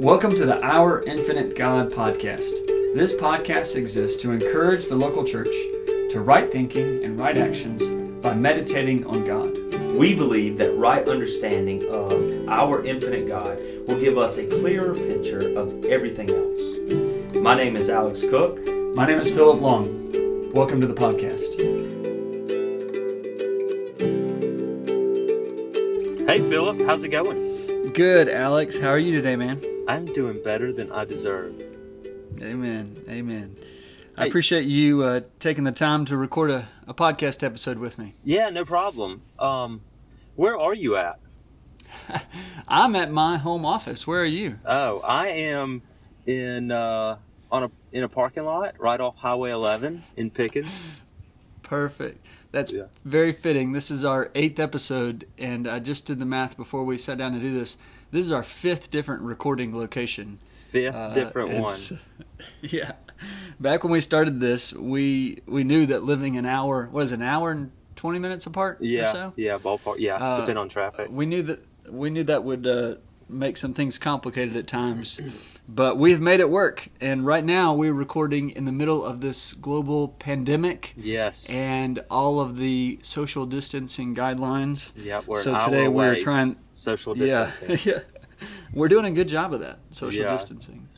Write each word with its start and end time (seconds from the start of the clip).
Welcome 0.00 0.34
to 0.34 0.44
the 0.44 0.60
Our 0.60 1.04
Infinite 1.04 1.54
God 1.54 1.92
podcast. 1.92 2.50
This 2.96 3.14
podcast 3.14 3.76
exists 3.76 4.20
to 4.22 4.32
encourage 4.32 4.88
the 4.88 4.96
local 4.96 5.24
church 5.24 5.54
to 6.10 6.20
right 6.20 6.50
thinking 6.50 7.04
and 7.04 7.18
right 7.18 7.38
actions 7.38 7.86
by 8.20 8.34
meditating 8.34 9.06
on 9.06 9.24
God. 9.24 9.56
We 9.94 10.12
believe 10.16 10.58
that 10.58 10.76
right 10.76 11.08
understanding 11.08 11.88
of 11.90 12.48
our 12.48 12.84
infinite 12.84 13.28
God 13.28 13.58
will 13.86 14.00
give 14.00 14.18
us 14.18 14.36
a 14.38 14.46
clearer 14.46 14.94
picture 14.94 15.56
of 15.56 15.84
everything 15.84 16.28
else. 16.28 17.36
My 17.36 17.54
name 17.54 17.76
is 17.76 17.88
Alex 17.88 18.22
Cook. 18.22 18.66
My 18.96 19.06
name 19.06 19.20
is 19.20 19.32
Philip 19.32 19.60
Long. 19.60 20.50
Welcome 20.52 20.80
to 20.80 20.88
the 20.88 20.94
podcast. 20.94 21.54
Hey, 26.26 26.40
Philip, 26.50 26.82
how's 26.82 27.04
it 27.04 27.10
going? 27.10 27.92
Good, 27.92 28.28
Alex. 28.28 28.76
How 28.76 28.88
are 28.88 28.98
you 28.98 29.12
today, 29.12 29.36
man? 29.36 29.73
I'm 29.86 30.06
doing 30.06 30.42
better 30.42 30.72
than 30.72 30.90
I 30.92 31.04
deserve. 31.04 31.54
Amen. 32.40 33.02
Amen. 33.08 33.56
I 34.16 34.26
appreciate 34.26 34.64
you 34.64 35.02
uh, 35.02 35.20
taking 35.40 35.64
the 35.64 35.72
time 35.72 36.04
to 36.06 36.16
record 36.16 36.50
a, 36.50 36.68
a 36.86 36.94
podcast 36.94 37.42
episode 37.42 37.78
with 37.78 37.98
me. 37.98 38.14
Yeah, 38.24 38.48
no 38.50 38.64
problem. 38.64 39.22
Um, 39.38 39.82
where 40.36 40.56
are 40.58 40.74
you 40.74 40.96
at? 40.96 41.18
I'm 42.68 42.96
at 42.96 43.10
my 43.10 43.36
home 43.36 43.64
office. 43.66 44.06
Where 44.06 44.20
are 44.22 44.26
you? 44.26 44.58
Oh, 44.64 45.00
I 45.00 45.28
am 45.28 45.82
in 46.26 46.70
uh, 46.70 47.16
on 47.50 47.64
a 47.64 47.70
in 47.92 48.04
a 48.04 48.08
parking 48.08 48.44
lot 48.44 48.76
right 48.78 49.00
off 49.00 49.16
Highway 49.16 49.50
11 49.50 50.02
in 50.16 50.30
Pickens. 50.30 51.00
Perfect. 51.62 52.24
That's 52.52 52.72
Yeah. 52.72 52.84
very 53.04 53.32
fitting. 53.32 53.72
This 53.72 53.90
is 53.90 54.04
our 54.04 54.30
eighth 54.34 54.60
episode, 54.60 55.26
and 55.38 55.66
I 55.66 55.78
just 55.80 56.06
did 56.06 56.18
the 56.20 56.24
math 56.24 56.56
before 56.56 56.84
we 56.84 56.96
sat 56.98 57.18
down 57.18 57.32
to 57.32 57.40
do 57.40 57.52
this. 57.52 57.76
This 58.14 58.24
is 58.26 58.30
our 58.30 58.44
fifth 58.44 58.92
different 58.92 59.22
recording 59.22 59.76
location. 59.76 60.38
Fifth 60.68 60.94
Uh, 60.94 61.12
different 61.12 61.48
one. 61.60 61.98
Yeah. 62.60 62.92
Back 63.58 63.82
when 63.82 63.90
we 63.92 64.00
started 64.00 64.38
this, 64.38 64.72
we 64.72 65.40
we 65.46 65.64
knew 65.64 65.84
that 65.86 66.04
living 66.04 66.36
an 66.36 66.46
hour 66.46 66.88
was 66.92 67.10
an 67.10 67.22
hour 67.22 67.50
and 67.50 67.72
twenty 67.96 68.20
minutes 68.20 68.46
apart 68.46 68.80
or 68.80 68.84
Yeah, 68.84 69.08
so. 69.08 69.32
yeah, 69.34 69.58
ballpark. 69.58 69.96
Yeah, 69.98 70.14
Uh, 70.14 70.36
depending 70.36 70.58
on 70.58 70.68
traffic. 70.68 71.08
We 71.10 71.26
knew 71.26 71.42
that 71.42 71.58
we 71.90 72.08
knew 72.08 72.22
that 72.22 72.44
would 72.44 72.68
uh, 72.68 72.94
make 73.28 73.56
some 73.56 73.72
things 73.74 73.98
complicated 73.98 74.56
at 74.56 74.66
times, 74.66 75.20
but 75.68 75.96
we've 75.98 76.20
made 76.20 76.40
it 76.40 76.50
work. 76.50 76.88
And 77.00 77.24
right 77.24 77.44
now, 77.44 77.74
we're 77.74 77.94
recording 77.94 78.50
in 78.50 78.64
the 78.64 78.72
middle 78.72 79.04
of 79.04 79.20
this 79.20 79.52
global 79.54 80.08
pandemic 80.08 80.92
Yes. 80.96 81.48
and 81.50 82.04
all 82.10 82.40
of 82.40 82.56
the 82.56 82.98
social 83.02 83.46
distancing 83.46 84.14
guidelines. 84.14 84.92
yeah, 84.96 85.22
we're 85.26 85.36
so 85.36 85.58
today 85.60 85.88
we're 85.88 86.18
trying- 86.20 86.56
social 86.74 87.14
distancing. 87.24 87.90
yeah, 87.90 88.00
yeah. 88.40 88.46
we're 88.72 88.88
doing 88.88 89.04
a 89.06 89.10
good 89.10 89.28
job 89.28 89.54
of 89.54 89.60
that 89.60 89.78
social 89.90 90.22
Yeah. 90.24 90.30
distancing. 90.32 90.88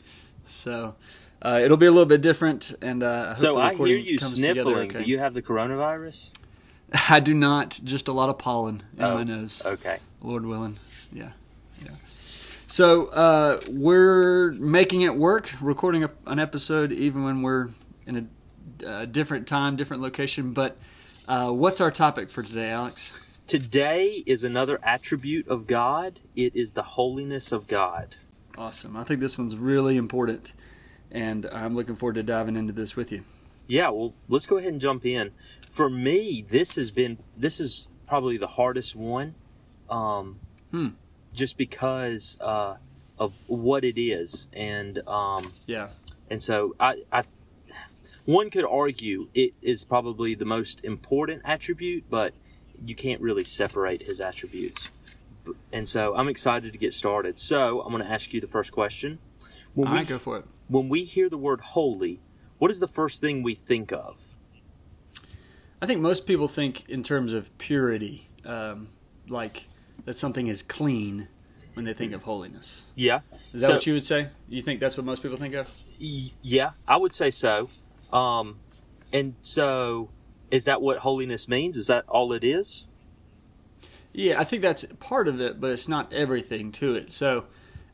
So 0.45 0.95
uh, 1.41 1.59
it'll 1.63 1.77
be 1.77 1.85
a 1.85 1.91
little 1.91 2.05
bit 2.05 2.21
different, 2.21 2.73
and 2.81 3.03
uh, 3.03 3.07
I 3.09 3.27
hope 3.27 3.37
So 3.37 3.53
the 3.53 3.59
I 3.59 3.73
hear 3.73 3.87
you 3.97 4.17
sniffling. 4.17 4.89
okay. 4.89 5.03
Do 5.03 5.09
you 5.09 5.19
have 5.19 5.33
the 5.33 5.41
coronavirus? 5.41 6.33
I 7.09 7.19
do 7.19 7.33
not. 7.33 7.79
Just 7.83 8.07
a 8.07 8.13
lot 8.13 8.29
of 8.29 8.37
pollen 8.37 8.81
in 8.97 9.03
Oh, 9.03 9.15
my 9.15 9.23
nose. 9.23 9.61
Okay. 9.65 9.99
Lord 10.21 10.45
willing. 10.45 10.77
Yeah. 11.11 11.31
Yeah. 11.83 11.91
So 12.69 13.05
uh, 13.07 13.61
we're 13.69 14.51
making 14.51 15.01
it 15.01 15.15
work, 15.15 15.53
recording 15.61 16.03
a, 16.03 16.11
an 16.25 16.37
episode 16.37 16.91
even 16.91 17.23
when 17.23 17.41
we're 17.41 17.69
in 18.05 18.29
a 18.83 18.85
uh, 18.85 19.05
different 19.05 19.47
time, 19.47 19.77
different 19.77 20.03
location. 20.03 20.51
But 20.51 20.77
uh, 21.29 21.51
what's 21.51 21.79
our 21.79 21.91
topic 21.91 22.29
for 22.29 22.43
today, 22.43 22.69
Alex? 22.71 23.39
Today 23.47 24.21
is 24.25 24.43
another 24.43 24.79
attribute 24.83 25.47
of 25.47 25.65
God. 25.65 26.19
It 26.35 26.53
is 26.57 26.73
the 26.73 26.83
holiness 26.83 27.53
of 27.53 27.67
God. 27.67 28.17
Awesome. 28.57 28.97
I 28.97 29.05
think 29.05 29.21
this 29.21 29.37
one's 29.37 29.55
really 29.55 29.95
important, 29.95 30.51
and 31.09 31.45
I'm 31.45 31.73
looking 31.73 31.95
forward 31.95 32.15
to 32.15 32.23
diving 32.23 32.57
into 32.57 32.73
this 32.73 32.97
with 32.97 33.13
you. 33.13 33.23
Yeah, 33.67 33.89
well, 33.91 34.13
let's 34.27 34.45
go 34.45 34.57
ahead 34.57 34.73
and 34.73 34.81
jump 34.81 35.05
in. 35.05 35.31
For 35.69 35.89
me, 35.89 36.43
this 36.45 36.75
has 36.75 36.91
been 36.91 37.19
this 37.37 37.61
is 37.61 37.87
probably 38.07 38.35
the 38.35 38.47
hardest 38.47 38.93
one, 38.93 39.35
um, 39.89 40.41
Hmm. 40.71 40.89
Just 41.37 41.57
because 41.57 42.37
uh, 42.41 42.77
of 43.17 43.33
what 43.47 43.83
it 43.85 43.97
is, 43.99 44.47
and 44.53 44.99
um, 45.07 45.53
Yeah. 45.67 45.89
and 46.29 46.41
so 46.41 46.75
I, 46.79 47.03
I, 47.11 47.23
one 48.25 48.49
could 48.49 48.65
argue 48.65 49.29
it 49.33 49.53
is 49.61 49.85
probably 49.85 50.35
the 50.35 50.45
most 50.45 50.83
important 50.83 51.41
attribute, 51.45 52.05
but 52.09 52.33
you 52.85 52.95
can't 52.95 53.21
really 53.21 53.43
separate 53.43 54.01
his 54.03 54.19
attributes. 54.19 54.89
And 55.71 55.87
so 55.87 56.13
I'm 56.15 56.27
excited 56.27 56.73
to 56.73 56.77
get 56.77 56.93
started. 56.93 57.37
So 57.39 57.81
I'm 57.81 57.91
going 57.91 58.03
to 58.03 58.11
ask 58.11 58.33
you 58.33 58.41
the 58.41 58.47
first 58.47 58.71
question. 58.73 59.19
When 59.73 59.87
All 59.87 59.93
we 59.93 59.99
right, 59.99 60.07
go 60.07 60.17
for 60.19 60.37
it. 60.39 60.45
when 60.67 60.89
we 60.89 61.05
hear 61.05 61.29
the 61.29 61.37
word 61.37 61.61
holy, 61.61 62.19
what 62.57 62.69
is 62.69 62.79
the 62.81 62.87
first 62.87 63.21
thing 63.21 63.43
we 63.43 63.55
think 63.55 63.93
of? 63.93 64.17
I 65.81 65.85
think 65.85 66.01
most 66.01 66.25
people 66.27 66.47
think 66.47 66.89
in 66.89 67.03
terms 67.03 67.33
of 67.33 67.55
purity, 67.59 68.27
um, 68.45 68.89
like 69.29 69.67
that 70.07 70.13
something 70.13 70.47
is 70.47 70.63
clean 70.63 71.27
when 71.73 71.83
they 71.85 71.91
think 71.93 72.13
of 72.13 72.23
holiness. 72.23 72.85
Yeah. 72.95 73.19
Is 73.53 73.59
that 73.59 73.67
So- 73.67 73.73
what 73.73 73.85
you 73.87 73.93
would 73.93 74.05
say? 74.05 74.29
You 74.47 74.61
think 74.61 74.79
that's 74.79 74.95
what 74.95 75.05
most 75.05 75.21
people 75.21 75.37
think 75.37 75.53
of? 75.53 75.69
Yeah, 75.99 76.71
I 76.87 76.95
would 76.95 77.13
say 77.13 77.29
so. 77.29 77.67
Um, 78.13 78.55
and 79.11 79.35
so, 79.41 80.09
is 80.49 80.63
that 80.63 80.81
what 80.81 80.99
holiness 80.99 81.49
means? 81.49 81.75
Is 81.77 81.87
that 81.87 82.05
all 82.07 82.31
it 82.31 82.45
is? 82.45 82.85
Yeah, 84.13 84.39
I 84.39 84.45
think 84.45 84.61
that's 84.61 84.85
part 85.01 85.27
of 85.27 85.41
it, 85.41 85.59
but 85.59 85.71
it's 85.71 85.89
not 85.89 86.13
everything 86.13 86.71
to 86.73 86.93
it. 86.93 87.11
So, 87.11 87.43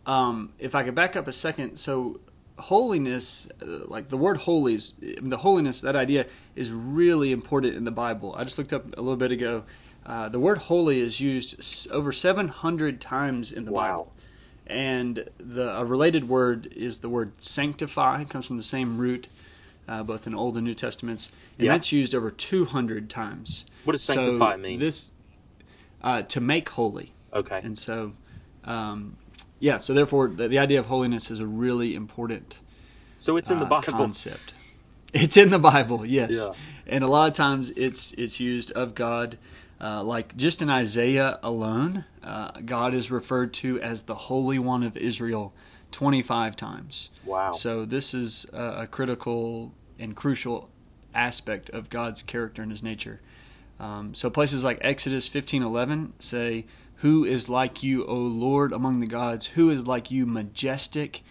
um, 0.05 0.53
if 0.59 0.75
I 0.75 0.83
could 0.83 0.93
back 0.93 1.15
up 1.15 1.27
a 1.27 1.33
second, 1.33 1.77
so 1.77 2.19
holiness, 2.59 3.49
uh, 3.59 3.85
like 3.87 4.09
the 4.09 4.17
word 4.17 4.37
holy, 4.37 4.75
is, 4.75 4.93
the 5.19 5.37
holiness, 5.37 5.81
that 5.81 5.95
idea 5.95 6.27
is 6.55 6.71
really 6.71 7.31
important 7.31 7.75
in 7.75 7.85
the 7.85 7.91
Bible. 7.91 8.35
I 8.37 8.43
just 8.43 8.59
looked 8.59 8.71
up 8.71 8.85
a 8.95 9.01
little 9.01 9.17
bit 9.17 9.31
ago. 9.31 9.63
Uh, 10.05 10.27
the 10.29 10.39
word 10.39 10.57
holy 10.57 10.99
is 10.99 11.19
used 11.21 11.89
over 11.91 12.11
700 12.11 12.99
times 12.99 13.51
in 13.51 13.65
the 13.65 13.71
Wow. 13.71 13.81
Bible. 13.81 14.13
And 14.67 15.29
the 15.37 15.77
a 15.77 15.83
related 15.85 16.29
word 16.29 16.67
is 16.73 16.99
the 16.99 17.09
word 17.09 17.33
sanctify. 17.41 18.21
It 18.21 18.29
comes 18.29 18.45
from 18.45 18.57
the 18.57 18.63
same 18.63 18.97
root, 18.97 19.27
uh, 19.87 20.03
both 20.03 20.25
in 20.25 20.33
Old 20.33 20.55
and 20.55 20.65
New 20.65 20.73
Testaments, 20.73 21.31
and 21.57 21.65
Yeah. 21.65 21.73
that's 21.73 21.91
used 21.91 22.15
over 22.15 22.31
200 22.31 23.09
times. 23.09 23.65
What 23.83 23.91
does 23.93 24.01
So 24.03 24.13
sanctify 24.13 24.55
mean? 24.57 24.79
This 24.79 25.11
uh, 26.01 26.21
to 26.23 26.41
make 26.41 26.69
holy, 26.69 27.11
Okay. 27.33 27.59
and 27.63 27.77
so 27.77 28.13
um, 28.65 29.17
yeah. 29.59 29.77
So 29.77 29.93
therefore, 29.93 30.27
the, 30.29 30.47
the 30.47 30.59
idea 30.59 30.79
of 30.79 30.85
holiness 30.87 31.29
is 31.31 31.39
a 31.41 31.47
really 31.47 31.95
important 31.95 32.59
So 33.17 33.35
it's 33.37 33.49
in 33.51 33.59
the 33.59 33.65
uh, 33.65 33.69
Bible. 33.69 33.83
concept. 33.83 34.53
It's 35.13 35.37
in 35.37 35.49
the 35.51 35.59
Bible, 35.59 36.05
yes, 36.05 36.39
Yeah. 36.41 36.53
and 36.87 37.03
a 37.03 37.07
lot 37.07 37.27
of 37.27 37.33
times 37.33 37.69
it's 37.71 38.13
it's 38.13 38.39
used 38.39 38.71
of 38.71 38.95
God. 38.95 39.37
Uh, 39.83 40.01
like 40.01 40.37
just 40.37 40.61
in 40.61 40.69
Isaiah 40.69 41.39
alone, 41.43 42.05
uh, 42.23 42.51
God 42.65 42.93
is 42.93 43.11
referred 43.11 43.53
to 43.55 43.81
as 43.81 44.03
the 44.03 44.15
Holy 44.15 44.57
One 44.57 44.81
of 44.81 44.95
Israel 44.95 45.53
25 45.91 46.55
times. 46.55 47.11
Wow. 47.25 47.51
So 47.51 47.83
this 47.83 48.13
is 48.13 48.45
a, 48.53 48.83
a 48.83 48.87
critical 48.87 49.73
and 49.99 50.15
crucial 50.15 50.69
aspect 51.13 51.69
of 51.71 51.89
God's 51.89 52.23
character 52.23 52.61
and 52.61 52.71
His 52.71 52.81
nature. 52.81 53.19
Um, 53.77 54.15
so 54.15 54.29
places 54.29 54.63
like 54.63 54.77
Exodus 54.79 55.27
15:11 55.27 56.13
say, 56.17 56.65
"Who 56.97 57.25
is 57.25 57.49
like 57.49 57.83
you, 57.83 58.05
O 58.05 58.15
Lord, 58.15 58.71
among 58.71 59.01
the 59.01 59.07
gods? 59.07 59.47
Who 59.47 59.69
is 59.69 59.85
like 59.85 60.09
you, 60.09 60.25
majestic 60.25 61.23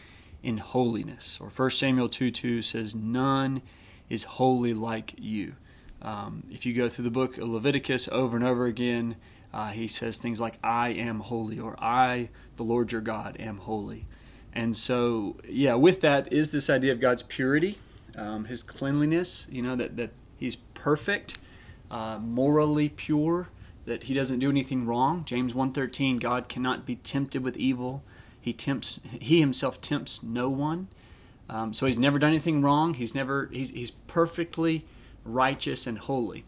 in 0.43 0.59
holiness?" 0.59 1.39
Or 1.41 1.49
1 1.49 1.71
Samuel 1.71 2.11
2:2 2.11 2.61
says, 2.61 2.95
"None 2.95 3.63
is 4.11 4.25
holy 4.25 4.75
like 4.75 5.15
you." 5.17 5.55
Um, 6.03 6.43
if 6.51 6.67
you 6.67 6.75
go 6.75 6.89
through 6.89 7.05
the 7.05 7.11
book 7.11 7.39
of 7.39 7.49
Leviticus 7.49 8.09
over 8.09 8.37
and 8.37 8.45
over 8.45 8.67
again, 8.67 9.17
uh, 9.55 9.71
he 9.71 9.87
says 9.87 10.19
things 10.19 10.41
like, 10.41 10.59
"I 10.63 10.91
am 10.91 11.21
holy," 11.21 11.59
or 11.59 11.77
"I, 11.79 12.31
the 12.57 12.65
Lord 12.65 12.91
your 12.91 13.01
God, 13.01 13.37
am 13.39 13.59
holy." 13.59 14.07
And 14.53 14.75
so, 14.75 15.37
yeah, 15.49 15.75
with 15.75 16.01
that 16.01 16.33
is 16.33 16.51
this 16.51 16.69
idea 16.69 16.93
of 16.93 17.01
God's 17.01 17.23
purity, 17.23 17.79
um, 18.17 18.47
His 18.47 18.63
cleanliness. 18.63 19.47
You 19.51 19.63
know 19.63 19.77
that 19.77 19.97
that 19.97 20.11
He's 20.37 20.57
perfect, 20.57 21.39
uh, 21.91 22.19
morally 22.19 22.89
pure, 22.89 23.49
that 23.85 24.05
He 24.05 24.15
doesn't 24.15 24.41
do 24.41 24.51
anything 24.51 24.87
wrong. 24.87 25.25
James 25.25 25.55
1.13, 25.55 26.19
God 26.19 26.49
cannot 26.49 26.85
be 26.85 26.97
tempted 26.97 27.45
with 27.45 27.57
evil. 27.57 28.03
He 28.41 28.53
tempts. 28.53 28.99
He 29.21 29.39
Himself 29.39 29.81
tempts 29.81 30.23
no 30.23 30.51
one. 30.51 30.89
Um, 31.49 31.73
so 31.73 31.87
He's 31.87 31.99
never 31.99 32.19
done 32.19 32.31
anything 32.31 32.61
wrong. 32.61 32.95
He's 32.95 33.15
never. 33.15 33.49
He's 33.53 33.71
He's 33.71 33.93
perfectly 33.93 34.85
righteous 35.25 35.87
and 35.87 35.99
holy. 35.99 36.45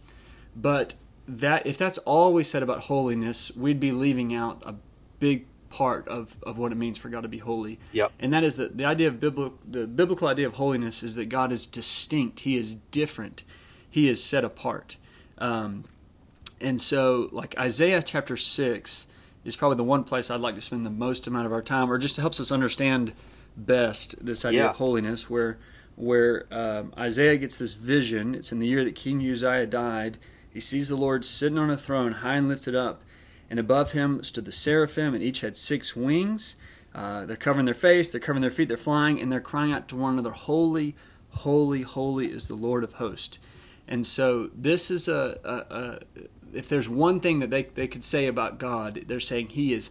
But 0.57 0.95
that 1.27 1.67
if 1.67 1.79
that's 1.79 1.99
all 1.99 2.33
we 2.33 2.45
said 2.45 2.63
about 2.63 2.81
holiness, 2.81 3.51
we'd 3.57 3.81
be 3.81 3.93
leaving 3.93 4.35
out 4.35 4.63
a 4.67 4.75
big 5.21 5.47
part 5.71 6.07
of, 6.07 6.37
of 6.45 6.57
what 6.59 6.71
it 6.71 6.77
means 6.77 6.97
for 6.99 7.09
God 7.09 7.23
to 7.23 7.29
be 7.29 7.39
holy. 7.39 7.79
Yep. 7.93 8.13
And 8.21 8.33
that 8.33 8.45
is 8.45 8.57
that 8.57 8.77
the 8.79 8.85
idea 8.85 9.09
of 9.09 9.19
biblical 9.19 9.59
the 9.69 9.87
biblical 9.87 10.29
idea 10.29 10.47
of 10.47 10.55
holiness 10.55 11.03
is 11.03 11.15
that 11.17 11.29
God 11.29 11.51
is 11.51 11.67
distinct. 11.67 12.41
He 12.41 12.57
is 12.57 12.77
different. 12.93 13.43
He 13.91 14.09
is 14.09 14.23
set 14.23 14.45
apart. 14.45 14.97
Um, 15.39 15.85
and 16.61 16.81
so, 16.81 17.29
like 17.33 17.59
Isaiah 17.59 18.03
chapter 18.03 18.37
six 18.37 19.09
is 19.45 19.57
probably 19.57 19.77
the 19.77 19.85
one 19.85 20.05
place 20.05 20.31
I'd 20.31 20.41
like 20.41 20.55
to 20.55 20.61
spend 20.61 20.87
the 20.87 20.91
most 20.91 21.27
amount 21.27 21.47
of 21.47 21.53
our 21.53 21.63
time, 21.63 21.91
or 21.91 21.99
just 21.99 22.17
helps 22.17 22.39
us 22.41 22.51
understand 22.53 23.13
best 23.57 24.25
this 24.25 24.45
idea 24.45 24.65
Yeah. 24.65 24.71
of 24.71 24.77
holiness, 24.77 25.29
where 25.29 25.59
where 25.97 26.47
um, 26.51 26.93
Isaiah 26.99 27.37
gets 27.37 27.59
this 27.59 27.75
vision. 27.75 28.35
It's 28.35 28.53
in 28.53 28.59
the 28.59 28.67
year 28.67 28.85
that 28.85 28.95
King 28.95 29.19
Uzziah 29.29 29.67
died. 29.67 30.19
He 30.53 30.61
sees 30.61 30.89
the 30.89 30.97
Lord 30.97 31.25
sitting 31.25 31.59
on 31.59 31.71
a 31.71 31.77
throne, 31.77 32.13
high 32.13 32.37
and 32.37 32.49
lifted 32.49 32.75
up, 32.75 33.03
and 33.51 33.59
above 33.59 33.93
him 33.93 34.23
stood 34.23 34.45
the 34.45 34.53
seraphim, 34.53 35.15
and 35.15 35.23
each 35.23 35.41
had 35.41 35.57
six 35.57 35.97
wings. 35.97 36.57
Uh, 36.95 37.27
they're 37.27 37.37
covering 37.37 37.65
their 37.65 37.75
face, 37.75 38.11
they're 38.11 38.21
covering 38.21 38.43
their 38.43 38.51
feet, 38.51 38.69
they're 38.69 38.77
flying, 38.77 39.21
and 39.21 39.31
they're 39.31 39.41
crying 39.41 39.73
out 39.73 39.89
to 39.89 39.97
one 39.97 40.13
another, 40.13 40.31
"Holy, 40.31 40.95
holy, 41.31 41.83
holy 41.83 42.31
is 42.31 42.47
the 42.47 42.55
Lord 42.55 42.85
of 42.85 42.95
hosts." 42.95 43.41
And 43.89 44.07
so 44.07 44.51
this 44.55 44.91
is 44.91 45.09
a, 45.09 45.37
a, 45.45 45.75
a 45.77 45.99
if 46.55 46.69
there's 46.69 46.89
one 46.89 47.19
thing 47.21 47.41
that 47.41 47.51
they, 47.51 47.65
they 47.65 47.89
could 47.89 48.05
say 48.05 48.27
about 48.27 48.59
God, 48.59 49.05
they're 49.07 49.21
saying 49.21 49.49
He 49.49 49.73
is 49.73 49.91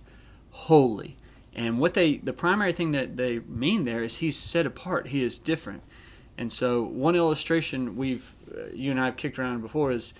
holy. 0.52 1.18
And 1.54 1.78
what 1.78 1.94
they 1.94 2.18
the 2.18 2.34
primary 2.34 2.72
thing 2.72 2.94
that 2.94 3.18
they 3.18 3.40
mean 3.40 3.84
there 3.84 4.02
is 4.02 4.18
He's 4.18 4.38
set 4.38 4.66
apart. 4.66 5.08
He 5.08 5.24
is 5.24 5.40
different. 5.40 5.84
And 6.38 6.52
so 6.52 6.84
one 6.84 7.16
illustration 7.16 7.96
we've 7.96 8.34
uh, 8.56 8.68
you 8.74 8.92
and 8.92 9.00
I 9.00 9.06
have 9.06 9.18
kicked 9.18 9.38
around 9.40 9.62
before 9.62 9.92
is, 9.92 10.14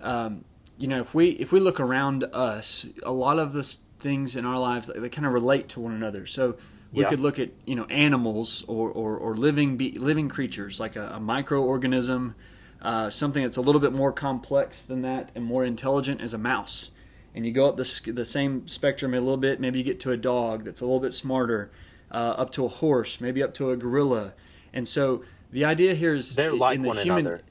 um, 0.00 0.44
you 0.78 0.88
know, 0.88 1.00
if 1.00 1.14
we 1.14 1.30
if 1.30 1.52
we 1.52 1.60
look 1.60 1.80
around 1.80 2.24
us, 2.32 2.86
a 3.02 3.12
lot 3.12 3.38
of 3.38 3.52
the 3.52 3.62
things 3.98 4.36
in 4.36 4.44
our 4.44 4.58
lives 4.58 4.90
they 4.94 5.08
kind 5.08 5.26
of 5.26 5.32
relate 5.32 5.68
to 5.70 5.80
one 5.80 5.92
another. 5.92 6.26
So 6.26 6.56
we 6.92 7.02
Yeah. 7.02 7.08
could 7.10 7.20
look 7.20 7.38
at 7.38 7.50
you 7.64 7.74
know 7.74 7.84
animals 7.86 8.64
or 8.68 8.90
or, 8.90 9.16
or 9.16 9.34
living 9.36 9.76
be, 9.76 9.92
living 9.92 10.28
creatures 10.28 10.78
like 10.78 10.94
a, 10.96 11.08
a 11.16 11.20
microorganism, 11.20 12.34
uh, 12.82 13.10
something 13.10 13.42
that's 13.42 13.56
a 13.56 13.62
little 13.62 13.80
bit 13.80 13.92
more 13.92 14.12
complex 14.12 14.82
than 14.84 15.02
that 15.02 15.32
and 15.34 15.44
more 15.44 15.64
intelligent 15.64 16.20
as 16.20 16.32
a 16.34 16.38
mouse. 16.38 16.90
And 17.34 17.44
you 17.44 17.52
go 17.52 17.68
up 17.68 17.76
the, 17.76 18.12
the 18.12 18.24
same 18.24 18.66
spectrum 18.66 19.12
a 19.12 19.20
little 19.20 19.36
bit. 19.36 19.60
Maybe 19.60 19.78
you 19.78 19.84
get 19.84 20.00
to 20.00 20.10
a 20.12 20.16
dog 20.16 20.64
that's 20.64 20.80
a 20.80 20.84
little 20.84 21.00
bit 21.00 21.12
smarter, 21.12 21.70
uh, 22.10 22.14
up 22.14 22.50
to 22.52 22.64
a 22.64 22.68
horse, 22.68 23.20
maybe 23.20 23.42
up 23.42 23.52
to 23.54 23.70
a 23.72 23.76
gorilla. 23.76 24.32
And 24.72 24.88
so 24.88 25.22
the 25.50 25.64
idea 25.64 25.94
here 25.94 26.14
is 26.14 26.34
They're 26.36 26.52
like 26.52 26.76
in 26.76 26.82
the 26.82 26.88
one 26.88 26.96
human, 26.98 27.26
another. 27.26 27.42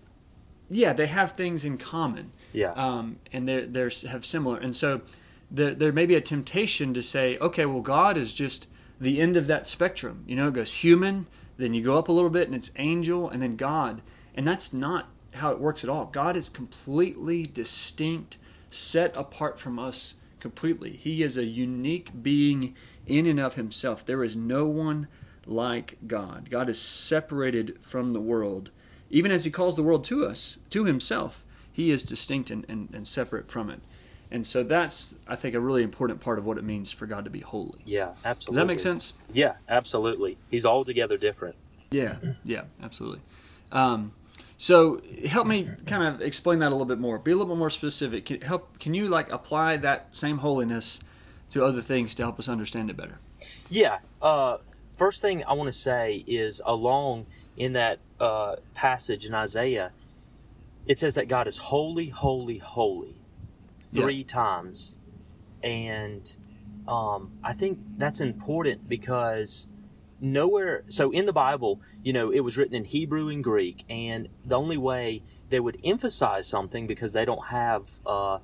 Yeah, 0.70 0.94
they 0.94 1.08
have 1.08 1.34
things 1.34 1.64
in 1.64 1.78
common 1.78 2.32
Yeah. 2.52 2.72
um, 2.72 3.18
and 3.32 3.48
they're, 3.48 3.66
they're 3.66 3.92
have 4.10 4.26
similar. 4.26 4.58
And 4.58 4.76
so 4.76 5.02
there, 5.52 5.74
there 5.74 5.92
may 5.92 6.06
be 6.06 6.16
a 6.16 6.22
temptation 6.22 6.94
to 6.94 7.04
say, 7.04 7.38
okay, 7.38 7.66
well, 7.66 7.82
God 7.82 8.18
is 8.18 8.34
just 8.34 8.68
the 9.00 9.22
end 9.22 9.38
of 9.38 9.48
that 9.48 9.68
spectrum. 9.68 10.24
You 10.26 10.36
know, 10.36 10.48
it 10.48 10.54
goes 10.54 10.74
human, 10.74 11.28
then 11.58 11.74
you 11.74 11.84
go 11.84 11.98
up 11.98 12.08
a 12.08 12.12
little 12.12 12.30
bit, 12.30 12.48
and 12.48 12.56
it's 12.56 12.72
angel, 12.78 13.30
and 13.30 13.42
then 13.42 13.56
God. 13.56 14.02
And 14.34 14.48
that's 14.48 14.74
not 14.74 15.10
how 15.36 15.52
it 15.52 15.60
works 15.60 15.84
at 15.84 15.90
all. 15.90 16.06
God 16.06 16.36
is 16.36 16.50
completely 16.50 17.44
distinct, 17.44 18.38
set 18.70 19.16
apart 19.16 19.60
from 19.60 19.78
us 19.78 20.16
completely. 20.40 20.92
He 20.92 21.24
is 21.24 21.38
a 21.38 21.46
unique 21.46 22.12
being 22.24 22.76
in 23.06 23.26
and 23.28 23.40
of 23.40 23.56
himself. 23.56 24.06
There 24.06 24.24
is 24.24 24.36
no 24.36 24.66
one 24.66 25.08
like 25.46 25.98
God. 26.08 26.50
God 26.50 26.70
is 26.70 26.82
separated 26.82 27.84
from 27.84 28.12
the 28.12 28.22
world. 28.22 28.72
Even 29.10 29.32
as 29.32 29.46
he 29.46 29.52
calls 29.52 29.76
the 29.76 29.84
world 29.84 30.04
to 30.06 30.26
us, 30.26 30.58
to 30.70 30.86
himself, 30.86 31.46
he 31.72 31.92
is 31.92 32.04
distinct 32.04 32.50
and, 32.52 32.66
and, 32.68 32.90
and 32.94 33.08
separate 33.08 33.52
from 33.52 33.70
it. 33.70 33.80
And 34.32 34.46
so 34.46 34.64
that's, 34.64 35.20
I 35.28 35.36
think, 35.36 35.56
a 35.56 35.60
really 35.60 35.84
important 35.84 36.20
part 36.20 36.40
of 36.40 36.46
what 36.46 36.58
it 36.58 36.64
means 36.64 36.92
for 36.92 37.06
God 37.06 37.26
to 37.26 37.30
be 37.30 37.42
holy. 37.42 37.80
yeah, 37.86 38.14
absolutely. 38.26 38.46
Does 38.46 38.56
that 38.56 38.66
make 38.66 38.80
sense? 38.80 39.14
Yeah, 39.32 39.56
absolutely. 39.70 40.38
He's 40.50 40.66
altogether 40.66 41.18
different. 41.18 41.56
Yeah, 41.92 42.16
yeah, 42.44 42.64
absolutely. 42.82 43.22
Um, 43.72 44.12
so 44.58 45.02
help 45.28 45.48
me 45.48 45.70
kind 45.86 46.04
of 46.04 46.22
explain 46.22 46.60
that 46.60 46.70
a 46.70 46.76
little 46.76 46.86
bit 46.86 47.00
more. 47.00 47.20
Be 47.20 47.32
a 47.32 47.36
little 47.36 47.54
bit 47.54 47.60
more 47.60 47.70
specific. 47.70 48.26
Can, 48.26 48.42
help? 48.42 48.80
Can 48.80 48.94
you 48.94 49.08
like 49.08 49.32
apply 49.32 49.78
that 49.78 50.16
same 50.16 50.40
holiness 50.40 51.02
to 51.52 51.64
other 51.64 51.82
things 51.82 52.16
to 52.16 52.24
help 52.24 52.40
us 52.40 52.50
understand 52.50 52.90
it 52.90 52.98
better? 52.98 53.20
Yeah. 53.70 54.00
Uh, 54.22 54.58
first 54.96 55.22
thing 55.22 55.44
I 55.44 55.54
want 55.54 55.68
to 55.68 55.78
say 55.78 56.24
is 56.28 56.62
along 56.66 57.28
in 57.58 57.74
that 57.74 58.00
uh, 58.20 58.58
passage 58.74 59.26
in 59.26 59.34
Isaiah, 59.34 59.92
it 60.86 61.00
says 61.00 61.16
that 61.16 61.28
God 61.28 61.48
is 61.48 61.58
holy, 61.58 62.10
holy, 62.10 62.60
holy 62.60 63.16
three 63.82 64.24
times. 64.24 64.96
And 65.64 66.36
um, 66.88 67.32
I 67.44 67.54
think 67.54 67.80
that's 67.98 68.20
important 68.20 68.88
because 68.88 69.68
nowhere, 70.22 70.84
so 70.88 71.12
in 71.12 71.26
the 71.26 71.34
Bible, 71.34 71.82
you 72.04 72.14
know, 72.14 72.32
it 72.32 72.42
was 72.42 72.58
written 72.58 72.76
in 72.76 72.86
Hebrew 72.86 73.30
and 73.30 73.44
Greek, 73.44 73.84
and 73.90 74.30
the 74.46 74.58
only 74.58 74.78
way 74.78 75.24
they 75.50 75.60
would 75.60 75.80
emphasize 75.84 76.48
something 76.48 76.88
because 76.88 77.14
they 77.14 77.26
don't 77.26 77.48
have 77.48 77.84
uh, 78.06 78.40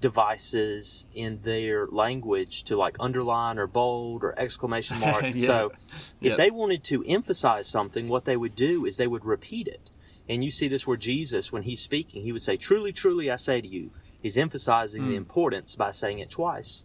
devices 0.00 1.06
in 1.14 1.40
their 1.42 1.86
language 1.86 2.64
to 2.64 2.76
like 2.76 2.96
underline 3.00 3.58
or 3.58 3.66
bold 3.66 4.22
or 4.22 4.38
exclamation 4.38 4.98
mark. 5.00 5.24
Yeah. 5.34 5.46
So 5.46 5.72
if 6.20 6.30
Yep. 6.30 6.36
they 6.36 6.50
wanted 6.50 6.84
to 6.84 7.04
emphasize 7.06 7.68
something, 7.68 8.08
what 8.08 8.24
they 8.24 8.36
would 8.36 8.54
do 8.54 8.84
is 8.84 8.96
they 8.96 9.06
would 9.06 9.24
repeat 9.24 9.68
it. 9.68 9.90
And 10.28 10.42
you 10.42 10.50
see 10.50 10.68
this 10.68 10.86
where 10.86 10.96
Jesus, 10.96 11.52
when 11.52 11.62
he's 11.62 11.80
speaking, 11.80 12.22
he 12.22 12.32
would 12.32 12.42
say, 12.42 12.56
Truly, 12.56 12.92
truly, 12.92 13.30
I 13.30 13.36
say 13.36 13.60
to 13.60 13.68
you. 13.68 13.92
He's 14.20 14.36
emphasizing 14.36 15.04
the 15.04 15.12
Hmm. 15.12 15.18
importance 15.18 15.74
by 15.76 15.92
saying 15.92 16.18
it 16.18 16.30
twice. 16.30 16.82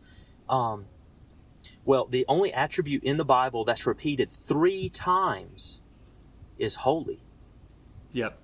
Um, 0.47 0.85
well, 1.85 2.05
the 2.05 2.25
only 2.27 2.53
attribute 2.53 3.03
in 3.03 3.17
the 3.17 3.25
Bible 3.25 3.65
that's 3.65 3.87
repeated 3.87 4.31
three 4.31 4.89
times 4.89 5.81
is 6.59 6.75
holy. 6.75 7.23
Yep. 8.11 8.37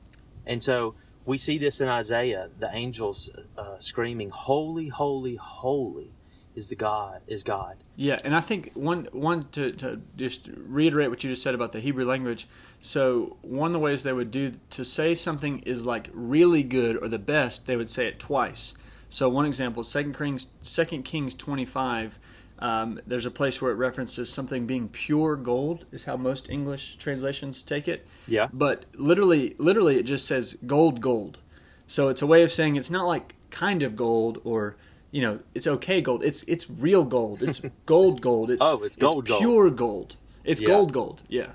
And 0.45 0.63
so 0.63 0.95
we 1.27 1.37
see 1.37 1.57
this 1.57 1.81
in 1.81 1.89
Isaiah, 1.89 2.49
the 2.57 2.69
angels 2.73 3.29
uh, 3.57 3.77
screaming, 3.79 4.29
"Holy, 4.29 4.87
holy, 4.87 5.35
holy 5.35 6.11
is 6.55 6.69
the 6.69 6.75
God 6.75 7.21
is 7.27 7.43
God." 7.43 7.75
Yeah, 7.97 8.17
and 8.23 8.33
I 8.35 8.39
think 8.41 8.71
one 8.73 9.09
one 9.11 9.47
to, 9.51 9.71
to 9.73 10.01
just 10.15 10.49
reiterate 10.55 11.09
what 11.09 11.23
you 11.23 11.29
just 11.29 11.43
said 11.43 11.53
about 11.53 11.73
the 11.73 11.81
Hebrew 11.81 12.05
language. 12.05 12.47
So 12.81 13.37
one 13.41 13.67
of 13.67 13.73
the 13.73 13.79
ways 13.79 14.03
they 14.03 14.13
would 14.13 14.31
do 14.31 14.53
to 14.69 14.85
say 14.85 15.13
something 15.13 15.59
is 15.59 15.85
like 15.85 16.09
really 16.13 16.63
good 16.63 16.95
or 17.03 17.09
the 17.09 17.19
best, 17.19 17.67
they 17.67 17.75
would 17.75 17.89
say 17.89 18.07
it 18.07 18.19
twice. 18.19 18.73
So 19.09 19.29
one 19.29 19.45
example, 19.45 19.83
Second 19.83 20.17
Kings, 20.17 20.47
Second 20.61 21.03
Kings 21.03 21.35
twenty 21.35 21.65
five. 21.65 22.19
Um, 22.59 22.99
there's 23.05 23.25
a 23.27 23.31
place 23.31 23.61
where 23.61 23.71
it 23.71 23.75
references 23.75 24.31
something 24.33 24.65
being 24.65 24.89
pure 24.89 25.35
gold, 25.35 25.85
is 25.91 26.05
how 26.05 26.17
most 26.17 26.49
English 26.49 26.95
translations 26.97 27.61
take 27.63 27.87
it. 27.87 28.07
Yeah. 28.27 28.47
But 28.51 28.85
literally, 28.95 29.55
literally, 29.59 29.97
it 29.99 30.03
just 30.03 30.27
says 30.27 30.53
gold, 30.65 30.99
gold. 31.01 31.37
So 31.85 32.09
it's 32.09 32.21
a 32.21 32.27
way 32.27 32.43
of 32.43 32.51
saying 32.51 32.75
it's 32.75 32.91
not 32.91 33.05
like 33.05 33.35
kind 33.51 33.81
of 33.83 33.95
gold 33.95 34.41
or 34.43 34.75
you 35.11 35.21
know 35.21 35.39
it's 35.55 35.67
okay 35.67 36.01
gold. 36.01 36.23
It's 36.23 36.43
it's 36.43 36.69
real 36.69 37.03
gold. 37.03 37.43
It's 37.43 37.61
gold, 37.85 38.21
gold. 38.21 38.49
It's 38.51 38.61
Oh, 38.65 38.83
it's 38.83 38.97
gold, 38.97 39.27
gold. 39.27 39.39
pure 39.41 39.69
gold. 39.69 40.15
It's 40.43 40.59
Yeah. 40.61 40.67
gold, 40.67 40.93
gold. 40.93 41.23
Yeah. 41.29 41.47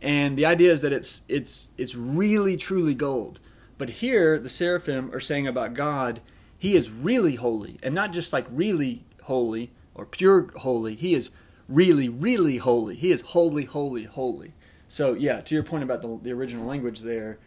And 0.00 0.36
the 0.36 0.46
idea 0.46 0.72
is 0.72 0.82
that 0.82 0.92
it's 0.92 1.22
it's 1.28 1.70
it's 1.76 1.94
really 1.96 2.56
truly 2.56 2.94
gold. 2.94 3.40
But 3.76 3.88
here 3.90 4.38
the 4.38 4.48
seraphim 4.48 5.10
are 5.12 5.20
saying 5.20 5.48
about 5.48 5.74
God, 5.74 6.20
He 6.58 6.76
is 6.76 6.90
really 6.90 7.34
holy, 7.34 7.76
and 7.82 7.94
not 7.94 8.12
just 8.12 8.32
like 8.32 8.46
really 8.50 9.02
holy 9.24 9.70
or 9.94 10.06
pure 10.06 10.48
holy. 10.56 10.94
He 10.94 11.14
is 11.14 11.30
really, 11.68 12.08
really 12.08 12.58
holy. 12.58 12.94
He 12.96 13.10
is 13.12 13.20
holy, 13.20 13.64
holy, 13.64 14.04
holy. 14.04 14.52
So 14.88 15.14
yeah, 15.14 15.40
to 15.40 15.54
your 15.54 15.64
point 15.64 15.82
about 15.84 16.02
the, 16.02 16.18
the 16.22 16.32
original 16.32 16.66
language 16.66 17.00
there, 17.00 17.38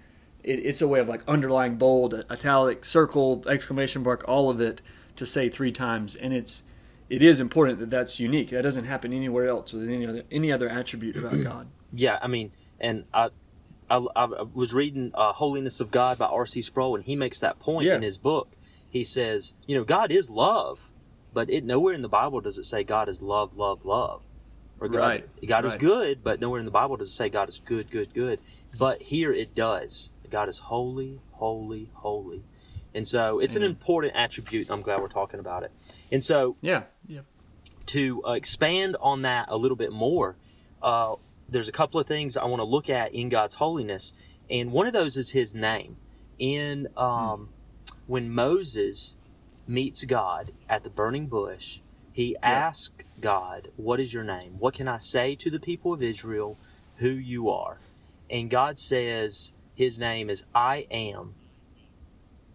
it, 0.44 0.60
it's 0.66 0.82
a 0.82 0.88
way 0.88 1.00
of 1.00 1.08
like 1.08 1.22
underlying 1.27 1.75
bold, 1.75 2.13
italic, 2.30 2.84
circle, 2.86 3.44
exclamation 3.48 4.04
mark, 4.04 4.24
all 4.27 4.50
of 4.50 4.60
it 4.62 4.82
to 5.16 5.25
say 5.25 5.50
three 5.50 5.72
times, 5.72 6.16
and 6.16 6.34
it's 6.34 6.63
it 7.10 7.24
is 7.24 7.39
important 7.39 7.80
that 7.80 7.89
that's 7.89 8.20
unique. 8.20 8.50
That 8.50 8.63
doesn't 8.63 8.84
happen 8.86 9.13
anywhere 9.13 9.48
else 9.48 9.72
with 9.74 9.89
any 9.89 10.06
other 10.06 10.24
any 10.32 10.51
other 10.51 10.68
attribute 10.70 11.16
about 11.16 11.34
God. 11.44 11.68
Yeah, 11.94 12.20
I 12.22 12.27
mean, 12.27 12.51
and 12.80 13.06
I, 13.13 13.30
I, 13.89 14.06
I 14.16 14.25
was 14.54 14.74
reading 14.74 15.12
uh, 15.13 15.32
"Holiness 15.34 15.80
of 15.80 15.89
God" 15.89 16.18
by 16.18 16.25
R.C. 16.25 16.62
Sproul, 16.62 16.96
and 16.96 17.06
he 17.06 17.16
makes 17.16 17.39
that 17.39 17.60
point 17.60 17.88
Yeah. 17.88 17.96
in 17.96 18.01
his 18.01 18.18
book. 18.18 18.50
He 18.89 19.04
says, 19.04 19.54
you 19.66 19.77
know, 19.77 19.84
God 19.84 20.12
is 20.12 20.30
love, 20.30 20.89
but 21.38 21.51
it 21.51 21.63
nowhere 21.63 21.94
in 21.94 22.01
the 22.01 22.10
Bible 22.10 22.41
does 22.41 22.58
it 22.58 22.63
say 22.63 22.84
God 22.84 23.08
is 23.08 23.22
love, 23.22 23.56
love, 23.56 23.86
love. 23.86 24.24
Or 24.79 24.88
God, 24.88 24.98
Right, 24.98 25.29
God 25.48 25.65
is 25.65 25.75
good, 25.75 26.24
but 26.24 26.41
nowhere 26.41 26.58
in 26.58 26.65
the 26.65 26.72
Bible 26.72 26.98
does 26.98 27.10
it 27.10 27.12
say 27.12 27.29
God 27.29 27.48
is 27.48 27.62
good, 27.63 27.91
good, 27.91 28.12
good. 28.12 28.39
But 28.75 29.03
here 29.03 29.32
it 29.32 29.53
does. 29.53 30.10
God 30.32 30.50
is 30.50 30.58
holy, 30.58 31.22
holy, 31.34 31.91
holy. 31.94 32.44
And 32.96 33.08
so 33.08 33.38
it's 33.38 33.56
an 33.56 33.62
important 33.62 34.15
attribute. 34.15 34.72
I'm 34.72 34.82
glad 34.82 35.00
we're 35.00 35.10
talking 35.10 35.39
about 35.39 35.62
it. 35.62 35.72
And 36.12 36.24
so 36.24 36.56
Yeah, 36.63 36.86
yeah, 37.08 37.20
to 37.86 38.24
uh, 38.25 38.32
expand 38.32 38.98
on 39.00 39.22
that 39.22 39.46
a 39.50 39.58
little 39.58 39.77
bit 39.77 39.91
more, 39.91 40.38
uh, 40.82 41.17
there's 41.48 41.67
a 41.67 41.72
couple 41.72 42.00
of 42.00 42.08
things 42.08 42.36
I 42.36 42.46
want 42.46 42.62
to 42.62 42.67
look 42.67 42.89
at 42.89 43.13
in 43.13 43.29
God's 43.29 43.53
holiness, 43.53 44.15
and 44.50 44.72
one 44.72 44.88
of 44.88 44.94
those 44.94 45.17
is 45.17 45.34
His 45.34 45.53
name. 45.53 45.98
In 46.39 46.88
um, 46.98 47.50
when 48.08 48.32
Moses 48.32 49.13
meets 49.68 50.06
God 50.06 50.52
at 50.70 50.84
the 50.84 50.90
burning 50.90 51.28
bush, 51.28 51.82
he 52.12 52.36
asks 52.42 53.04
God, 53.20 53.70
"What 53.76 54.00
is 54.00 54.14
your 54.14 54.24
name? 54.24 54.58
What 54.58 54.74
can 54.74 54.88
I 54.88 54.98
say 54.98 55.36
to 55.36 55.50
the 55.50 55.60
people 55.60 55.94
of 55.94 56.02
Israel 56.02 56.58
who 56.98 57.10
you 57.10 57.50
are?" 57.50 57.78
And 58.30 58.50
God 58.50 58.80
says, 58.80 59.54
"His 59.76 60.00
name 60.00 60.30
is 60.30 60.44
I 60.56 60.88
am." 60.90 61.36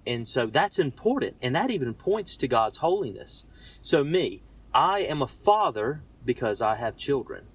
And 0.05 0.27
so 0.27 0.47
that's 0.47 0.81
important, 0.81 1.37
and 1.41 1.55
that 1.55 1.71
even 1.71 1.95
points 1.95 2.37
to 2.39 2.49
God's 2.49 2.79
holiness. 2.79 3.45
So 3.81 4.03
me, 4.03 4.43
I 4.75 5.01
am 5.01 5.23
a 5.23 5.29
father 5.29 6.03
because 6.25 6.61
I 6.61 6.75
have 6.77 6.97
children. 6.97 7.47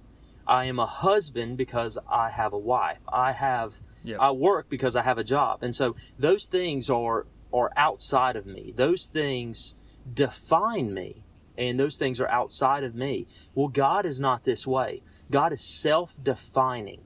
I 0.46 0.64
am 0.64 0.78
a 0.78 0.86
husband 0.86 1.58
because 1.58 1.98
I 2.08 2.30
have 2.30 2.54
a 2.54 2.58
wife. 2.58 3.00
I 3.12 3.32
have 3.32 3.82
Yeah. 4.04 4.16
I 4.18 4.30
work 4.30 4.70
because 4.70 4.96
I 4.96 5.02
have 5.02 5.18
a 5.18 5.24
job. 5.24 5.62
And 5.62 5.74
so 5.76 5.96
those 6.18 6.46
things 6.46 6.88
are 6.88 7.26
are 7.52 7.70
outside 7.76 8.36
of 8.36 8.46
me. 8.46 8.72
Those 8.74 9.06
things 9.06 9.74
define 10.12 10.92
me 10.94 11.22
and 11.56 11.78
those 11.78 11.96
things 11.96 12.20
are 12.20 12.28
outside 12.28 12.84
of 12.84 12.94
me. 12.94 13.26
Well, 13.54 13.68
God 13.68 14.06
is 14.06 14.20
not 14.20 14.44
this 14.44 14.66
way. 14.66 15.02
God 15.30 15.52
is 15.52 15.60
self-defining. 15.60 17.02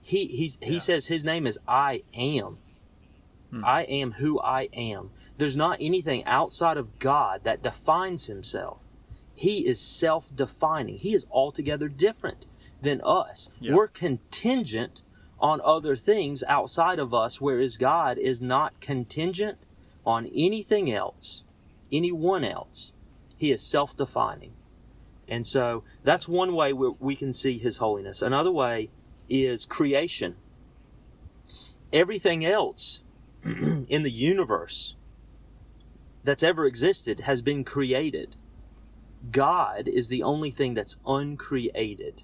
He 0.00 0.26
he's, 0.28 0.56
he 0.62 0.78
says 0.78 1.08
his 1.08 1.24
name 1.24 1.46
is 1.46 1.58
I 1.66 2.04
am. 2.14 2.58
Hmm. 3.50 3.64
I 3.64 3.82
am 3.82 4.12
who 4.12 4.40
I 4.40 4.68
am. 4.72 5.10
There's 5.36 5.56
not 5.56 5.78
anything 5.80 6.24
outside 6.24 6.76
of 6.76 6.98
God 6.98 7.42
that 7.44 7.62
defines 7.62 8.26
himself. 8.26 8.78
He 9.34 9.66
is 9.66 9.80
self 9.80 10.34
defining. 10.34 10.98
He 10.98 11.12
is 11.12 11.26
altogether 11.30 11.88
different 11.88 12.46
than 12.80 13.00
us. 13.04 13.48
Yeah. 13.60 13.74
We're 13.74 13.88
contingent 13.88 15.02
on 15.38 15.60
other 15.62 15.96
things 15.96 16.42
outside 16.48 16.98
of 16.98 17.12
us, 17.12 17.40
whereas 17.40 17.76
God 17.76 18.16
is 18.16 18.40
not 18.40 18.80
contingent 18.80 19.58
on 20.06 20.26
anything 20.34 20.90
else, 20.90 21.44
anyone 21.90 22.44
else. 22.44 22.92
He 23.36 23.50
is 23.50 23.62
self 23.62 23.96
defining. 23.96 24.52
And 25.28 25.46
so 25.46 25.82
that's 26.04 26.28
one 26.28 26.54
way 26.54 26.72
where 26.72 26.92
we 27.00 27.16
can 27.16 27.32
see 27.32 27.58
his 27.58 27.78
holiness. 27.78 28.22
Another 28.22 28.52
way 28.52 28.90
is 29.28 29.66
creation. 29.66 30.36
Everything 31.92 32.44
else 32.44 33.02
in 33.44 34.02
the 34.02 34.10
universe 34.10 34.94
that's 36.22 36.42
ever 36.42 36.66
existed 36.66 37.20
has 37.20 37.42
been 37.42 37.64
created. 37.64 38.36
God 39.30 39.88
is 39.88 40.08
the 40.08 40.22
only 40.22 40.50
thing 40.50 40.74
that's 40.74 40.96
uncreated. 41.06 42.22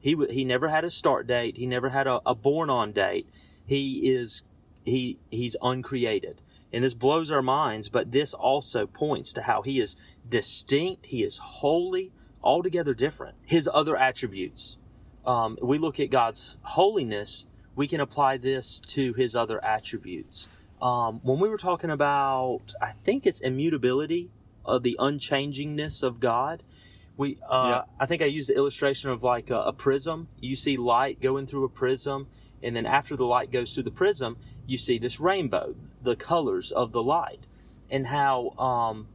He 0.00 0.16
he 0.30 0.44
never 0.44 0.68
had 0.68 0.84
a 0.84 0.90
start 0.90 1.26
date. 1.26 1.56
He 1.56 1.66
never 1.66 1.90
had 1.90 2.06
a, 2.06 2.20
a 2.26 2.34
born 2.34 2.70
on 2.70 2.92
date. 2.92 3.28
He 3.64 4.10
is 4.10 4.42
he 4.84 5.18
he's 5.30 5.56
uncreated. 5.62 6.42
And 6.72 6.84
this 6.84 6.94
blows 6.94 7.30
our 7.30 7.42
minds, 7.42 7.88
but 7.88 8.12
this 8.12 8.34
also 8.34 8.86
points 8.86 9.32
to 9.34 9.42
how 9.42 9.62
he 9.62 9.80
is 9.80 9.96
distinct, 10.28 11.06
he 11.06 11.22
is 11.22 11.38
holy, 11.38 12.12
altogether 12.42 12.94
different. 12.94 13.36
His 13.44 13.68
other 13.72 13.96
attributes. 13.96 14.76
Um, 15.24 15.58
we 15.62 15.78
look 15.78 15.98
at 15.98 16.10
God's 16.10 16.56
holiness, 16.62 17.46
we 17.74 17.88
can 17.88 18.00
apply 18.00 18.36
this 18.36 18.80
to 18.88 19.12
his 19.14 19.36
other 19.36 19.62
attributes. 19.64 20.48
Um, 20.80 21.20
when 21.22 21.38
we 21.38 21.48
were 21.48 21.58
talking 21.58 21.90
about, 21.90 22.74
I 22.80 22.92
think 22.92 23.26
it's 23.26 23.40
immutability, 23.40 24.30
of 24.66 24.82
the 24.82 24.96
unchangingness 24.98 26.02
of 26.02 26.20
God. 26.20 26.62
We, 27.16 27.38
uh, 27.48 27.68
Yeah. 27.68 27.82
I 27.98 28.06
think 28.06 28.20
I 28.20 28.26
used 28.26 28.50
the 28.50 28.56
illustration 28.56 29.10
of 29.10 29.22
like 29.22 29.48
a, 29.48 29.60
a 29.60 29.72
prism. 29.72 30.28
You 30.40 30.56
see 30.56 30.76
light 30.76 31.20
going 31.20 31.46
through 31.46 31.64
a 31.64 31.68
prism, 31.68 32.26
and 32.62 32.76
then 32.76 32.84
after 32.84 33.16
the 33.16 33.24
light 33.24 33.50
goes 33.50 33.72
through 33.72 33.84
the 33.84 33.90
prism, 33.90 34.36
you 34.66 34.76
see 34.76 34.98
this 34.98 35.20
rainbow, 35.20 35.74
the 36.02 36.16
colors 36.16 36.72
of 36.72 36.92
the 36.92 37.02
light, 37.02 37.46
and 37.90 38.08
how 38.08 38.50
um, 38.58 39.08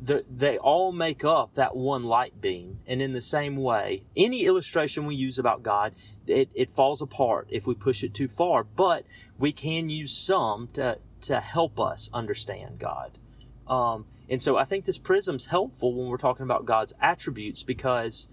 the, 0.00 0.24
they 0.30 0.58
all 0.58 0.92
make 0.92 1.24
up 1.24 1.54
that 1.54 1.76
one 1.76 2.04
light 2.04 2.40
beam. 2.40 2.80
And 2.86 3.02
in 3.02 3.12
the 3.12 3.20
same 3.20 3.56
way, 3.56 4.04
any 4.16 4.44
illustration 4.44 5.06
we 5.06 5.14
use 5.14 5.38
about 5.38 5.62
God, 5.62 5.94
it, 6.26 6.48
it 6.54 6.72
falls 6.72 7.02
apart 7.02 7.48
if 7.50 7.66
we 7.66 7.74
push 7.74 8.02
it 8.02 8.14
too 8.14 8.28
far, 8.28 8.64
but 8.64 9.04
we 9.38 9.52
can 9.52 9.88
use 9.88 10.16
some 10.16 10.68
to, 10.74 10.98
to 11.22 11.40
help 11.40 11.80
us 11.80 12.10
understand 12.12 12.78
God. 12.78 13.18
Um, 13.66 14.06
and 14.28 14.40
so 14.40 14.56
I 14.56 14.64
think 14.64 14.84
this 14.84 14.98
prism's 14.98 15.46
helpful 15.46 15.94
when 15.94 16.08
we're 16.08 16.16
talking 16.16 16.44
about 16.44 16.64
God's 16.64 16.94
attributes 17.00 17.62
because 17.62 18.28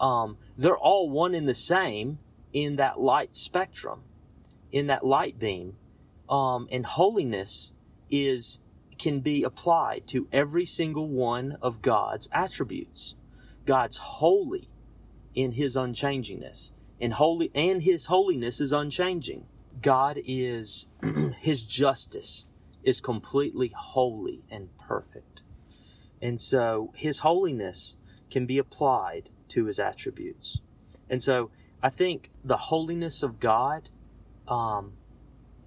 um, 0.00 0.38
they're 0.56 0.76
all 0.76 1.10
one 1.10 1.34
and 1.34 1.48
the 1.48 1.54
same 1.54 2.18
in 2.52 2.76
that 2.76 3.00
light 3.00 3.36
spectrum, 3.36 4.02
in 4.72 4.86
that 4.86 5.04
light 5.04 5.38
beam. 5.38 5.76
Um, 6.30 6.68
and 6.70 6.86
holiness 6.86 7.72
is 8.10 8.60
can 8.98 9.20
be 9.20 9.42
applied 9.42 10.06
to 10.06 10.28
every 10.30 10.64
single 10.64 11.08
one 11.08 11.56
of 11.62 11.82
God's 11.82 12.28
attributes. 12.32 13.14
God's 13.64 13.96
holy 13.96 14.68
in 15.34 15.52
his 15.52 15.74
unchangingness, 15.76 16.72
and 17.00 17.14
holy 17.14 17.50
and 17.54 17.82
his 17.82 18.06
holiness 18.06 18.60
is 18.60 18.72
unchanging. 18.72 19.46
God 19.80 20.20
is 20.24 20.86
his 21.40 21.62
justice 21.62 22.46
is 22.82 23.00
completely 23.00 23.72
holy 23.76 24.42
and 24.50 24.68
perfect. 24.78 25.42
And 26.22 26.40
so 26.40 26.92
his 26.94 27.20
holiness 27.20 27.96
can 28.30 28.46
be 28.46 28.58
applied 28.58 29.30
to 29.48 29.66
his 29.66 29.78
attributes. 29.78 30.60
And 31.08 31.22
so 31.22 31.50
I 31.82 31.88
think 31.88 32.30
the 32.44 32.56
holiness 32.56 33.22
of 33.22 33.40
God, 33.40 33.88
um, 34.46 34.92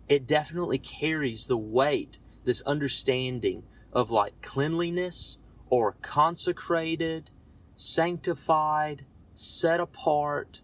it 0.08 0.28
definitely 0.28 0.78
carries 0.80 1.46
the 1.46 1.58
weight, 1.58 2.20
this 2.44 2.62
understanding 2.62 3.64
of 3.92 4.12
like 4.12 4.42
cleanliness 4.42 5.38
or 5.70 5.96
consecrated, 6.02 7.30
sanctified, 7.76 9.06
set 9.34 9.80
apart. 9.80 10.62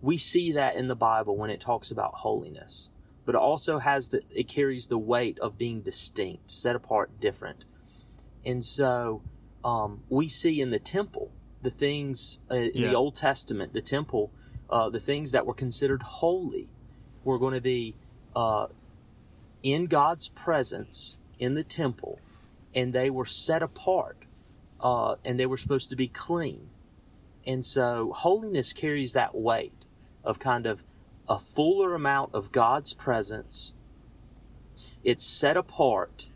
We 0.00 0.16
see 0.16 0.52
that 0.52 0.76
in 0.76 0.88
the 0.88 0.96
Bible 0.96 1.36
when 1.36 1.50
it 1.50 1.60
talks 1.60 1.90
about 1.90 2.14
holiness. 2.16 2.90
But 3.24 3.34
it 3.34 3.40
also 3.40 3.78
has 3.78 4.08
the, 4.08 4.20
it 4.34 4.48
carries 4.48 4.88
the 4.88 4.98
weight 4.98 5.38
of 5.38 5.56
being 5.56 5.80
distinct, 5.80 6.50
set 6.50 6.76
apart, 6.76 7.20
different. 7.20 7.64
And 8.44 8.62
so 8.62 9.22
um, 9.64 10.02
we 10.10 10.28
see 10.28 10.60
in 10.60 10.70
the 10.70 10.78
temple 10.78 11.32
the 11.62 11.70
things 11.70 12.40
uh, 12.50 12.56
in 12.56 12.82
Yeah. 12.82 12.88
the 12.90 12.94
Old 12.94 13.14
Testament, 13.16 13.72
the 13.72 13.80
temple, 13.80 14.30
uh, 14.68 14.90
the 14.90 15.00
things 15.00 15.30
that 15.32 15.46
were 15.46 15.54
considered 15.54 16.02
holy 16.02 16.68
were 17.24 17.38
going 17.38 17.54
to 17.54 17.62
be 17.62 17.96
uh, 18.34 18.66
in 19.62 19.86
God's 19.86 20.28
presence 20.28 21.18
in 21.38 21.54
the 21.54 21.64
temple, 21.64 22.20
and 22.74 22.92
they 22.92 23.10
were 23.10 23.24
set 23.24 23.62
apart, 23.62 24.18
uh, 24.80 25.16
and 25.24 25.38
they 25.38 25.46
were 25.46 25.56
supposed 25.56 25.90
to 25.90 25.96
be 25.96 26.08
clean. 26.08 26.68
And 27.46 27.64
so 27.64 28.12
holiness 28.14 28.72
carries 28.72 29.12
that 29.12 29.34
weight 29.34 29.84
of 30.22 30.38
kind 30.38 30.66
of 30.66 30.84
a 31.28 31.38
fuller 31.38 31.94
amount 31.94 32.34
of 32.34 32.52
God's 32.52 32.94
presence. 32.94 33.74
It's 35.02 35.24
set 35.24 35.56
apart 35.56 36.30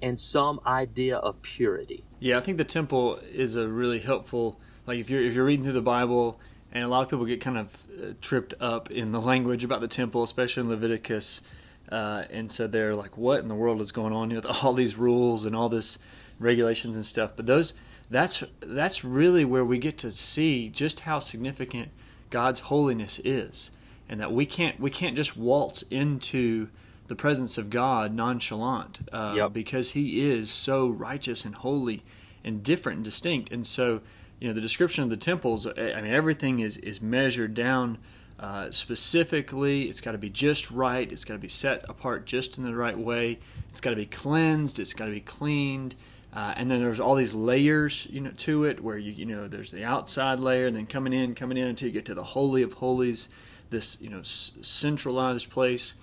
and 0.00 0.18
some 0.18 0.60
idea 0.66 1.16
of 1.16 1.40
purity. 1.42 2.04
Yeah, 2.18 2.36
I 2.36 2.40
think 2.40 2.58
the 2.58 2.64
temple 2.64 3.18
is 3.32 3.56
a 3.56 3.68
really 3.68 4.00
helpful. 4.00 4.60
Like 4.86 4.98
if 4.98 5.08
you're 5.08 5.22
if 5.22 5.34
you're 5.34 5.44
reading 5.44 5.64
through 5.64 5.74
the 5.74 5.82
Bible, 5.82 6.40
and 6.72 6.84
a 6.84 6.88
lot 6.88 7.02
of 7.02 7.08
people 7.10 7.24
get 7.26 7.40
kind 7.40 7.58
of 7.58 7.66
uh, 8.02 8.12
tripped 8.20 8.54
up 8.60 8.90
in 8.90 9.12
the 9.12 9.20
language 9.20 9.64
about 9.64 9.80
the 9.80 9.88
temple, 9.88 10.22
especially 10.22 10.62
in 10.62 10.68
Leviticus, 10.68 11.42
uh, 11.90 12.24
and 12.30 12.50
so 12.50 12.66
they're 12.66 12.94
like, 12.94 13.16
"What 13.18 13.40
in 13.40 13.48
the 13.48 13.54
world 13.54 13.80
is 13.80 13.92
going 13.92 14.12
on 14.12 14.30
here 14.30 14.40
with 14.40 14.64
all 14.64 14.72
these 14.72 14.96
rules 14.96 15.44
and 15.44 15.54
all 15.54 15.68
this 15.68 15.98
regulations 16.38 16.96
and 16.96 17.04
stuff?" 17.04 17.32
But 17.36 17.46
those 17.46 17.74
that's 18.10 18.42
that's 18.60 19.04
really 19.04 19.44
where 19.44 19.64
we 19.64 19.78
get 19.78 19.98
to 19.98 20.10
see 20.12 20.68
just 20.68 21.00
how 21.00 21.18
significant 21.18 21.90
God's 22.30 22.60
holiness 22.60 23.20
is, 23.24 23.70
and 24.08 24.20
that 24.20 24.32
we 24.32 24.46
can't 24.46 24.78
we 24.80 24.90
can't 24.90 25.16
just 25.16 25.36
waltz 25.36 25.82
into 25.90 26.68
the 27.08 27.16
presence 27.16 27.58
of 27.58 27.68
God 27.68 28.14
nonchalant 28.14 29.00
uh, 29.12 29.34
Yep. 29.36 29.52
because 29.52 29.90
He 29.90 30.30
is 30.30 30.50
so 30.50 30.88
righteous 30.88 31.44
and 31.44 31.54
holy 31.54 32.02
and 32.44 32.62
different 32.62 32.96
and 32.96 33.04
distinct. 33.04 33.52
And 33.52 33.66
so, 33.66 34.00
you 34.42 34.48
know, 34.48 34.54
the 34.54 34.60
description 34.60 35.04
of 35.04 35.10
the 35.10 35.16
temples, 35.16 35.68
I 35.68 36.00
mean, 36.00 36.12
everything 36.12 36.58
is 36.58 36.76
is 36.78 37.00
measured 37.00 37.54
down 37.54 37.98
uh, 38.40 38.72
specifically. 38.72 39.84
It's 39.84 40.00
got 40.00 40.12
to 40.12 40.18
be 40.18 40.30
just 40.30 40.68
right. 40.72 41.10
It's 41.12 41.24
got 41.24 41.34
to 41.34 41.38
be 41.38 41.46
set 41.46 41.88
apart 41.88 42.26
just 42.26 42.58
in 42.58 42.64
the 42.64 42.74
right 42.74 42.98
way. 42.98 43.38
It's 43.70 43.80
got 43.80 43.90
to 43.90 43.96
be 43.96 44.06
cleansed. 44.06 44.80
It's 44.80 44.94
got 44.94 45.04
to 45.04 45.12
be 45.12 45.20
cleaned. 45.20 45.94
Uh, 46.34 46.54
and 46.56 46.68
then 46.68 46.80
there's 46.80 46.98
all 46.98 47.14
these 47.14 47.32
layers, 47.32 48.08
you 48.10 48.20
know, 48.20 48.32
to 48.38 48.64
it 48.64 48.82
where 48.82 48.98
you 48.98 49.12
you 49.12 49.26
know 49.26 49.46
there's 49.46 49.70
the 49.70 49.84
outside 49.84 50.40
layer, 50.40 50.66
and 50.66 50.74
then 50.74 50.86
coming 50.86 51.12
in, 51.12 51.36
coming 51.36 51.56
in 51.56 51.68
until 51.68 51.86
you 51.86 51.92
get 51.92 52.06
to 52.06 52.14
the 52.14 52.24
holy 52.24 52.64
of 52.64 52.72
holies, 52.72 53.28
this 53.70 54.02
you 54.02 54.10
know 54.10 54.18
s- 54.18 54.58
centralized 54.60 55.50
place 55.50 55.94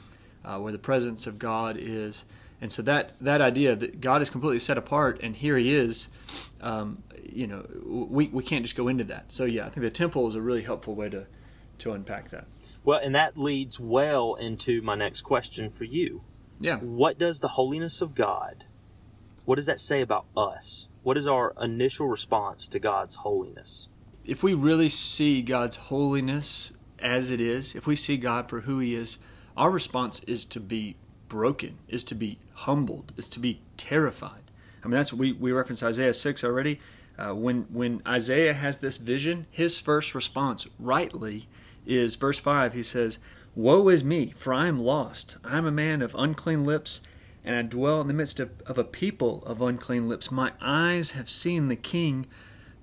uh, 0.45 0.57
where 0.59 0.71
the 0.71 0.79
presence 0.79 1.27
of 1.27 1.39
God 1.39 1.75
is. 1.77 2.23
And 2.61 2.71
so 2.71 2.81
that 2.83 3.13
that 3.21 3.41
idea 3.41 3.75
that 3.75 4.01
God 4.01 4.21
is 4.21 4.29
completely 4.29 4.59
set 4.59 4.77
apart, 4.77 5.19
and 5.23 5.35
here 5.35 5.57
He 5.57 5.73
is, 5.73 6.09
um, 6.61 7.03
you 7.23 7.47
know, 7.47 7.65
we 7.85 8.27
we 8.27 8.43
can't 8.43 8.63
just 8.63 8.75
go 8.75 8.87
into 8.87 9.03
that. 9.05 9.33
So 9.33 9.45
yeah, 9.45 9.65
I 9.65 9.69
think 9.69 9.83
the 9.83 9.89
temple 9.89 10.27
is 10.27 10.35
a 10.35 10.41
really 10.41 10.63
helpful 10.63 10.95
way 10.95 11.09
to 11.09 11.27
to 11.79 11.93
unpack 11.93 12.29
that. 12.29 12.47
Well, 12.83 12.99
and 13.01 13.15
that 13.15 13.37
leads 13.37 13.79
well 13.79 14.35
into 14.35 14.81
my 14.81 14.95
next 14.95 15.21
question 15.21 15.69
for 15.69 15.85
you. 15.85 16.23
Yeah. 16.59 16.77
What 16.77 17.17
does 17.17 17.39
the 17.39 17.49
holiness 17.49 18.01
of 18.01 18.15
God, 18.15 18.65
what 19.45 19.55
does 19.55 19.65
that 19.67 19.79
say 19.79 20.01
about 20.01 20.25
us? 20.35 20.89
What 21.03 21.17
is 21.17 21.27
our 21.27 21.53
initial 21.61 22.07
response 22.07 22.67
to 22.67 22.79
God's 22.79 23.15
holiness? 23.15 23.87
if 24.29 24.43
we 24.43 24.53
really 24.53 24.89
see 24.89 25.41
God's 25.41 25.75
holiness 25.75 26.71
as 26.99 27.31
it 27.31 27.41
is, 27.41 27.73
if 27.73 27.87
we 27.87 27.95
see 27.95 28.15
God 28.15 28.47
for 28.47 28.61
who 28.61 28.77
He 28.77 28.93
is, 28.93 29.17
our 29.57 29.71
response 29.71 30.23
is 30.25 30.45
to 30.45 30.59
be 30.59 30.97
broken, 31.29 31.77
is 31.87 32.03
to 32.05 32.15
be 32.15 32.39
humbled, 32.53 33.13
is 33.15 33.29
to 33.29 33.39
be 33.39 33.61
terrified. 33.77 34.51
I 34.83 34.87
mean, 34.87 34.95
that's 34.95 35.13
we 35.13 35.31
we 35.31 35.51
referenced 35.51 35.83
Isaiah 35.83 36.13
six 36.13 36.43
already. 36.43 36.79
Uh, 37.17 37.35
when 37.35 37.63
when 37.71 38.01
Isaiah 38.07 38.53
has 38.53 38.79
this 38.79 38.97
vision, 38.97 39.45
his 39.51 39.79
first 39.79 40.15
response, 40.15 40.67
rightly, 40.79 41.47
is 41.85 42.15
verse 42.15 42.39
five. 42.39 42.73
He 42.73 42.83
says, 42.83 43.19
"Woe 43.55 43.89
is 43.89 44.03
me, 44.03 44.31
for 44.35 44.53
I 44.53 44.67
am 44.67 44.79
lost. 44.79 45.37
I 45.43 45.57
am 45.57 45.65
a 45.65 45.71
man 45.71 46.01
of 46.01 46.15
unclean 46.15 46.65
lips, 46.65 47.01
and 47.45 47.55
I 47.55 47.61
dwell 47.61 48.01
in 48.01 48.07
the 48.07 48.13
midst 48.13 48.39
of, 48.39 48.49
of 48.65 48.77
a 48.77 48.83
people 48.83 49.43
of 49.45 49.61
unclean 49.61 50.07
lips. 50.07 50.31
My 50.31 50.53
eyes 50.61 51.11
have 51.11 51.29
seen 51.29 51.67
the 51.67 51.75
King, 51.75 52.25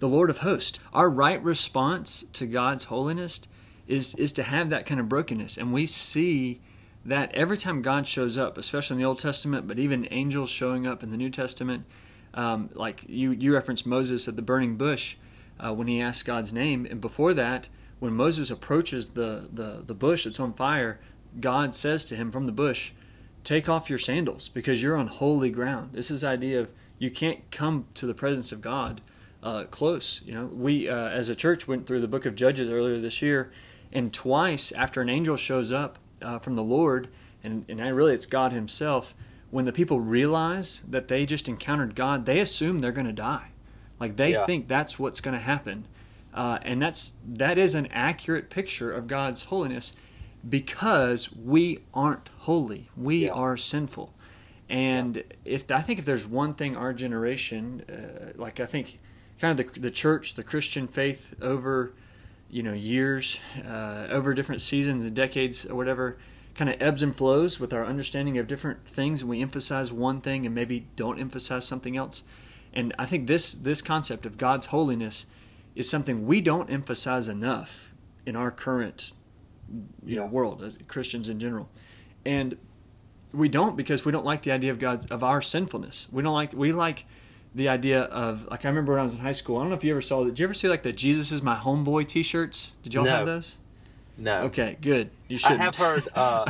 the 0.00 0.08
Lord 0.08 0.30
of 0.30 0.38
hosts." 0.38 0.78
Our 0.92 1.08
right 1.08 1.42
response 1.42 2.26
to 2.34 2.46
God's 2.46 2.84
holiness 2.84 3.40
is 3.86 4.14
is 4.16 4.32
to 4.32 4.42
have 4.42 4.68
that 4.68 4.84
kind 4.84 5.00
of 5.00 5.08
brokenness, 5.08 5.56
and 5.56 5.72
we 5.72 5.86
see 5.86 6.60
that 7.06 7.34
every 7.34 7.56
time 7.56 7.82
God 7.82 8.06
shows 8.06 8.36
up, 8.36 8.58
especially 8.58 8.94
in 8.94 9.00
the 9.00 9.06
Old 9.06 9.18
Testament, 9.18 9.66
but 9.66 9.78
even 9.78 10.08
angels 10.10 10.50
showing 10.50 10.86
up 10.86 11.02
in 11.02 11.10
the 11.10 11.16
New 11.16 11.30
Testament, 11.30 11.84
um, 12.34 12.68
like 12.74 13.04
you, 13.08 13.30
you 13.30 13.54
referenced 13.54 13.86
Moses 13.86 14.28
at 14.28 14.36
the 14.36 14.42
burning 14.42 14.76
bush 14.76 15.16
uh, 15.58 15.72
when 15.72 15.86
he 15.86 16.00
asked 16.00 16.26
God's 16.26 16.52
name, 16.52 16.86
and 16.86 17.00
before 17.00 17.32
that, 17.34 17.68
when 17.98 18.12
Moses 18.12 18.50
approaches 18.50 19.10
the, 19.10 19.48
the, 19.52 19.82
the 19.86 19.94
bush 19.94 20.24
that's 20.24 20.40
on 20.40 20.52
fire, 20.52 21.00
God 21.40 21.74
says 21.74 22.04
to 22.06 22.16
him 22.16 22.30
from 22.30 22.46
the 22.46 22.52
bush, 22.52 22.92
Take 23.42 23.68
off 23.68 23.88
your 23.88 23.98
sandals 23.98 24.48
because 24.48 24.82
you're 24.82 24.96
on 24.96 25.06
holy 25.06 25.50
ground. 25.50 25.90
This 25.92 26.10
is 26.10 26.24
idea 26.24 26.60
of 26.60 26.72
you 26.98 27.10
can't 27.10 27.48
come 27.52 27.86
to 27.94 28.04
the 28.04 28.14
presence 28.14 28.50
of 28.50 28.60
God 28.60 29.00
uh, 29.40 29.64
close. 29.70 30.20
You 30.26 30.32
know, 30.32 30.46
we 30.46 30.88
uh, 30.88 31.08
as 31.10 31.28
a 31.28 31.36
church 31.36 31.68
went 31.68 31.86
through 31.86 32.00
the 32.00 32.08
book 32.08 32.26
of 32.26 32.34
Judges 32.34 32.68
earlier 32.68 32.98
this 32.98 33.22
year, 33.22 33.52
and 33.92 34.12
twice 34.12 34.72
after 34.72 35.00
an 35.00 35.08
angel 35.08 35.36
shows 35.36 35.70
up 35.70 35.98
uh, 36.26 36.38
from 36.40 36.56
the 36.56 36.64
Lord, 36.64 37.08
and, 37.44 37.64
and 37.68 37.80
really 37.96 38.12
it's 38.14 38.26
God 38.26 38.52
Himself, 38.52 39.14
when 39.50 39.64
the 39.64 39.72
people 39.72 40.00
realize 40.00 40.82
that 40.88 41.08
they 41.08 41.24
just 41.24 41.48
encountered 41.48 41.94
God, 41.94 42.26
they 42.26 42.40
assume 42.40 42.80
they're 42.80 42.92
going 42.92 43.06
to 43.06 43.12
die. 43.12 43.48
Like 44.00 44.16
they 44.16 44.32
Yeah. 44.32 44.44
think 44.44 44.68
that's 44.68 44.98
what's 44.98 45.20
going 45.20 45.36
to 45.36 45.40
happen. 45.42 45.86
Uh, 46.34 46.58
and 46.62 46.82
that's 46.82 47.14
that 47.24 47.56
is 47.56 47.74
an 47.74 47.86
accurate 47.92 48.50
picture 48.50 48.92
of 48.92 49.06
God's 49.06 49.44
holiness 49.44 49.94
because 50.48 51.32
we 51.32 51.78
aren't 51.94 52.28
holy. 52.40 52.90
We 52.96 53.26
Yeah. 53.26 53.32
are 53.32 53.56
sinful. 53.56 54.12
And 54.68 55.22
if 55.44 55.70
I 55.70 55.80
think 55.80 55.98
if 56.00 56.04
there's 56.04 56.26
one 56.26 56.52
thing 56.52 56.76
our 56.76 56.92
generation, 56.92 57.82
uh, 57.88 58.32
like 58.34 58.60
I 58.60 58.66
think, 58.66 58.98
kind 59.40 59.58
of 59.58 59.74
the 59.74 59.80
the 59.80 59.90
church, 59.90 60.34
the 60.34 60.42
Christian 60.42 60.88
faith 60.88 61.34
over, 61.40 61.94
you 62.50 62.62
know, 62.62 62.72
years, 62.72 63.40
uh, 63.66 64.06
over 64.10 64.34
different 64.34 64.60
seasons 64.60 65.04
and 65.04 65.14
decades 65.14 65.66
or 65.66 65.74
whatever, 65.74 66.18
kind 66.54 66.70
of 66.70 66.80
ebbs 66.80 67.02
and 67.02 67.14
flows 67.14 67.60
with 67.60 67.72
our 67.72 67.84
understanding 67.84 68.38
of 68.38 68.46
different 68.46 68.86
things, 68.88 69.20
and 69.20 69.30
we 69.30 69.42
emphasize 69.42 69.92
one 69.92 70.20
thing 70.20 70.46
and 70.46 70.54
maybe 70.54 70.86
don't 70.96 71.18
emphasize 71.18 71.66
something 71.66 71.96
else. 71.96 72.24
And 72.72 72.94
I 72.98 73.06
think 73.06 73.26
this 73.26 73.54
this 73.54 73.82
concept 73.82 74.26
of 74.26 74.38
God's 74.38 74.66
holiness 74.66 75.26
is 75.74 75.88
something 75.88 76.26
we 76.26 76.40
don't 76.40 76.70
emphasize 76.70 77.28
enough 77.28 77.94
in 78.24 78.36
our 78.36 78.50
current 78.50 79.12
you 80.04 80.16
know 80.16 80.26
world 80.26 80.62
as 80.62 80.78
Christians 80.86 81.28
in 81.28 81.38
general. 81.38 81.68
And 82.24 82.56
we 83.32 83.48
don't 83.48 83.76
because 83.76 84.04
we 84.04 84.12
don't 84.12 84.24
like 84.24 84.42
the 84.42 84.52
idea 84.52 84.70
of 84.70 84.78
God 84.78 85.10
of 85.10 85.22
our 85.22 85.42
sinfulness. 85.42 86.08
We 86.10 86.22
don't 86.22 86.34
like 86.34 86.52
we 86.52 86.72
like 86.72 87.04
the 87.56 87.68
idea 87.68 88.02
of 88.02 88.46
like 88.50 88.64
I 88.64 88.68
remember 88.68 88.92
when 88.92 89.00
I 89.00 89.02
was 89.02 89.14
in 89.14 89.20
high 89.20 89.32
school. 89.32 89.56
I 89.56 89.60
don't 89.62 89.70
know 89.70 89.76
if 89.76 89.82
you 89.82 89.90
ever 89.90 90.00
saw. 90.00 90.22
That 90.22 90.30
did 90.30 90.38
you 90.40 90.44
ever 90.44 90.54
see 90.54 90.68
like 90.68 90.82
the 90.84 90.92
Jesus 90.92 91.32
is 91.32 91.42
my 91.42 91.56
homeboy 91.56 92.06
T-shirts? 92.06 92.72
Did 92.82 92.94
y'all 92.94 93.04
No. 93.04 93.10
have 93.10 93.26
those? 93.26 93.56
No. 94.18 94.36
Okay, 94.44 94.76
good. 94.80 95.10
You 95.28 95.38
should. 95.38 95.52
I 95.60 95.64
have 95.64 95.76
heard. 95.76 96.02
Uh, 96.14 96.44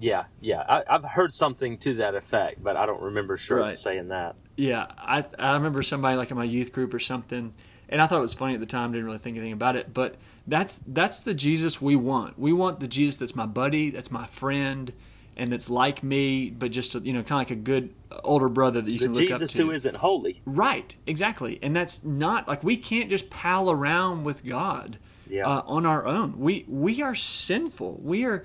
yeah, 0.00 0.24
yeah. 0.40 0.64
I, 0.68 0.82
I've 0.88 1.04
heard 1.04 1.32
something 1.32 1.78
to 1.78 1.94
that 1.94 2.14
effect, 2.14 2.62
but 2.62 2.76
I 2.76 2.84
don't 2.84 3.00
remember 3.00 3.36
sure 3.36 3.58
Right. 3.58 3.74
saying 3.76 4.08
that. 4.08 4.34
Yeah, 4.56 4.86
I 4.98 5.24
I 5.38 5.52
remember 5.54 5.82
somebody 5.82 6.16
like 6.16 6.30
in 6.30 6.36
my 6.36 6.44
youth 6.44 6.72
group 6.72 6.92
or 6.94 6.98
something, 6.98 7.54
and 7.88 8.02
I 8.02 8.06
thought 8.06 8.18
it 8.18 8.22
was 8.22 8.34
funny 8.34 8.54
at 8.54 8.60
the 8.60 8.66
time. 8.66 8.92
Didn't 8.92 9.06
really 9.06 9.18
think 9.18 9.36
anything 9.36 9.52
about 9.52 9.76
it, 9.76 9.94
but 9.94 10.16
that's 10.46 10.82
that's 10.86 11.20
the 11.20 11.32
Jesus 11.34 11.80
we 11.80 11.96
want. 11.96 12.38
We 12.38 12.52
want 12.52 12.80
the 12.80 12.86
Jesus 12.88 13.16
that's 13.18 13.34
my 13.36 13.46
buddy, 13.46 13.90
that's 13.90 14.10
my 14.10 14.26
friend, 14.26 14.92
and 15.36 15.50
that's 15.52 15.68
like 15.68 16.02
me, 16.02 16.50
but 16.50 16.70
just 16.70 16.94
you 16.94 17.12
know, 17.12 17.20
kind 17.22 17.32
of 17.32 17.38
like 17.38 17.50
a 17.50 17.54
good 17.56 17.92
older 18.22 18.48
brother 18.48 18.80
that 18.80 18.90
you 18.92 18.98
The 18.98 19.04
can 19.06 19.14
look 19.14 19.22
Jesus 19.24 19.50
up 19.52 19.56
to. 19.56 19.62
who 19.66 19.70
isn't 19.72 19.96
holy. 19.96 20.40
Right, 20.46 20.94
exactly. 21.06 21.58
And 21.62 21.74
that's 21.74 22.04
not 22.04 22.46
like 22.48 22.62
we 22.62 22.76
can't 22.76 23.10
just 23.10 23.28
pal 23.30 23.70
around 23.70 24.24
with 24.24 24.44
God 24.44 24.98
Yeah. 25.28 25.46
uh, 25.48 25.62
on 25.66 25.84
our 25.86 26.06
own. 26.06 26.38
We 26.38 26.64
we 26.68 27.02
are 27.02 27.14
sinful. 27.14 28.00
We 28.02 28.24
are 28.24 28.44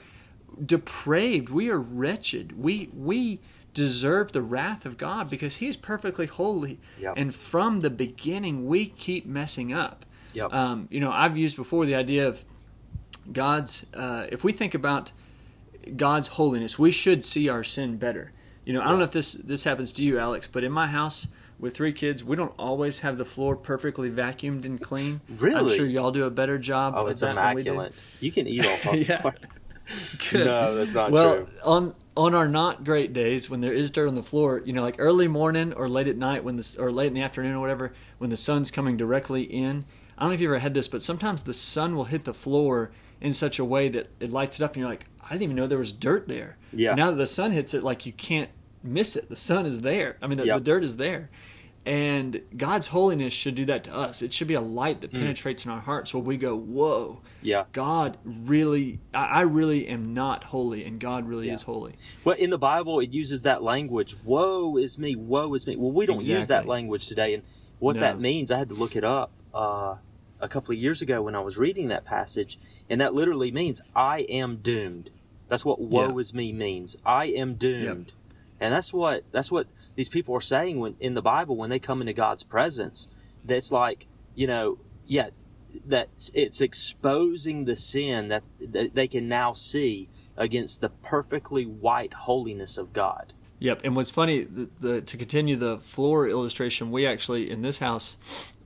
depraved. 0.66 1.50
We 1.50 1.70
are 1.70 1.80
wretched. 1.80 2.58
We 2.62 2.90
we 2.94 3.40
deserve 3.74 4.32
the 4.32 4.42
wrath 4.42 4.86
of 4.86 4.98
God 4.98 5.30
because 5.30 5.58
He 5.58 5.68
is 5.68 5.78
perfectly 5.78 6.26
holy. 6.26 6.80
Yep. 7.00 7.14
And 7.18 7.34
from 7.34 7.82
the 7.82 7.90
beginning, 7.90 8.66
we 8.68 8.88
keep 8.88 9.26
messing 9.26 9.72
up. 9.74 10.06
Yep. 10.34 10.54
Um, 10.54 10.88
you 10.92 11.00
know, 11.00 11.12
I've 11.12 11.38
used 11.38 11.56
before 11.56 11.86
the 11.86 11.96
idea 11.96 12.28
of 12.28 12.44
God's. 13.32 13.86
Uh, 13.94 14.26
if 14.32 14.44
we 14.44 14.52
think 14.52 14.74
about 14.74 15.12
God's 15.96 16.30
holiness, 16.30 16.78
we 16.78 16.92
should 16.92 17.24
see 17.24 17.50
our 17.50 17.64
sin 17.64 17.98
better. 17.98 18.32
You 18.66 18.74
know, 18.74 18.82
I 18.82 18.90
don't 18.90 19.00
know 19.00 19.06
if 19.06 19.12
this 19.12 19.34
this 19.34 19.64
happens 19.64 19.92
to 19.94 20.04
you, 20.04 20.20
Alex, 20.20 20.48
but 20.48 20.64
in 20.64 20.72
my 20.72 20.88
house 20.88 21.28
with 21.60 21.76
three 21.76 21.92
kids, 21.92 22.24
we 22.24 22.36
don't 22.36 22.54
always 22.60 23.00
have 23.00 23.18
the 23.18 23.26
floor 23.26 23.56
perfectly 23.56 24.10
vacuumed 24.12 24.66
and 24.66 24.80
clean. 24.80 25.22
Really, 25.38 25.56
I'm 25.56 25.68
sure 25.70 25.86
y'all 25.86 26.12
do 26.12 26.26
a 26.26 26.30
better 26.30 26.58
job. 26.58 26.94
oh, 26.96 27.02
of 27.06 27.10
it's 27.10 27.22
that 27.22 27.36
than 27.36 27.56
we 27.56 27.62
immaculate. 27.62 27.94
You 28.20 28.32
can 28.32 28.48
eat 28.48 28.66
all 28.86 28.96
Yeah. 28.96 29.22
part. 29.22 29.40
Good. 30.32 30.46
No, 30.46 30.76
that's 30.76 30.92
not 30.94 31.10
well, 31.12 31.38
true. 31.38 31.48
on 31.64 31.96
on 32.16 32.36
our 32.36 32.48
not 32.48 32.84
great 32.84 33.12
days 33.14 33.50
when 33.50 33.62
there 33.62 33.74
is 33.74 33.90
dirt 33.90 34.08
on 34.08 34.14
the 34.14 34.22
floor, 34.22 34.62
you 34.64 34.74
know, 34.74 34.84
like 34.84 34.98
early 35.00 35.28
morning 35.28 35.74
or 35.74 35.88
late 35.90 36.08
at 36.08 36.18
night 36.18 36.44
when 36.44 36.58
the 36.58 36.76
or 36.80 36.92
late 36.92 37.08
in 37.08 37.14
the 37.14 37.22
afternoon 37.22 37.56
or 37.56 37.60
whatever, 37.60 37.94
when 38.20 38.30
the 38.30 38.38
sun's 38.38 38.70
coming 38.70 38.98
directly 38.98 39.42
in. 39.44 39.86
I 40.20 40.24
don't 40.24 40.30
know 40.32 40.34
if 40.36 40.42
you 40.42 40.50
ever 40.50 40.60
had 40.60 40.74
this, 40.74 40.88
but 40.90 41.02
sometimes 41.02 41.44
the 41.44 41.54
sun 41.54 41.96
will 41.96 42.04
hit 42.04 42.26
the 42.26 42.34
floor 42.34 42.92
in 43.22 43.32
such 43.34 43.58
a 43.58 43.66
way 43.66 43.90
that 43.90 44.08
it 44.20 44.32
lights 44.32 44.60
it 44.60 44.64
up, 44.64 44.72
and 44.72 44.82
you're 44.82 44.90
like, 44.90 45.06
I 45.24 45.30
didn't 45.30 45.44
even 45.44 45.56
know 45.56 45.66
there 45.68 45.78
was 45.78 45.94
dirt 45.94 46.28
there. 46.28 46.58
Yeah. 46.74 46.94
Now 46.94 47.10
that 47.12 47.18
the 47.18 47.26
sun 47.28 47.52
hits 47.52 47.74
it, 47.74 47.84
like 47.84 48.06
you 48.06 48.12
can't 48.14 48.50
miss 48.84 49.16
it. 49.16 49.30
The 49.30 49.36
sun 49.36 49.66
is 49.66 49.82
there. 49.82 50.18
I 50.22 50.28
mean, 50.28 50.38
the, 50.38 50.46
Yep. 50.46 50.58
the 50.60 50.64
dirt 50.64 50.84
is 50.84 50.98
there. 50.98 51.30
And 51.86 52.42
God's 52.56 52.88
holiness 52.88 53.32
should 53.34 53.56
do 53.56 53.66
that 53.66 53.86
to 53.86 53.96
us. 53.96 54.22
It 54.22 54.32
should 54.34 54.48
be 54.48 54.54
a 54.54 54.62
light 54.62 54.98
Mm. 54.98 55.02
that 55.02 55.12
penetrates 55.14 55.66
in 55.66 55.72
our 55.72 55.80
hearts 55.80 56.14
where 56.14 56.22
we 56.22 56.36
go, 56.38 56.56
Whoa, 56.56 57.22
Yeah. 57.42 57.64
God 57.72 58.18
really, 58.26 59.00
I 59.14 59.26
I 59.26 59.42
really 59.42 59.88
am 59.88 60.14
not 60.14 60.44
holy, 60.44 60.84
and 60.84 61.00
God 61.00 61.28
really 61.28 61.48
Yeah. 61.48 61.54
is 61.56 61.64
holy. 61.64 61.94
Well, 62.26 62.36
in 62.36 62.50
the 62.50 62.58
Bible, 62.58 63.00
it 63.00 63.12
uses 63.12 63.44
that 63.44 63.64
language. 63.64 64.18
Woe 64.24 64.76
is 64.78 64.98
me. 65.00 65.16
Woe 65.16 65.54
is 65.54 65.66
me. 65.66 65.78
Well, 65.78 65.92
we 65.92 66.06
don't 66.06 66.26
use 66.28 66.48
that 66.48 66.68
language 66.68 67.08
today, 67.08 67.34
and 67.34 67.44
what 67.80 67.96
No. 67.96 68.02
that 68.02 68.20
means, 68.20 68.52
I 68.52 68.58
had 68.58 68.68
to 68.70 68.76
look 68.76 68.96
it 68.98 69.04
up 69.06 69.32
uh, 69.54 69.96
a 70.40 70.48
couple 70.48 70.72
of 70.74 70.80
years 70.80 71.02
ago 71.02 71.22
when 71.22 71.36
I 71.36 71.42
was 71.42 71.58
reading 71.58 71.88
that 71.90 72.06
passage, 72.06 72.58
and 72.90 73.00
that 73.02 73.14
literally 73.14 73.52
means 73.52 73.82
I 73.96 74.20
am 74.30 74.58
doomed. 74.58 75.10
That's 75.48 75.66
what 75.66 75.82
woe 75.82 76.10
Yeah. 76.10 76.20
is 76.20 76.34
me 76.34 76.52
means. 76.54 76.96
I 77.06 77.26
am 77.26 77.56
doomed, 77.56 78.14
and 78.60 78.74
that's 78.74 78.94
what 78.94 79.24
that's 79.32 79.52
what 79.52 79.68
these 79.96 80.10
people 80.10 80.36
are 80.36 80.42
saying 80.42 80.80
when 80.80 80.96
in 81.00 81.14
the 81.14 81.22
Bible 81.22 81.56
when 81.58 81.70
they 81.70 81.80
come 81.80 82.02
into 82.02 82.14
God's 82.14 82.44
presence. 82.44 83.08
That's 83.44 83.72
like 83.72 84.08
you 84.36 84.48
know, 84.48 84.78
yeah, 85.06 85.30
that 85.86 86.10
it's 86.34 86.62
exposing 86.62 87.66
the 87.66 87.76
sin 87.76 88.28
that, 88.30 88.44
that 88.60 88.96
they 88.96 89.08
can 89.08 89.28
now 89.28 89.54
see 89.54 90.10
against 90.38 90.80
the 90.82 90.90
perfectly 90.90 91.66
white 91.66 92.14
holiness 92.14 92.78
of 92.78 92.94
God. 92.94 93.34
Yep. 93.60 93.82
And 93.84 93.96
what's 93.96 94.10
funny, 94.12 94.44
the, 94.44 94.70
the 94.80 95.02
to 95.02 95.18
continue 95.18 95.56
the 95.58 95.78
floor 95.80 96.28
illustration, 96.28 96.92
we 96.92 97.06
actually 97.06 97.50
in 97.52 97.62
this 97.62 97.80
house, 97.80 98.18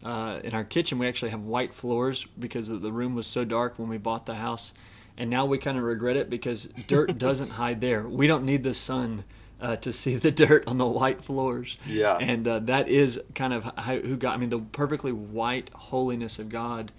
uh, 0.03 0.39
in 0.43 0.53
our 0.53 0.63
kitchen, 0.63 0.99
we 0.99 1.07
actually 1.07 1.31
have 1.31 1.41
white 1.41 1.73
floors 1.73 2.25
because 2.37 2.67
the 2.67 2.91
room 2.91 3.15
was 3.15 3.25
so 3.27 3.43
dark 3.43 3.79
when 3.79 3.89
we 3.89 3.97
bought 3.97 4.25
the 4.25 4.35
house, 4.35 4.73
and 5.17 5.29
now 5.29 5.45
we 5.45 5.57
kind 5.57 5.77
of 5.77 5.83
regret 5.83 6.15
it 6.15 6.29
because 6.29 6.65
dirt 6.87 7.17
doesn't 7.17 7.49
hide 7.49 7.81
there. 7.81 8.07
We 8.07 8.27
don't 8.27 8.45
need 8.45 8.63
the 8.63 8.73
sun. 8.73 9.23
Uh, 9.61 9.77
to 9.77 9.93
see 9.93 10.15
the 10.17 10.29
dirt 10.31 10.67
on 10.67 10.77
the 10.77 10.85
white 10.85 11.21
floors, 11.21 11.77
Yeah. 11.87 12.17
and 12.19 12.45
uh, 12.45 12.59
that 12.59 12.89
is 12.89 13.21
kind 13.33 13.53
of 13.53 13.63
how, 13.77 13.95
who 13.97 14.17
God. 14.17 14.33
I 14.33 14.37
mean, 14.37 14.49
the 14.49 14.59
perfectly 14.59 15.13
white 15.13 15.69
holiness 15.73 16.37
of 16.37 16.49
God. 16.49 16.91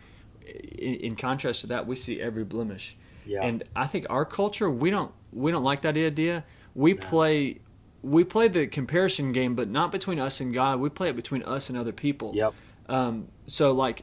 In, 0.78 0.94
in 0.94 1.16
contrast 1.16 1.60
to 1.62 1.66
that, 1.66 1.86
we 1.86 1.94
see 1.94 2.22
every 2.22 2.42
blemish. 2.44 2.96
Yeah. 3.26 3.42
And 3.42 3.64
I 3.76 3.86
think 3.86 4.06
our 4.08 4.24
culture 4.24 4.70
we 4.70 4.88
don't 4.88 5.12
we 5.30 5.52
don't 5.52 5.62
like 5.64 5.82
that 5.82 5.94
idea. 5.98 6.42
We 6.74 6.94
play 6.94 7.58
we 8.04 8.24
play 8.24 8.48
the 8.48 8.66
comparison 8.66 9.32
game, 9.32 9.54
but 9.54 9.68
not 9.68 9.90
between 9.90 10.18
us 10.18 10.40
and 10.40 10.52
God. 10.54 10.78
We 10.80 10.90
play 10.90 11.08
it 11.08 11.16
between 11.16 11.42
us 11.42 11.68
and 11.68 11.78
other 11.78 11.92
people. 11.92 12.32
Yep. 12.34 12.54
Um, 12.86 13.28
so 13.46 13.72
like, 13.72 14.02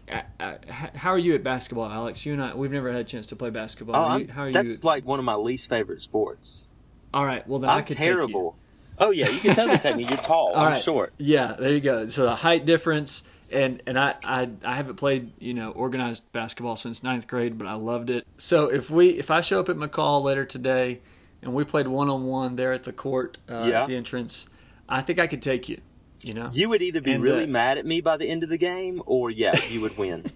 how 0.95 1.11
are 1.11 1.17
you 1.17 1.35
at 1.35 1.43
basketball, 1.43 1.89
Alex? 1.89 2.25
You 2.25 2.33
and 2.33 2.41
I 2.43 2.55
we've 2.55 2.71
never 2.71 2.91
had 2.91 3.01
a 3.01 3.03
chance 3.03 3.27
to 3.27 3.35
play 3.35 3.51
basketball. 3.51 3.95
Oh, 3.95 3.99
Are 4.05 4.19
you, 4.19 4.27
how 4.27 4.43
are 4.43 4.51
that's 4.51 4.73
you? 4.75 4.79
like 4.83 5.05
one 5.05 5.19
of 5.19 5.25
my 5.25 5.35
least 5.35 5.69
favorite 5.69 6.01
sports. 6.01 6.69
All 7.13 7.25
right. 7.25 7.47
Well, 7.47 7.59
then 7.59 7.69
I 7.69 7.77
I'm 7.77 7.83
could 7.83 7.97
take 7.97 8.05
you. 8.05 8.11
terrible. 8.13 8.55
Oh 8.97 9.11
yeah, 9.11 9.29
you 9.29 9.39
can 9.39 9.55
totally 9.55 9.77
take 9.77 9.95
me. 9.95 10.05
You're 10.05 10.17
tall. 10.17 10.51
All 10.55 10.65
I'm 10.65 10.71
right. 10.73 10.81
short. 10.81 11.13
Yeah, 11.17 11.55
there 11.59 11.71
you 11.71 11.79
go. 11.79 12.07
So 12.07 12.23
the 12.23 12.35
height 12.35 12.65
difference, 12.65 13.23
and 13.51 13.81
and 13.85 13.99
I, 13.99 14.15
I 14.23 14.49
I 14.63 14.75
haven't 14.75 14.95
played 14.95 15.31
you 15.39 15.53
know 15.53 15.71
organized 15.71 16.31
basketball 16.31 16.75
since 16.75 17.03
ninth 17.03 17.27
grade, 17.27 17.57
but 17.57 17.67
I 17.67 17.73
loved 17.75 18.09
it. 18.09 18.25
So 18.37 18.67
if 18.67 18.89
we 18.89 19.09
if 19.09 19.29
I 19.31 19.41
show 19.41 19.59
up 19.59 19.69
at 19.69 19.75
McCall 19.77 20.23
later 20.23 20.45
today, 20.45 21.01
and 21.41 21.53
we 21.53 21.63
played 21.63 21.87
one 21.87 22.09
on 22.09 22.25
one 22.25 22.55
there 22.55 22.73
at 22.73 22.83
the 22.83 22.93
court 22.93 23.37
uh, 23.49 23.65
Yeah. 23.69 23.81
at 23.81 23.87
the 23.87 23.95
entrance, 23.95 24.47
I 24.87 25.01
think 25.01 25.19
I 25.19 25.27
could 25.27 25.41
take 25.41 25.69
you. 25.69 25.79
You 26.23 26.33
know. 26.33 26.49
You 26.51 26.69
would 26.69 26.81
either 26.81 27.01
be 27.01 27.13
And, 27.13 27.23
really 27.23 27.45
uh, 27.45 27.47
mad 27.47 27.77
at 27.79 27.85
me 27.85 27.99
by 28.01 28.17
the 28.17 28.27
end 28.27 28.43
of 28.43 28.49
the 28.49 28.57
game, 28.57 29.01
or 29.05 29.31
yeah, 29.31 29.55
you 29.69 29.81
would 29.81 29.97
win. 29.97 30.25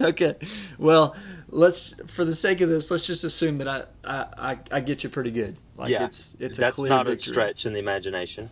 Okay. 0.00 0.36
Well, 0.78 1.16
let's 1.48 1.94
for 2.06 2.24
the 2.24 2.32
sake 2.32 2.60
of 2.60 2.68
this, 2.68 2.90
let's 2.90 3.04
just 3.06 3.24
assume 3.24 3.56
that 3.56 3.68
I 3.68 3.82
I, 4.04 4.26
I, 4.52 4.58
I 4.70 4.80
get 4.80 5.02
you 5.02 5.10
pretty 5.10 5.32
good. 5.32 5.56
Like 5.76 5.90
yeah, 5.90 6.04
it's 6.04 6.36
it's 6.38 6.58
a 6.58 6.60
that's 6.60 6.76
clear 6.76 6.88
not 6.90 7.08
a 7.08 7.18
stretch 7.18 7.66
in 7.66 7.72
the 7.72 7.80
imagination. 7.80 8.48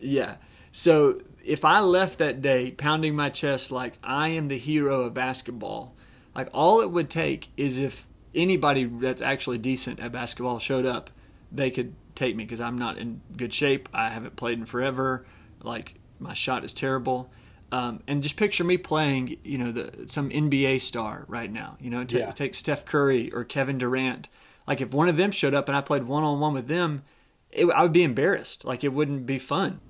Yeah. 0.00 0.36
So 0.70 1.22
if 1.44 1.64
I 1.64 1.80
left 1.80 2.18
that 2.18 2.42
day 2.42 2.72
pounding 2.72 3.16
my 3.16 3.30
chest 3.30 3.72
like 3.72 3.98
I 4.04 4.28
am 4.28 4.48
the 4.48 4.58
hero 4.58 5.02
of 5.02 5.14
basketball, 5.14 5.94
like 6.34 6.48
all 6.52 6.80
it 6.82 6.90
would 6.90 7.08
take 7.08 7.48
is 7.56 7.78
if 7.78 8.06
anybody 8.34 8.84
that's 8.84 9.20
actually 9.20 9.58
decent 9.58 10.00
at 10.00 10.12
basketball 10.12 10.58
showed 10.58 10.86
up, 10.86 11.10
they 11.50 11.70
could 11.70 11.94
take 12.14 12.36
me 12.36 12.44
because 12.44 12.60
I'm 12.60 12.76
not 12.76 12.98
in 12.98 13.20
good 13.36 13.52
shape. 13.52 13.88
I 13.92 14.08
haven't 14.10 14.36
played 14.36 14.58
in 14.58 14.66
forever. 14.66 15.26
Like 15.62 15.94
my 16.18 16.34
shot 16.34 16.64
is 16.64 16.74
terrible. 16.74 17.30
Um, 17.70 18.02
and 18.06 18.22
just 18.22 18.36
picture 18.36 18.64
me 18.64 18.76
playing, 18.76 19.38
you 19.44 19.56
know, 19.56 19.72
the, 19.72 20.04
some 20.06 20.28
NBA 20.28 20.82
star 20.82 21.24
right 21.26 21.50
now. 21.50 21.76
You 21.80 21.90
know, 21.90 22.04
take, 22.04 22.20
Yeah. 22.20 22.30
take 22.30 22.54
Steph 22.54 22.84
Curry 22.84 23.32
or 23.32 23.44
Kevin 23.44 23.78
Durant. 23.78 24.28
Like 24.66 24.80
if 24.80 24.92
one 24.92 25.08
of 25.08 25.16
them 25.16 25.30
showed 25.30 25.54
up 25.54 25.68
and 25.68 25.76
I 25.76 25.80
played 25.80 26.04
one 26.04 26.22
on 26.22 26.38
one 26.38 26.52
with 26.52 26.68
them, 26.68 27.02
it, 27.50 27.66
I 27.66 27.82
would 27.82 27.92
be 27.92 28.02
embarrassed. 28.04 28.64
Like 28.64 28.84
it 28.84 28.92
wouldn't 28.92 29.24
be 29.26 29.38
fun. 29.38 29.80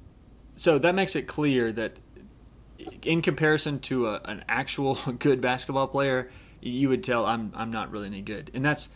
So 0.55 0.79
that 0.79 0.95
makes 0.95 1.17
it 1.17 1.23
clear 1.27 1.73
that, 1.73 1.99
in 3.03 3.23
comparison 3.23 3.79
to 3.81 4.09
a, 4.09 4.21
an 4.25 4.45
actual 4.49 4.95
good 5.19 5.41
basketball 5.41 5.89
player, 5.89 6.31
you 6.63 6.89
would 6.89 7.05
tell 7.05 7.27
I'm 7.27 7.53
I'm 7.55 7.71
not 7.71 7.91
really 7.91 8.07
any 8.07 8.23
good. 8.23 8.51
And 8.55 8.65
that's 8.65 8.91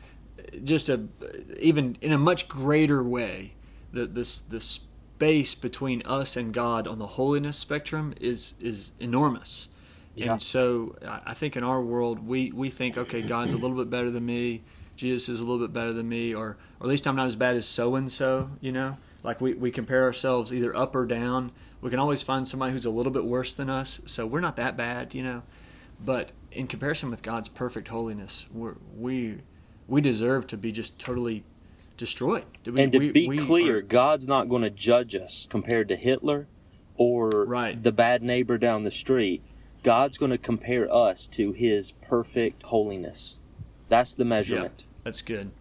just 0.64 0.88
a 0.88 1.06
even 1.60 1.96
in 2.00 2.12
a 2.12 2.18
much 2.18 2.48
greater 2.48 3.02
way. 3.02 3.54
The 3.92 4.06
this 4.06 4.40
the 4.40 4.60
space 4.60 5.54
between 5.54 6.02
us 6.04 6.36
and 6.36 6.52
God 6.52 6.86
on 6.86 6.98
the 6.98 7.06
holiness 7.06 7.58
spectrum 7.58 8.14
is 8.20 8.54
is 8.60 8.92
enormous. 9.00 9.68
Yeah. 10.14 10.32
And 10.32 10.42
so 10.42 10.96
I 11.06 11.20
I 11.26 11.34
think 11.34 11.56
in 11.56 11.64
our 11.64 11.82
world 11.82 12.26
we 12.26 12.52
we 12.52 12.70
think 12.70 12.96
okay 12.96 13.22
God's 13.22 13.52
a 13.52 13.58
little 13.58 13.76
bit 13.76 13.90
better 13.90 14.10
than 14.10 14.24
me, 14.24 14.62
Jesus 14.96 15.28
is 15.28 15.40
a 15.40 15.46
little 15.46 15.66
bit 15.66 15.72
better 15.72 15.92
than 15.92 16.08
me, 16.08 16.34
or 16.34 16.56
or 16.80 16.84
at 16.84 16.88
least 16.88 17.06
I'm 17.06 17.16
not 17.16 17.26
as 17.26 17.36
bad 17.36 17.56
as 17.56 17.66
so 17.66 17.94
and 17.96 18.10
so. 18.10 18.48
You 18.60 18.72
know, 18.72 18.96
like 19.22 19.40
we 19.40 19.54
we 19.54 19.70
compare 19.70 20.04
ourselves 20.04 20.52
either 20.52 20.76
up 20.76 20.94
or 20.94 21.06
down. 21.06 21.52
We 21.80 21.90
can 21.90 21.98
always 21.98 22.22
find 22.22 22.48
somebody 22.48 22.72
who's 22.72 22.86
a 22.86 22.90
little 22.90 23.12
bit 23.12 23.24
worse 23.24 23.52
than 23.52 23.70
us, 23.70 24.00
so 24.06 24.26
we're 24.26 24.40
not 24.40 24.56
that 24.56 24.76
bad. 24.76 25.14
You 25.14 25.22
know, 25.22 25.42
but 26.04 26.32
in 26.56 26.66
comparison 26.66 27.10
with 27.10 27.22
God's 27.22 27.48
perfect 27.48 27.88
holiness, 27.88 28.46
we're, 28.52 28.74
we 28.96 29.38
we 29.88 30.00
deserve 30.00 30.46
to 30.48 30.56
be 30.56 30.72
just 30.72 30.98
totally 30.98 31.44
destroyed. 31.96 32.44
We- 32.64 32.82
and 32.82 32.90
to 32.92 32.98
we- 32.98 33.12
be 33.12 33.28
we 33.28 33.38
clear, 33.38 33.78
are- 33.78 33.82
God's 33.82 34.26
not 34.26 34.48
going 34.48 34.62
to 34.62 34.70
judge 34.70 35.14
us 35.14 35.46
compared 35.48 35.88
to 35.88 35.96
Hitler 35.96 36.46
or 36.96 37.30
Right. 37.46 37.80
the 37.80 37.92
bad 37.92 38.22
neighbor 38.22 38.58
down 38.58 38.82
the 38.82 38.90
street. 38.90 39.42
God's 39.82 40.18
going 40.18 40.32
to 40.32 40.38
compare 40.38 40.92
us 40.92 41.26
to 41.28 41.52
His 41.52 41.92
perfect 41.92 42.64
holiness. 42.64 43.36
That's 43.88 44.14
the 44.14 44.24
measurement. 44.24 44.84
That's 45.04 45.22
good. 45.22 45.52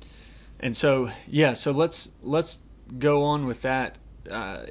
And 0.59 0.75
so, 0.75 1.11
yeah, 1.27 1.53
so 1.53 1.71
let's 1.71 2.13
let's 2.23 2.59
go 2.97 3.23
on 3.23 3.45
with 3.45 3.61
that 3.61 3.97
uh, 4.31 4.65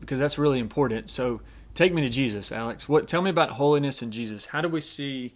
because 0.00 0.18
that's 0.18 0.38
really 0.38 0.58
important. 0.60 1.10
So, 1.10 1.42
take 1.74 1.92
me 1.92 2.00
to 2.02 2.08
Jesus, 2.08 2.50
Alex. 2.52 2.88
What? 2.88 3.06
Tell 3.08 3.20
me 3.20 3.28
about 3.28 3.50
holiness 3.50 4.00
and 4.00 4.10
Jesus. 4.12 4.46
How 4.46 4.62
do 4.62 4.68
we 4.68 4.80
see? 4.80 5.34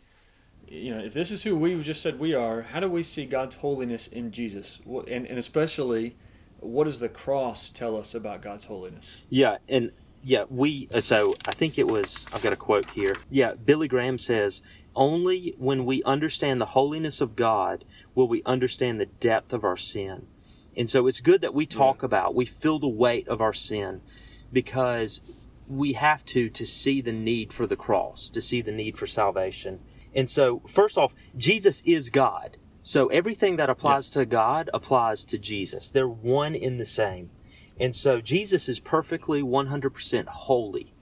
You 0.70 0.94
know, 0.94 1.00
if 1.00 1.12
this 1.12 1.32
is 1.32 1.42
who 1.42 1.56
we 1.56 1.80
just 1.82 2.00
said 2.00 2.20
we 2.20 2.32
are, 2.32 2.62
how 2.62 2.78
do 2.78 2.88
we 2.88 3.02
see 3.02 3.26
God's 3.26 3.56
holiness 3.56 4.06
in 4.06 4.30
Jesus? 4.30 4.80
What, 4.84 5.08
and, 5.08 5.26
and 5.26 5.36
especially, 5.36 6.14
what 6.60 6.84
does 6.84 7.00
the 7.00 7.08
cross 7.08 7.70
tell 7.70 7.96
us 7.96 8.14
about 8.14 8.40
God's 8.40 8.66
holiness? 8.66 9.24
Yeah, 9.28 9.58
and 9.68 9.90
yeah, 10.22 10.44
we 10.48 10.88
so 11.00 11.34
I 11.48 11.52
think 11.52 11.76
it 11.76 11.88
was 11.88 12.24
I've 12.32 12.42
got 12.42 12.52
a 12.52 12.56
quote 12.56 12.88
here. 12.90 13.16
Yeah, 13.28 13.54
Billy 13.54 13.88
Graham 13.88 14.16
says, 14.16 14.62
"Only 14.94 15.56
when 15.58 15.84
we 15.84 16.04
understand 16.04 16.60
the 16.60 16.66
holiness 16.66 17.20
of 17.20 17.34
God 17.34 17.84
will 18.14 18.28
we 18.28 18.40
understand 18.46 19.00
the 19.00 19.06
depth 19.06 19.52
of 19.52 19.64
our 19.64 19.76
sin." 19.76 20.28
And 20.76 20.88
so 20.88 21.08
it's 21.08 21.20
good 21.20 21.40
that 21.40 21.52
we 21.52 21.66
talk 21.66 22.04
about, 22.04 22.34
we 22.34 22.44
feel 22.44 22.78
the 22.78 22.88
weight 22.88 23.26
of 23.26 23.40
our 23.40 23.52
sin 23.52 24.02
because 24.52 25.20
we 25.66 25.94
have 25.94 26.24
to 26.26 26.48
to 26.48 26.64
see 26.64 27.00
the 27.00 27.12
need 27.12 27.52
for 27.52 27.66
the 27.66 27.76
cross, 27.76 28.28
to 28.30 28.40
see 28.40 28.60
the 28.60 28.72
need 28.72 28.96
for 28.96 29.08
salvation. 29.08 29.80
And 30.14 30.28
so 30.28 30.62
first 30.66 30.98
off, 30.98 31.14
Jesus 31.36 31.82
is 31.84 32.10
God. 32.10 32.56
So 32.82 33.08
everything 33.08 33.56
that 33.56 33.70
applies 33.70 34.10
to 34.10 34.24
God 34.24 34.70
applies 34.72 35.24
to 35.26 35.38
Jesus. 35.38 35.90
They're 35.90 36.08
one 36.08 36.54
in 36.54 36.78
the 36.78 36.86
same. 36.86 37.30
And 37.78 37.94
so 37.94 38.20
Jesus 38.20 38.68
is 38.68 38.80
perfectly 38.80 39.42
100% 39.42 40.26
holy. 40.26 40.94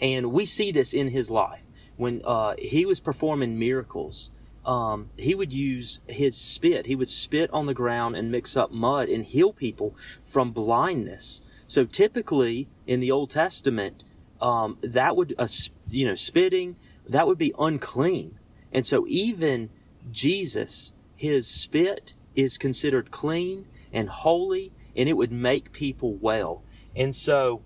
And 0.00 0.32
we 0.32 0.46
see 0.46 0.72
this 0.72 0.92
in 0.92 1.08
his 1.08 1.30
life. 1.30 1.62
When 1.96 2.20
uh, 2.24 2.54
he 2.58 2.84
was 2.84 3.00
performing 3.00 3.58
miracles, 3.58 4.30
um, 4.66 5.10
he 5.16 5.34
would 5.34 5.52
use 5.52 6.00
his 6.08 6.36
spit. 6.36 6.86
He 6.86 6.96
would 6.96 7.08
spit 7.08 7.50
on 7.52 7.66
the 7.66 7.74
ground 7.74 8.16
and 8.16 8.30
mix 8.30 8.56
up 8.56 8.72
mud 8.72 9.08
and 9.08 9.24
heal 9.24 9.52
people 9.52 9.96
from 10.24 10.50
blindness. 10.50 11.40
So 11.66 11.84
typically 11.84 12.68
in 12.86 13.00
the 13.00 13.10
Old 13.10 13.30
Testament, 13.30 14.04
um, 14.40 14.78
that 14.82 15.16
would, 15.16 15.34
uh, 15.38 15.48
you 15.88 16.06
know, 16.06 16.14
spitting, 16.14 16.76
that 17.08 17.26
would 17.26 17.38
be 17.38 17.54
unclean. 17.58 18.35
And 18.76 18.84
so 18.86 19.06
even 19.08 19.70
Jesus, 20.12 20.92
his 21.16 21.46
spit 21.48 22.12
is 22.34 22.58
considered 22.58 23.10
clean 23.10 23.66
and 23.90 24.10
holy, 24.10 24.70
and 24.94 25.08
it 25.08 25.14
would 25.14 25.32
make 25.32 25.72
people 25.72 26.12
well. 26.14 26.62
And 26.94 27.14
so 27.14 27.62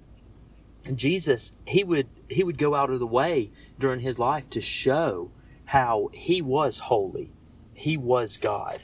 Jesus, 0.94 1.52
he 1.66 1.82
would 1.82 2.06
he 2.28 2.44
would 2.44 2.58
go 2.58 2.76
out 2.76 2.90
of 2.90 3.00
the 3.00 3.06
way 3.08 3.50
during 3.78 4.00
his 4.00 4.20
life 4.20 4.48
to 4.50 4.60
show 4.60 5.32
how 5.66 6.10
he 6.14 6.40
was 6.40 6.78
holy. 6.78 7.32
He 7.74 7.96
was 7.96 8.36
God. 8.36 8.78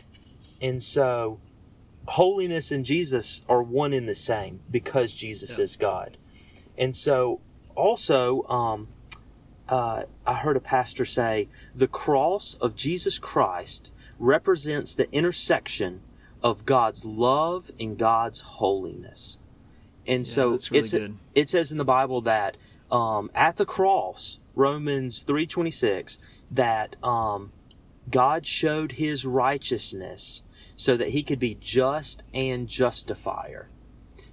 And 0.60 0.82
so 0.82 1.38
holiness 2.06 2.72
and 2.72 2.84
Jesus 2.84 3.40
are 3.48 3.62
one 3.62 3.92
in 3.92 4.06
the 4.06 4.16
same 4.16 4.60
because 4.68 5.12
Jesus 5.14 5.58
Yeah. 5.58 5.62
is 5.64 5.76
God. 5.76 6.18
And 6.76 6.94
so 6.94 7.40
also 7.76 8.42
um 8.48 8.88
uh, 9.68 10.04
I 10.26 10.34
heard 10.34 10.56
a 10.56 10.60
pastor 10.60 11.04
say 11.04 11.48
the 11.74 11.88
cross 11.88 12.54
of 12.60 12.76
Jesus 12.76 13.18
Christ 13.18 13.90
represents 14.18 14.94
the 14.94 15.10
intersection 15.12 16.02
of 16.42 16.64
God's 16.64 17.04
love 17.04 17.70
and 17.78 17.98
God's 17.98 18.40
holiness. 18.40 19.38
And 20.06 20.26
so 20.26 20.50
really 20.50 20.78
it's 20.78 20.90
good. 20.90 21.16
it 21.34 21.48
says 21.48 21.72
in 21.72 21.78
the 21.78 21.84
Bible 21.84 22.20
that 22.22 22.56
um, 22.90 23.30
at 23.34 23.56
the 23.56 23.66
cross, 23.66 24.38
Romans 24.54 25.22
three 25.24 25.46
twenty 25.46 25.72
six, 25.72 26.18
that 26.50 26.96
um, 27.02 27.50
God 28.10 28.46
showed 28.46 28.92
His 28.92 29.26
righteousness 29.26 30.42
so 30.76 30.96
that 30.96 31.08
He 31.08 31.22
could 31.22 31.40
be 31.40 31.56
just 31.60 32.22
and 32.32 32.68
justifier. 32.68 33.68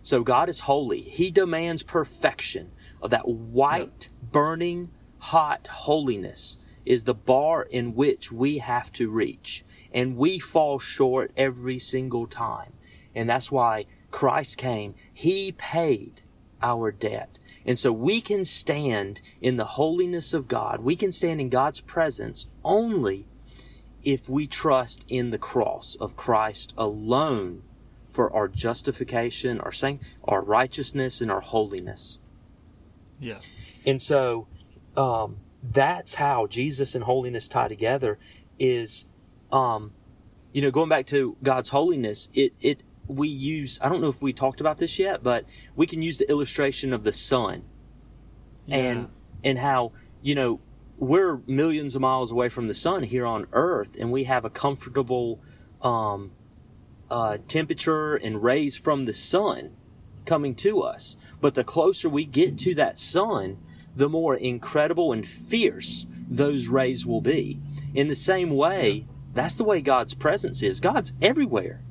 So 0.04 0.22
God 0.22 0.50
is 0.50 0.62
holy. 0.62 1.02
He 1.02 1.32
demands 1.32 1.82
perfection 1.82 2.72
of 3.02 3.10
that 3.12 3.28
white, 3.28 4.10
burning, 4.32 4.92
hot 5.24 5.68
holiness 5.68 6.58
is 6.86 7.06
the 7.06 7.14
bar 7.14 7.64
in 7.64 7.96
which 7.96 8.30
we 8.30 8.58
have 8.58 8.92
to 8.92 9.10
reach. 9.10 9.64
And 9.94 10.18
we 10.18 10.38
fall 10.38 10.80
short 10.80 11.32
every 11.38 11.80
single 11.80 12.28
time. 12.28 12.74
And 13.16 13.30
that's 13.30 13.50
why 13.50 13.86
Christ 14.12 14.58
came. 14.58 14.96
He 15.14 15.54
paid 15.54 16.24
our 16.62 16.92
debt. 16.92 17.40
And 17.66 17.80
so 17.80 17.94
we 17.94 18.20
can 18.20 18.44
stand 18.44 19.22
in 19.40 19.56
the 19.56 19.80
holiness 19.80 20.34
of 20.34 20.50
God. 20.50 20.82
We 20.82 20.98
can 20.98 21.14
stand 21.14 21.40
in 21.40 21.48
God's 21.48 21.80
presence 21.80 22.48
only 22.64 23.26
if 24.04 24.28
we 24.28 24.46
trust 24.46 25.06
in 25.08 25.30
the 25.30 25.38
cross 25.38 25.96
of 26.02 26.18
Christ 26.18 26.74
alone 26.78 27.64
for 28.12 28.32
our 28.34 28.50
justification, 28.50 29.62
our 29.62 29.72
sanct- 29.72 30.04
our 30.26 30.42
righteousness, 30.42 31.22
and 31.22 31.32
our 31.32 31.40
holiness. 31.40 32.20
Yeah. 33.22 33.40
And 33.86 34.02
so 34.02 34.48
um, 34.98 35.38
that's 35.62 36.16
how 36.16 36.48
Jesus 36.48 36.96
and 36.96 37.04
holiness 37.04 37.48
tie 37.48 37.68
together. 37.68 38.20
Is 38.60 39.06
um, 39.52 39.94
you 40.52 40.62
know 40.62 40.72
going 40.72 40.90
back 40.90 41.06
to 41.08 41.38
God's 41.44 41.70
holiness. 41.70 42.30
It 42.34 42.54
it 42.62 42.84
we 43.08 43.28
use. 43.28 43.80
I 43.82 43.90
don't 43.90 44.02
know 44.02 44.10
if 44.10 44.22
we 44.22 44.34
talked 44.34 44.62
about 44.62 44.78
this 44.78 45.00
yet, 45.00 45.24
but 45.24 45.46
we 45.76 45.88
can 45.88 46.02
use 46.02 46.18
the 46.18 46.30
illustration 46.30 46.94
of 46.94 47.04
the 47.04 47.12
sun 47.12 47.64
and 48.70 49.10
and 49.44 49.58
how 49.58 49.92
you 50.22 50.36
know 50.36 50.60
we're 50.98 51.42
millions 51.48 51.96
of 51.96 52.02
miles 52.02 52.32
away 52.32 52.50
from 52.50 52.68
the 52.68 52.74
sun 52.74 53.04
here 53.04 53.26
on 53.26 53.48
Earth, 53.52 53.98
and 54.00 54.12
we 54.12 54.26
have 54.26 54.46
a 54.46 54.50
comfortable 54.50 55.42
um, 55.82 56.32
uh, 57.10 57.38
temperature 57.48 58.16
and 58.16 58.42
rays 58.44 58.78
from 58.78 59.04
the 59.06 59.14
sun 59.14 59.72
coming 60.26 60.56
to 60.56 60.82
us. 60.82 61.18
But 61.42 61.56
the 61.56 61.64
closer 61.64 62.08
we 62.08 62.26
get 62.26 62.58
to 62.60 62.76
that 62.76 62.98
sun, 62.98 63.58
the 63.96 64.10
more 64.10 64.36
incredible 64.36 65.12
and 65.12 65.26
fierce 65.26 66.06
those 66.30 66.68
rays 66.68 67.06
will 67.06 67.22
be. 67.22 67.60
In 67.94 68.08
the 68.08 68.16
same 68.16 68.52
way, 68.52 69.06
that's 69.34 69.56
the 69.56 69.64
way 69.64 69.82
God's 69.82 70.14
presence 70.14 70.64
is. 70.64 70.80
God's 70.80 71.14
everywhere. 71.22 71.82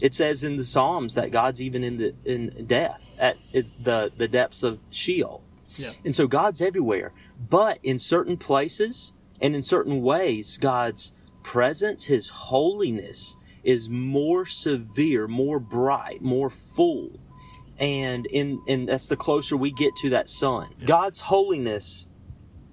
It 0.00 0.14
says 0.14 0.44
in 0.44 0.56
the 0.56 0.64
Psalms 0.64 1.14
that 1.14 1.30
God's 1.30 1.62
even 1.62 1.84
in 1.84 1.96
the 1.96 2.14
in 2.24 2.66
death 2.66 3.00
at 3.18 3.36
the 3.52 4.12
the 4.16 4.28
depths 4.28 4.62
of 4.62 4.78
Sheol. 4.90 5.42
Yeah. 5.76 5.92
And 6.04 6.14
so 6.14 6.26
God's 6.26 6.60
everywhere. 6.60 7.12
But 7.48 7.78
in 7.82 7.98
certain 7.98 8.36
places 8.36 9.12
and 9.40 9.54
in 9.54 9.62
certain 9.62 10.02
ways, 10.02 10.58
God's 10.58 11.12
presence, 11.42 12.04
His 12.04 12.28
holiness, 12.28 13.36
is 13.62 13.88
more 13.88 14.46
severe, 14.46 15.26
more 15.26 15.58
bright, 15.58 16.22
more 16.22 16.50
full. 16.50 17.18
And 17.78 18.26
in 18.26 18.60
and 18.68 18.88
that's 18.88 19.08
the 19.08 19.16
closer 19.16 19.56
we 19.56 19.72
get 19.72 19.96
to 19.96 20.10
that 20.10 20.28
sun. 20.30 20.68
God's 20.84 21.20
holiness 21.20 22.06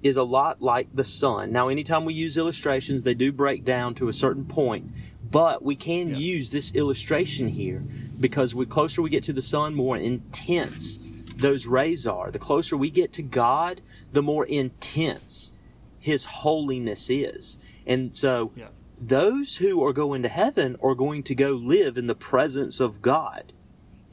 is 0.04 0.18
a 0.18 0.24
lot 0.24 0.62
like 0.62 0.88
the 0.94 1.04
sun. 1.04 1.52
Now 1.52 1.68
anytime 1.68 2.06
we 2.06 2.14
use 2.14 2.38
illustrations, 2.38 3.04
they 3.04 3.14
do 3.14 3.32
break 3.32 3.64
down 3.64 3.96
to 3.96 4.08
a 4.08 4.14
certain 4.14 4.46
point, 4.46 4.92
but 5.30 5.64
we 5.64 5.76
can 5.76 6.10
Yeah. 6.10 6.18
use 6.18 6.50
this 6.52 6.72
illustration 6.74 7.50
here 7.50 7.84
because 8.20 8.54
the 8.54 8.66
closer 8.66 9.02
we 9.02 9.10
get 9.10 9.24
to 9.26 9.34
the 9.34 9.42
sun, 9.42 9.74
more 9.76 9.98
intense 9.98 11.00
those 11.38 11.66
rays 11.66 12.06
are. 12.06 12.30
The 12.32 12.40
closer 12.40 12.78
we 12.78 12.90
get 12.92 13.12
to 13.14 13.24
God, 13.24 13.82
the 14.12 14.22
more 14.22 14.46
intense 14.46 15.52
his 16.00 16.26
holiness 16.26 17.10
is. 17.10 17.58
And 17.86 18.16
so 18.16 18.52
Yeah. 18.56 18.68
those 19.00 19.58
who 19.58 19.84
are 19.84 19.94
going 19.94 20.22
to 20.24 20.30
heaven 20.30 20.76
are 20.82 20.96
going 20.96 21.24
to 21.24 21.36
go 21.36 21.52
live 21.52 21.98
in 21.98 22.08
the 22.08 22.16
presence 22.16 22.80
of 22.80 23.02
God. 23.02 23.54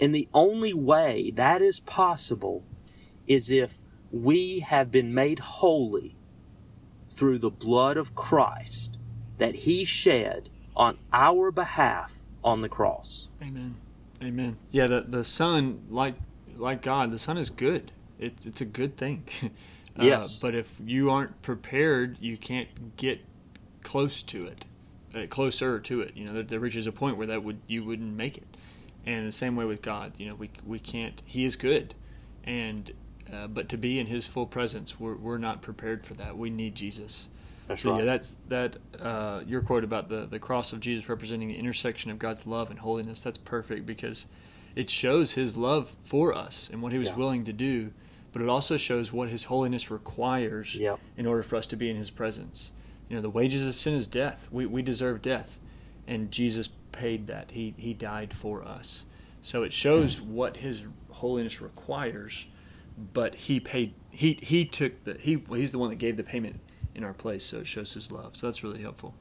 And 0.01 0.15
the 0.15 0.29
only 0.33 0.73
way 0.73 1.33
that 1.35 1.61
is 1.61 1.81
possible 1.81 2.65
is 3.27 3.51
if 3.51 3.79
we 4.11 4.61
have 4.61 4.91
been 4.91 5.13
made 5.13 5.39
holy 5.39 6.17
through 7.11 7.39
the 7.39 7.51
blood 7.51 7.97
of 7.97 8.15
Christ 8.15 8.97
that 9.39 9.55
he 9.55 9.85
shed 9.85 10.51
on 10.77 10.99
our 11.13 11.51
behalf 11.51 12.15
on 12.45 12.61
the 12.61 12.69
cross. 12.69 13.29
Amen. 13.43 13.75
Amen. 14.23 14.57
Yeah, 14.71 14.87
the 14.87 15.03
the 15.03 15.25
Son, 15.25 15.83
like 15.91 16.15
like 16.57 16.83
God, 16.83 17.13
the 17.13 17.19
Son 17.19 17.37
is 17.39 17.51
good. 17.51 17.93
It's 18.19 18.47
it's 18.47 18.61
a 18.61 18.65
good 18.67 18.97
thing. 18.97 19.25
Uh, 19.99 20.05
Yes. 20.05 20.39
But 20.39 20.55
if 20.55 20.81
you 20.87 21.11
aren't 21.11 21.43
prepared, 21.43 22.19
you 22.21 22.37
can't 22.37 22.97
get 22.97 23.19
close 23.83 24.23
to 24.23 24.47
it, 24.47 24.65
uh, 25.13 25.27
closer 25.29 25.81
to 25.81 26.01
it. 26.03 26.17
You 26.17 26.27
know, 26.27 26.35
there, 26.35 26.43
there 26.45 26.61
reaches 26.61 26.87
a 26.87 26.93
point 26.93 27.17
where 27.17 27.27
that 27.27 27.43
would 27.43 27.59
you 27.67 27.83
wouldn't 27.83 28.17
make 28.17 28.37
it. 28.39 28.47
And 29.07 29.27
the 29.27 29.33
same 29.33 29.57
way 29.57 29.65
with 29.65 29.81
God, 29.83 30.13
you 30.19 30.29
know, 30.29 30.35
we 30.35 30.51
we 30.67 30.79
can't. 30.79 31.21
He 31.25 31.45
is 31.45 31.57
good, 31.57 31.95
and 32.45 32.91
uh, 33.33 33.47
but 33.47 33.69
to 33.71 33.77
be 33.79 33.99
in 33.99 34.07
His 34.07 34.27
full 34.27 34.47
presence, 34.47 34.99
we're 35.01 35.17
we're 35.17 35.39
not 35.39 35.63
prepared 35.63 36.05
for 36.05 36.15
that. 36.15 36.37
We 36.37 36.51
need 36.51 36.75
Jesus. 36.75 37.29
That's 37.69 37.83
So 37.83 37.91
right. 37.93 38.01
yeah, 38.01 38.05
that's 38.05 38.37
that. 38.49 38.77
Uh, 39.01 39.41
your 39.47 39.63
quote 39.63 39.85
about 39.85 40.09
the 40.09 40.27
the 40.27 40.39
cross 40.39 40.73
of 40.73 40.81
Jesus 40.81 41.09
representing 41.09 41.49
the 41.49 41.57
intersection 41.57 42.11
of 42.11 42.19
God's 42.19 42.47
love 42.47 42.71
and 42.71 42.79
holiness. 42.79 43.21
That's 43.23 43.39
perfect 43.39 43.87
because 43.87 44.27
it 44.77 44.91
shows 44.91 45.33
His 45.33 45.57
love 45.57 45.97
for 46.03 46.35
us 46.35 46.69
and 46.71 46.83
what 46.83 46.93
He 46.93 46.99
was 46.99 47.09
Yeah. 47.11 47.17
willing 47.17 47.45
to 47.45 47.53
do, 47.53 47.93
but 48.33 48.43
it 48.43 48.49
also 48.49 48.77
shows 48.77 49.11
what 49.13 49.29
His 49.31 49.45
holiness 49.45 49.91
requires 49.91 50.77
in 51.17 51.25
order 51.27 51.43
for 51.43 51.57
us 51.57 51.67
to 51.69 51.77
be 51.77 51.89
in 51.89 51.97
His 51.97 52.11
presence. 52.11 52.73
You 53.09 53.17
know, 53.17 53.23
the 53.23 53.31
wages 53.31 53.67
of 53.67 53.75
sin 53.75 53.95
is 53.95 54.07
death. 54.07 54.49
We 54.51 54.67
we 54.67 54.83
deserve 54.83 55.23
death, 55.23 55.61
and 56.07 56.31
Jesus 56.31 56.69
paid 56.99 57.27
that. 57.29 57.53
He 57.53 57.75
He 57.77 57.95
died 57.95 58.33
for 58.35 58.63
us. 58.65 59.05
So 59.41 59.63
it 59.63 59.73
shows 59.73 60.21
what 60.21 60.59
His 60.59 60.87
holiness 61.11 61.61
requires, 61.61 62.47
but 63.13 63.35
He 63.35 63.61
paid. 63.61 63.95
He 64.11 64.39
He 64.43 64.65
took 64.65 65.05
the 65.05 65.15
He 65.15 65.43
He's 65.51 65.73
the 65.73 65.79
one 65.79 65.91
that 65.91 65.97
gave 65.97 66.17
the 66.17 66.25
payment 66.25 66.61
in 66.95 67.05
our 67.05 67.15
place, 67.15 67.45
so 67.45 67.59
it 67.59 67.67
shows 67.67 67.95
His 67.95 68.11
love. 68.11 68.37
So 68.37 68.47
that's 68.47 68.65
really 68.65 68.83
helpful. 68.83 69.15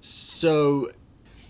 So, 0.00 0.90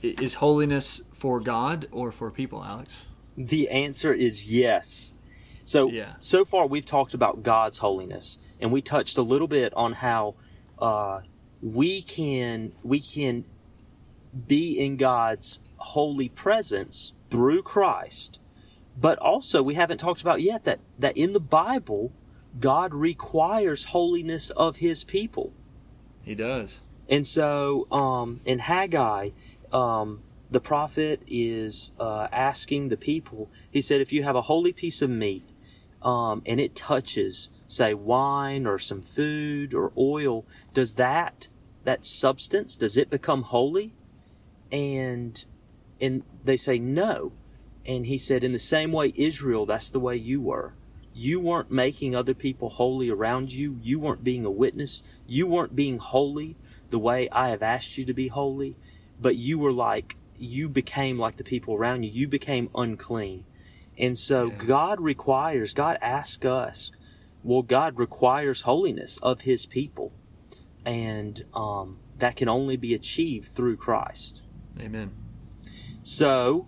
is 0.02 0.34
holiness 0.34 1.02
for 1.12 1.40
God 1.40 1.86
or 1.90 2.12
for 2.12 2.30
people, 2.30 2.62
Alex? 2.64 3.08
The 3.36 3.68
answer 3.68 4.12
is 4.12 4.50
yes. 4.50 5.12
So 5.64 5.90
Yeah. 5.90 6.14
so 6.20 6.44
far 6.44 6.66
we've 6.66 6.86
talked 6.86 7.14
about 7.14 7.42
God's 7.42 7.78
holiness, 7.78 8.38
and 8.60 8.70
we 8.72 8.80
touched 8.82 9.18
a 9.18 9.22
little 9.22 9.48
bit 9.48 9.72
on 9.74 9.92
how 9.94 10.34
uh, 10.78 11.20
we 11.62 12.02
can 12.02 12.72
we 12.82 13.00
can 13.00 13.44
be 14.46 14.78
in 14.78 14.96
God's 14.96 15.60
holy 15.84 16.28
presence 16.28 17.12
through 17.30 17.62
Christ. 17.62 18.38
But 18.96 19.18
also 19.18 19.62
we 19.62 19.74
haven't 19.74 19.98
talked 19.98 20.20
about 20.20 20.40
yet 20.40 20.64
that 20.64 20.80
that 20.98 21.16
in 21.16 21.32
the 21.32 21.40
Bible 21.40 22.12
God 22.60 22.94
requires 22.94 23.86
holiness 23.86 24.50
of 24.50 24.76
His 24.76 25.04
people. 25.04 25.52
He 26.22 26.34
does. 26.34 26.82
And 27.08 27.26
so, 27.26 27.86
um, 27.90 28.40
in 28.46 28.60
Haggai, 28.60 29.30
um, 29.72 30.22
the 30.48 30.60
prophet 30.60 31.22
is 31.26 31.92
uh, 31.98 32.28
asking 32.32 32.88
the 32.88 32.96
people. 32.96 33.50
He 33.70 33.80
said, 33.80 34.00
"If 34.00 34.12
you 34.12 34.22
have 34.22 34.36
a 34.36 34.42
holy 34.42 34.72
piece 34.72 35.02
of 35.02 35.10
meat, 35.10 35.52
um, 36.00 36.42
and 36.46 36.60
it 36.60 36.74
touches, 36.74 37.50
say, 37.66 37.92
wine 37.92 38.66
or 38.66 38.78
some 38.78 39.02
food 39.02 39.74
or 39.74 39.92
oil, 39.98 40.46
does 40.72 40.94
that 40.94 41.48
that 41.84 42.06
substance 42.06 42.76
does 42.76 42.96
it 42.96 43.10
become 43.10 43.42
holy?" 43.42 43.94
And 44.70 45.44
and 46.00 46.22
they 46.44 46.56
say 46.56 46.78
no. 46.78 47.32
And 47.86 48.06
he 48.06 48.16
said, 48.18 48.44
in 48.44 48.52
the 48.52 48.58
same 48.58 48.92
way, 48.92 49.12
Israel, 49.14 49.66
that's 49.66 49.90
the 49.90 50.00
way 50.00 50.16
you 50.16 50.40
were. 50.40 50.74
You 51.12 51.38
weren't 51.40 51.70
making 51.70 52.14
other 52.14 52.34
people 52.34 52.70
holy 52.70 53.08
around 53.10 53.52
you. 53.52 53.78
You 53.82 54.00
weren't 54.00 54.24
being 54.24 54.44
a 54.44 54.50
witness. 54.50 55.02
You 55.26 55.46
weren't 55.46 55.76
being 55.76 55.98
holy 55.98 56.56
the 56.90 56.98
way 56.98 57.28
I 57.30 57.50
have 57.50 57.62
asked 57.62 57.98
you 57.98 58.04
to 58.06 58.14
be 58.14 58.28
holy. 58.28 58.76
But 59.20 59.36
you 59.36 59.58
were 59.58 59.72
like, 59.72 60.16
you 60.38 60.68
became 60.68 61.18
like 61.18 61.36
the 61.36 61.44
people 61.44 61.74
around 61.74 62.02
you. 62.04 62.10
You 62.10 62.26
became 62.26 62.68
unclean. 62.74 63.44
And 63.96 64.18
so 64.18 64.46
Yeah. 64.46 64.56
God 64.66 65.00
requires, 65.00 65.72
God 65.74 65.98
asks 66.00 66.44
us, 66.44 66.90
well, 67.44 67.62
God 67.62 67.98
requires 67.98 68.62
holiness 68.62 69.18
of 69.18 69.42
his 69.42 69.66
people. 69.66 70.12
And 70.84 71.44
um, 71.54 71.98
that 72.18 72.36
can 72.36 72.48
only 72.48 72.76
be 72.76 72.94
achieved 72.94 73.48
through 73.48 73.76
Christ. 73.76 74.42
Amen. 74.80 75.10
So, 76.04 76.66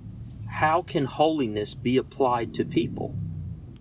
how 0.48 0.80
can 0.82 1.04
holiness 1.04 1.74
be 1.74 1.98
applied 1.98 2.54
to 2.54 2.64
people? 2.64 3.14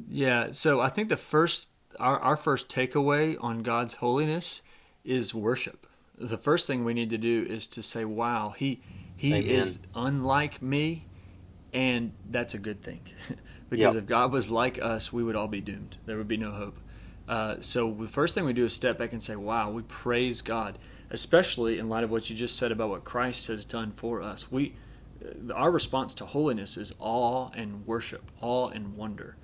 Yeah, 0.09 0.51
so 0.51 0.81
I 0.81 0.89
think 0.89 1.09
the 1.09 1.17
first 1.17 1.71
our, 1.97 2.19
our 2.19 2.35
first 2.35 2.67
takeaway 2.67 3.37
on 3.41 3.63
God's 3.63 3.95
holiness 3.95 4.61
is 5.05 5.33
worship. 5.33 5.87
The 6.17 6.37
first 6.37 6.67
thing 6.67 6.83
we 6.83 6.93
need 6.93 7.09
to 7.11 7.17
do 7.17 7.45
is 7.49 7.67
to 7.67 7.81
say, 7.81 8.03
"Wow, 8.03 8.53
he 8.57 8.81
he 9.15 9.33
Amen. 9.33 9.49
is 9.49 9.79
unlike 9.95 10.61
me," 10.61 11.05
and 11.73 12.11
that's 12.29 12.53
a 12.53 12.59
good 12.59 12.81
thing, 12.81 12.99
because 13.69 13.95
Yep. 13.95 14.03
if 14.03 14.09
God 14.09 14.33
was 14.33 14.51
like 14.51 14.77
us, 14.81 15.13
we 15.13 15.23
would 15.23 15.37
all 15.37 15.47
be 15.47 15.61
doomed. 15.61 15.97
There 16.05 16.17
would 16.17 16.27
be 16.27 16.37
no 16.37 16.51
hope. 16.51 16.77
Uh, 17.29 17.55
so 17.61 17.91
the 17.93 18.07
first 18.09 18.35
thing 18.35 18.43
we 18.43 18.51
do 18.53 18.65
is 18.65 18.73
step 18.73 18.97
back 18.97 19.13
and 19.13 19.23
say, 19.23 19.37
"Wow, 19.37 19.71
we 19.71 19.83
praise 19.83 20.41
God," 20.41 20.77
especially 21.09 21.79
in 21.79 21.87
light 21.87 22.03
of 22.03 22.11
what 22.11 22.29
you 22.29 22.35
just 22.35 22.57
said 22.57 22.73
about 22.73 22.89
what 22.89 23.05
Christ 23.05 23.47
has 23.47 23.63
done 23.63 23.93
for 23.93 24.21
us. 24.21 24.51
We 24.51 24.75
our 25.53 25.71
response 25.71 26.13
to 26.15 26.25
holiness 26.25 26.77
is 26.77 26.93
awe 26.99 27.49
and 27.55 27.85
worship, 27.85 28.31
awe 28.41 28.69
and 28.69 28.95
wonder. 28.95 29.35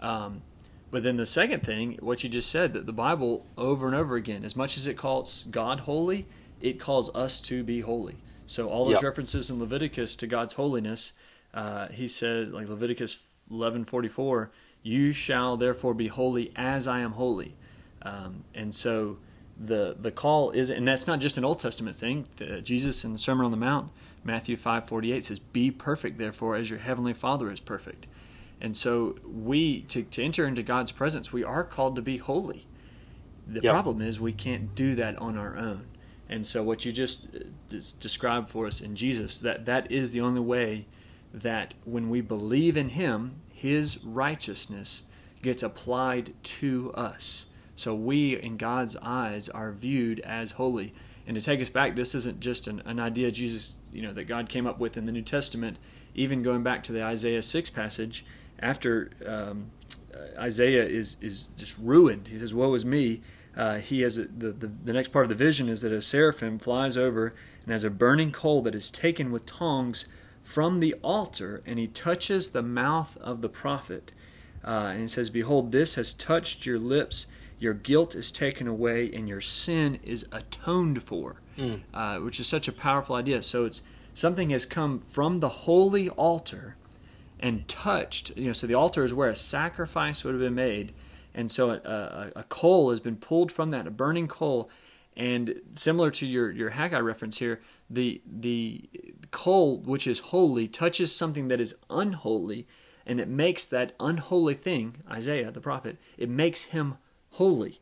Um, 0.00 0.42
but 0.90 1.02
then 1.02 1.16
the 1.16 1.26
second 1.26 1.62
thing, 1.62 1.98
what 2.00 2.22
you 2.22 2.30
just 2.30 2.50
said, 2.50 2.72
that 2.74 2.86
the 2.86 2.92
Bible 2.92 3.46
over 3.56 3.86
and 3.86 3.96
over 3.96 4.16
again, 4.16 4.44
as 4.44 4.54
much 4.54 4.76
as 4.76 4.86
it 4.86 4.96
calls 4.96 5.44
God 5.50 5.80
holy, 5.80 6.26
it 6.60 6.78
calls 6.78 7.14
us 7.14 7.40
to 7.42 7.62
be 7.64 7.80
holy. 7.80 8.16
So 8.46 8.68
all 8.68 8.84
those 8.84 9.02
Yep. 9.02 9.10
references 9.10 9.50
in 9.50 9.58
Leviticus 9.58 10.16
to 10.16 10.26
God's 10.26 10.54
holiness, 10.54 11.12
uh, 11.52 11.88
he 11.88 12.06
said, 12.06 12.52
like 12.52 12.68
Leviticus 12.68 13.28
eleven 13.50 13.84
forty 13.84 14.08
four, 14.08 14.50
you 14.82 15.12
shall 15.12 15.56
therefore 15.56 15.94
be 15.94 16.08
holy 16.08 16.52
as 16.56 16.86
I 16.86 17.00
am 17.00 17.12
holy. 17.12 17.54
Um, 18.02 18.44
and 18.54 18.74
so 18.74 19.18
the 19.56 19.96
the 19.98 20.10
call 20.10 20.50
is, 20.50 20.70
and 20.70 20.86
that's 20.86 21.06
not 21.06 21.20
just 21.20 21.38
an 21.38 21.44
Old 21.44 21.58
Testament 21.58 21.96
thing. 21.96 22.26
The, 22.36 22.60
Jesus 22.60 23.04
in 23.04 23.12
the 23.12 23.18
Sermon 23.18 23.44
on 23.46 23.50
the 23.50 23.56
Mount, 23.56 23.90
Matthew 24.24 24.56
five 24.56 24.86
forty 24.88 25.12
eight 25.12 25.24
says, 25.24 25.38
"Be 25.38 25.70
perfect, 25.70 26.18
therefore, 26.18 26.56
as 26.56 26.70
your 26.70 26.78
heavenly 26.78 27.14
Father 27.14 27.50
is 27.50 27.60
perfect." 27.60 28.06
And 28.60 28.74
so 28.74 29.16
we 29.26 29.82
to, 29.82 30.02
to 30.02 30.22
enter 30.24 30.46
into 30.46 30.62
God's 30.62 30.92
presence, 30.92 31.32
we 31.32 31.44
are 31.44 31.64
called 31.64 31.96
to 31.96 32.02
be 32.02 32.16
holy. 32.18 32.66
The 33.46 33.60
Yep. 33.60 33.72
problem 33.72 34.00
is 34.00 34.18
we 34.18 34.32
can't 34.32 34.74
do 34.74 34.94
that 34.94 35.18
on 35.18 35.36
our 35.36 35.56
own. 35.56 35.86
And 36.28 36.46
so 36.46 36.62
what 36.62 36.86
you 36.86 36.92
just 36.92 37.28
uh, 37.36 37.76
described 38.00 38.48
for 38.48 38.66
us 38.66 38.80
in 38.80 38.96
Jesus, 38.96 39.38
that 39.40 39.66
that 39.66 39.92
is 39.92 40.12
the 40.12 40.22
only 40.22 40.40
way 40.40 40.86
that 41.32 41.74
when 41.84 42.08
we 42.08 42.22
believe 42.22 42.76
in 42.76 42.90
him, 42.90 43.42
his 43.52 44.02
righteousness 44.02 45.04
gets 45.42 45.62
applied 45.62 46.32
to 46.42 46.92
us. 46.94 47.46
So 47.76 47.94
we 47.94 48.40
in 48.40 48.56
God's 48.56 48.96
eyes 49.02 49.48
are 49.50 49.72
viewed 49.72 50.20
as 50.20 50.52
holy. 50.52 50.92
And 51.26 51.34
to 51.34 51.42
take 51.42 51.60
us 51.60 51.70
back, 51.70 51.96
this 51.96 52.14
isn't 52.14 52.40
just 52.40 52.66
an, 52.66 52.82
an 52.84 53.00
idea 53.00 53.30
Jesus, 53.30 53.78
you 53.92 54.02
know, 54.02 54.12
that 54.12 54.24
God 54.24 54.48
came 54.48 54.66
up 54.66 54.78
with 54.78 54.96
in 54.96 55.06
the 55.06 55.12
New 55.12 55.22
Testament. 55.22 55.78
Even 56.14 56.42
going 56.42 56.62
back 56.62 56.82
to 56.84 56.92
the 56.92 57.02
Isaiah 57.02 57.42
six 57.42 57.70
passage, 57.70 58.24
after 58.58 59.10
um, 59.26 59.70
uh, 60.14 60.40
Isaiah 60.40 60.84
is 60.84 61.16
is 61.20 61.48
just 61.56 61.78
ruined, 61.78 62.28
he 62.28 62.38
says, 62.38 62.54
"Woe 62.54 62.74
is 62.74 62.84
me." 62.84 63.22
Uh, 63.56 63.78
he 63.78 64.02
has 64.02 64.18
a, 64.18 64.24
the, 64.24 64.52
the 64.52 64.66
the 64.66 64.92
next 64.92 65.08
part 65.08 65.24
of 65.24 65.28
the 65.28 65.34
vision 65.34 65.68
is 65.68 65.80
that 65.80 65.92
a 65.92 66.02
seraphim 66.02 66.58
flies 66.58 66.96
over 66.96 67.34
and 67.62 67.72
has 67.72 67.84
a 67.84 67.90
burning 67.90 68.30
coal 68.30 68.62
that 68.62 68.74
is 68.74 68.90
taken 68.90 69.32
with 69.32 69.46
tongs 69.46 70.06
from 70.42 70.80
the 70.80 70.94
altar, 71.02 71.62
and 71.64 71.78
he 71.78 71.86
touches 71.86 72.50
the 72.50 72.62
mouth 72.62 73.16
of 73.16 73.40
the 73.40 73.48
prophet. 73.48 74.12
Uh, 74.62 74.88
and 74.92 75.00
he 75.00 75.08
says, 75.08 75.30
Behold, 75.30 75.72
this 75.72 75.94
has 75.94 76.14
touched 76.14 76.66
your 76.66 76.78
lips. 76.78 77.26
Your 77.64 77.74
guilt 77.74 78.14
is 78.14 78.30
taken 78.30 78.66
away, 78.68 79.10
and 79.14 79.28
your 79.28 79.40
sin 79.40 79.98
is 80.02 80.26
atoned 80.30 81.02
for. 81.02 81.40
Mm. 81.56 81.80
Uh, 81.94 82.18
which 82.18 82.40
is 82.40 82.48
such 82.48 82.66
a 82.68 82.72
powerful 82.72 83.14
idea. 83.14 83.42
So 83.42 83.64
it's 83.64 83.82
something 84.12 84.50
has 84.50 84.66
come 84.66 85.00
from 85.06 85.38
the 85.38 85.48
holy 85.48 86.08
altar 86.10 86.74
and 87.38 87.66
touched. 87.68 88.36
You 88.36 88.46
know, 88.46 88.52
so 88.52 88.66
the 88.66 88.74
altar 88.74 89.04
is 89.04 89.14
where 89.14 89.28
a 89.28 89.36
sacrifice 89.36 90.24
would 90.24 90.34
have 90.34 90.42
been 90.42 90.54
made, 90.54 90.92
and 91.32 91.50
so 91.50 91.70
a, 91.70 91.74
a, 91.74 92.32
a 92.40 92.44
coal 92.44 92.90
has 92.90 93.00
been 93.00 93.16
pulled 93.16 93.52
from 93.52 93.70
that, 93.70 93.86
a 93.86 93.90
burning 93.90 94.28
coal, 94.28 94.68
and 95.16 95.60
similar 95.74 96.10
to 96.10 96.26
your 96.26 96.50
your 96.50 96.70
Haggai 96.70 96.98
reference 96.98 97.38
here, 97.38 97.60
the 97.88 98.20
the 98.26 98.88
coal 99.30 99.78
which 99.78 100.06
is 100.06 100.18
holy 100.18 100.66
touches 100.66 101.14
something 101.14 101.48
that 101.48 101.60
is 101.60 101.76
unholy, 101.88 102.66
and 103.06 103.20
it 103.20 103.28
makes 103.28 103.68
that 103.68 103.92
unholy 104.00 104.54
thing, 104.54 104.96
Isaiah 105.08 105.52
the 105.52 105.60
prophet, 105.60 105.98
it 106.18 106.28
makes 106.28 106.64
him 106.64 106.96
holy. 107.34 107.80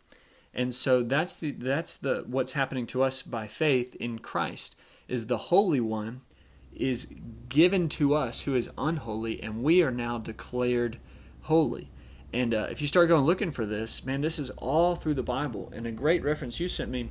And 0.55 0.75
so 0.75 1.03
that's 1.03 1.35
the 1.35 1.53
that's 1.53 1.97
the 1.97 2.25
what's 2.27 2.53
happening 2.53 2.87
to 2.89 3.03
us 3.03 3.23
by 3.23 3.47
faith 3.47 3.95
in 3.97 4.19
Christ 4.19 4.77
is 5.09 5.27
the 5.27 5.37
holy 5.37 5.81
one 5.81 6.21
is 6.75 7.09
given 7.49 7.89
to 7.89 8.15
us 8.15 8.43
who 8.43 8.55
is 8.55 8.71
unholy 8.79 9.43
and 9.43 9.63
we 9.63 9.83
are 9.83 9.91
now 9.91 10.19
declared 10.19 10.99
holy. 11.43 11.91
And 12.33 12.55
uh, 12.55 12.69
if 12.71 12.81
you 12.81 12.87
start 12.87 13.09
going 13.09 13.25
looking 13.25 13.51
for 13.51 13.67
this, 13.67 14.05
man, 14.07 14.23
this 14.23 14.39
is 14.39 14.51
all 14.51 14.97
through 14.97 15.15
the 15.15 15.23
Bible. 15.23 15.71
And 15.75 15.87
a 15.87 15.93
great 15.93 16.25
reference 16.25 16.61
you 16.61 16.69
sent 16.69 16.91
me 16.91 17.11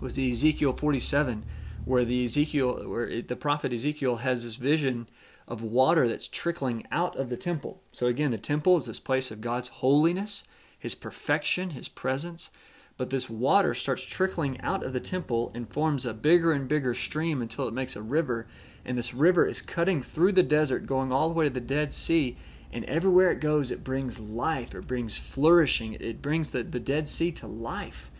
was 0.00 0.16
the 0.16 0.30
Ezekiel 0.30 0.72
47, 0.72 1.44
where 1.84 2.04
the 2.04 2.24
Ezekiel, 2.24 2.88
where 2.88 3.06
it, 3.06 3.28
the 3.28 3.36
prophet 3.36 3.72
Ezekiel 3.72 4.16
has 4.16 4.44
this 4.44 4.54
vision 4.54 5.08
of 5.46 5.62
water 5.62 6.08
that's 6.08 6.26
trickling 6.26 6.86
out 6.90 7.16
of 7.16 7.28
the 7.28 7.36
temple. 7.36 7.82
So 7.92 8.06
again, 8.06 8.30
the 8.30 8.38
temple 8.38 8.76
is 8.76 8.86
this 8.86 8.98
place 8.98 9.30
of 9.30 9.40
God's 9.40 9.68
holiness, 9.68 10.42
His 10.78 10.94
perfection, 10.94 11.70
His 11.70 11.88
presence. 11.88 12.50
But 12.96 13.10
this 13.10 13.28
water 13.28 13.74
starts 13.74 14.02
trickling 14.02 14.60
out 14.62 14.82
of 14.82 14.92
the 14.92 15.00
temple 15.00 15.52
and 15.54 15.70
forms 15.70 16.06
a 16.06 16.14
bigger 16.14 16.52
and 16.52 16.66
bigger 16.66 16.94
stream 16.94 17.42
until 17.42 17.68
it 17.68 17.74
makes 17.74 17.94
a 17.94 18.02
river. 18.02 18.46
And 18.84 18.96
this 18.96 19.12
river 19.12 19.46
is 19.46 19.60
cutting 19.60 20.02
through 20.02 20.32
the 20.32 20.42
desert, 20.42 20.86
going 20.86 21.12
all 21.12 21.28
the 21.28 21.34
way 21.34 21.44
to 21.44 21.50
the 21.50 21.60
Dead 21.60 21.92
Sea. 21.92 22.36
And 22.72 22.84
everywhere 22.86 23.30
it 23.30 23.40
goes, 23.40 23.70
it 23.70 23.84
brings 23.84 24.18
life, 24.18 24.74
it 24.74 24.86
brings 24.86 25.18
flourishing, 25.18 25.94
it 25.94 26.22
brings 26.22 26.50
the, 26.50 26.62
the 26.62 26.80
Dead 26.80 27.06
Sea 27.06 27.32
to 27.32 27.46
life. 27.46 28.10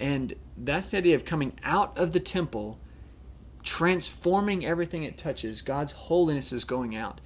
And 0.00 0.34
that's 0.56 0.90
the 0.90 0.96
idea 0.96 1.14
of 1.14 1.24
coming 1.24 1.52
out 1.62 1.96
of 1.96 2.12
the 2.12 2.20
temple, 2.20 2.78
transforming 3.62 4.64
everything 4.64 5.04
it 5.04 5.18
touches. 5.18 5.62
God's 5.62 5.92
holiness 5.92 6.52
is 6.52 6.64
going 6.64 6.96
out. 6.96 7.20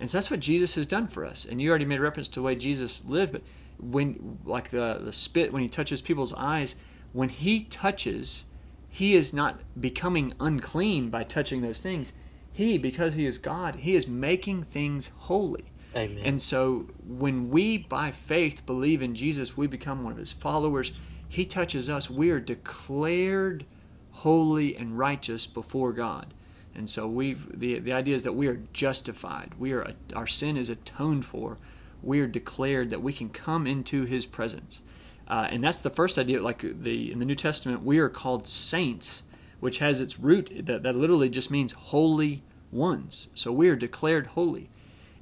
And 0.00 0.10
so 0.10 0.16
that's 0.16 0.30
what 0.30 0.40
Jesus 0.40 0.74
has 0.76 0.86
done 0.86 1.08
for 1.08 1.24
us. 1.24 1.44
And 1.44 1.60
you 1.60 1.68
already 1.70 1.84
made 1.84 2.00
reference 2.00 2.28
to 2.28 2.40
the 2.40 2.42
way 2.42 2.54
Jesus 2.54 3.04
lived, 3.04 3.32
but 3.32 3.42
when 3.82 4.38
like 4.44 4.70
the, 4.70 5.00
the 5.02 5.12
spit 5.12 5.52
when 5.52 5.62
he 5.62 5.68
touches 5.68 6.00
people's 6.00 6.32
eyes, 6.34 6.76
when 7.12 7.28
he 7.28 7.62
touches, 7.64 8.46
he 8.88 9.14
is 9.14 9.32
not 9.32 9.60
becoming 9.78 10.32
unclean 10.40 11.10
by 11.10 11.24
touching 11.24 11.62
those 11.62 11.80
things. 11.80 12.12
He, 12.52 12.78
because 12.78 13.14
he 13.14 13.26
is 13.26 13.38
God, 13.38 13.76
he 13.76 13.96
is 13.96 14.06
making 14.06 14.64
things 14.64 15.10
holy. 15.16 15.72
Amen. 15.96 16.22
And 16.24 16.40
so 16.40 16.86
when 17.06 17.50
we 17.50 17.78
by 17.78 18.10
faith 18.10 18.64
believe 18.64 19.02
in 19.02 19.14
Jesus, 19.14 19.56
we 19.56 19.66
become 19.66 20.04
one 20.04 20.12
of 20.12 20.18
his 20.18 20.32
followers. 20.32 20.92
He 21.28 21.44
touches 21.44 21.90
us, 21.90 22.10
we 22.10 22.30
are 22.30 22.40
declared 22.40 23.64
holy 24.10 24.76
and 24.76 24.98
righteous 24.98 25.46
before 25.46 25.92
God. 25.92 26.34
And 26.74 26.88
so 26.88 27.06
we've 27.06 27.58
the 27.58 27.78
the 27.78 27.92
idea 27.92 28.14
is 28.14 28.24
that 28.24 28.32
we 28.32 28.46
are 28.46 28.62
justified. 28.72 29.52
We 29.58 29.72
are 29.72 29.92
our 30.14 30.26
sin 30.26 30.56
is 30.56 30.70
atoned 30.70 31.24
for. 31.24 31.58
We 32.02 32.20
are 32.20 32.26
declared 32.26 32.90
that 32.90 33.02
we 33.02 33.12
can 33.12 33.28
come 33.28 33.66
into 33.66 34.04
His 34.04 34.26
presence, 34.26 34.82
uh, 35.28 35.48
and 35.50 35.62
that's 35.62 35.80
the 35.80 35.90
first 35.90 36.18
idea. 36.18 36.42
Like 36.42 36.60
the 36.60 37.12
in 37.12 37.18
the 37.18 37.24
New 37.24 37.34
Testament, 37.34 37.82
we 37.82 37.98
are 37.98 38.08
called 38.08 38.48
saints, 38.48 39.22
which 39.60 39.78
has 39.78 40.00
its 40.00 40.18
root 40.18 40.50
that 40.66 40.82
that 40.82 40.96
literally 40.96 41.28
just 41.28 41.50
means 41.50 41.72
holy 41.72 42.42
ones. 42.70 43.28
So 43.34 43.52
we 43.52 43.68
are 43.68 43.76
declared 43.76 44.28
holy. 44.28 44.68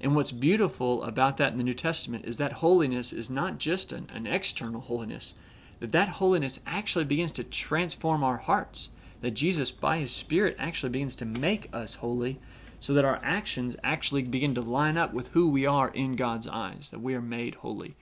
And 0.01 0.17
what's 0.17 0.33
beautiful 0.33 1.03
about 1.03 1.37
that 1.37 1.53
in 1.53 1.59
the 1.59 1.65
New 1.65 1.75
Testament 1.75 2.25
is 2.25 2.39
that 2.39 2.55
holiness 2.55 3.13
is 3.13 3.29
not 3.29 3.59
just 3.59 3.93
an, 3.93 4.09
an 4.15 4.27
external 4.27 4.81
holiness, 4.81 5.35
that 5.79 5.93
that 5.93 6.09
holiness 6.09 6.61
actually 6.67 7.05
begins 7.05 7.33
to 7.33 7.45
transform 7.45 8.25
our 8.25 8.39
hearts 8.39 8.89
that 9.21 9.33
Jesus, 9.33 9.71
by 9.71 9.99
His 9.99 10.13
Spirit, 10.13 10.57
actually 10.59 10.91
begins 10.91 11.15
to 11.17 11.27
make 11.27 11.69
us 11.73 11.97
holy 11.97 12.39
so 12.81 12.95
that 12.95 13.05
our 13.05 13.21
actions 13.23 13.77
actually 13.85 14.23
begin 14.23 14.55
to 14.55 14.61
line 14.63 14.97
up 14.97 15.13
with 15.13 15.29
who 15.29 15.49
we 15.49 15.67
are 15.67 15.91
in 15.91 16.17
God's 16.17 16.49
eyes, 16.49 16.91
that 16.91 17.01
we 17.01 17.15
are 17.15 17.21
made 17.21 17.57
holy. 17.57 17.95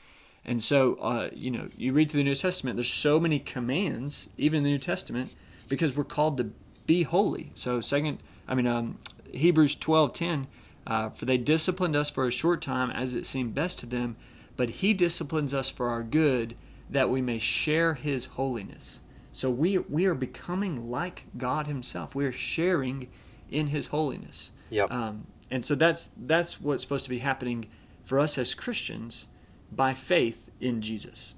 And 0.45 0.62
so, 0.62 0.95
uh, 0.95 1.31
you 1.35 1.51
know, 1.51 1.69
you 1.77 1.93
read 1.93 2.11
through 2.11 2.21
the 2.21 2.25
New 2.25 2.35
Testament, 2.35 2.77
there's 2.77 2.88
so 2.88 3.21
many 3.21 3.38
commands, 3.38 4.31
even 4.38 4.59
in 4.59 4.64
the 4.64 4.71
New 4.71 4.79
Testament, 4.79 5.35
because 5.69 5.97
we're 5.97 6.05
called 6.05 6.38
to 6.38 6.51
be 6.87 7.03
holy. 7.03 7.51
So, 7.55 7.81
second, 7.81 8.23
I 8.47 8.55
mean, 8.55 8.67
um, 8.67 8.99
Hebrews 9.33 9.77
12 9.77 10.12
10, 10.12 10.47
uh, 10.87 11.11
for 11.11 11.27
they 11.27 11.37
disciplined 11.37 11.97
us 11.97 12.09
for 12.09 12.27
a 12.27 12.31
short 12.31 12.62
time 12.62 12.91
as 12.91 13.14
it 13.14 13.27
seemed 13.27 13.55
best 13.55 13.79
to 13.81 13.87
them, 13.87 14.17
but 14.57 14.71
He 14.71 14.95
disciplines 14.95 15.53
us 15.53 15.69
for 15.69 15.88
our 15.88 16.03
good, 16.03 16.57
that 16.88 17.11
we 17.11 17.21
may 17.21 17.38
share 17.38 17.95
His 17.95 18.25
holiness. 18.25 19.01
So 19.33 19.51
we 19.51 19.79
we 19.79 20.07
are 20.07 20.14
becoming 20.14 20.91
like 20.91 21.27
God 21.37 21.67
Himself. 21.67 22.14
We 22.14 22.25
are 22.25 22.33
sharing 22.33 23.09
in 23.51 23.67
His 23.69 23.88
holiness. 23.88 24.53
Yep. 24.70 24.90
Um, 24.90 25.26
and 25.50 25.64
so 25.64 25.74
that's 25.74 26.11
that's 26.16 26.61
what's 26.61 26.83
supposed 26.83 27.04
to 27.04 27.11
be 27.11 27.18
happening 27.18 27.66
for 28.02 28.18
us 28.18 28.38
as 28.38 28.54
Christians 28.54 29.28
by 29.72 29.94
faith 29.94 30.50
in 30.61 30.81
Jesus. 30.81 31.35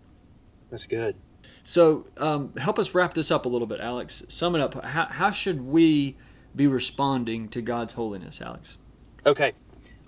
That's 0.70 0.86
good. 0.86 1.16
So 1.62 2.06
um, 2.16 2.52
help 2.56 2.78
us 2.78 2.94
wrap 2.94 3.14
this 3.14 3.30
up 3.30 3.44
a 3.44 3.48
little 3.48 3.66
bit, 3.66 3.80
Alex. 3.80 4.24
Sum 4.28 4.54
it 4.54 4.60
up. 4.60 4.82
How, 4.84 5.06
how 5.06 5.30
should 5.30 5.60
we 5.60 6.16
be 6.56 6.66
responding 6.66 7.48
to 7.48 7.60
God's 7.60 7.94
holiness, 7.94 8.40
Alex? 8.40 8.78
Okay. 9.26 9.52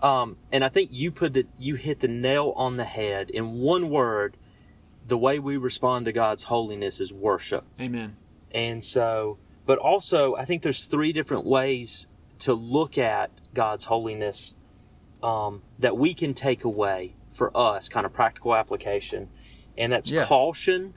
Um, 0.02 0.36
and 0.50 0.64
I 0.64 0.68
think 0.68 0.90
you 0.92 1.12
put 1.12 1.34
the 1.34 1.46
you 1.58 1.76
hit 1.76 2.00
the 2.00 2.08
nail 2.08 2.52
on 2.56 2.76
the 2.76 2.84
head 2.84 3.30
in 3.30 3.54
one 3.60 3.90
word. 3.90 4.36
The 5.06 5.18
way 5.18 5.38
we 5.38 5.56
respond 5.56 6.04
to 6.06 6.12
God's 6.12 6.44
holiness 6.44 7.00
is 7.00 7.12
worship. 7.12 7.64
Amen. 7.80 8.16
And 8.52 8.82
so, 8.82 9.38
but 9.66 9.78
also, 9.78 10.36
I 10.36 10.44
think 10.44 10.62
there's 10.62 10.84
three 10.84 11.12
different 11.12 11.44
ways 11.44 12.06
to 12.42 12.54
look 12.54 12.98
at 12.98 13.30
God's 13.54 13.84
holiness 13.84 14.54
um, 15.22 15.62
that 15.78 15.96
we 15.96 16.14
can 16.14 16.34
take 16.34 16.64
away 16.64 17.14
for 17.32 17.56
us, 17.56 17.88
kind 17.88 18.04
of 18.04 18.12
practical 18.12 18.54
application. 18.54 19.28
And 19.78 19.92
that's 19.92 20.10
Yeah. 20.10 20.24
caution, 20.24 20.94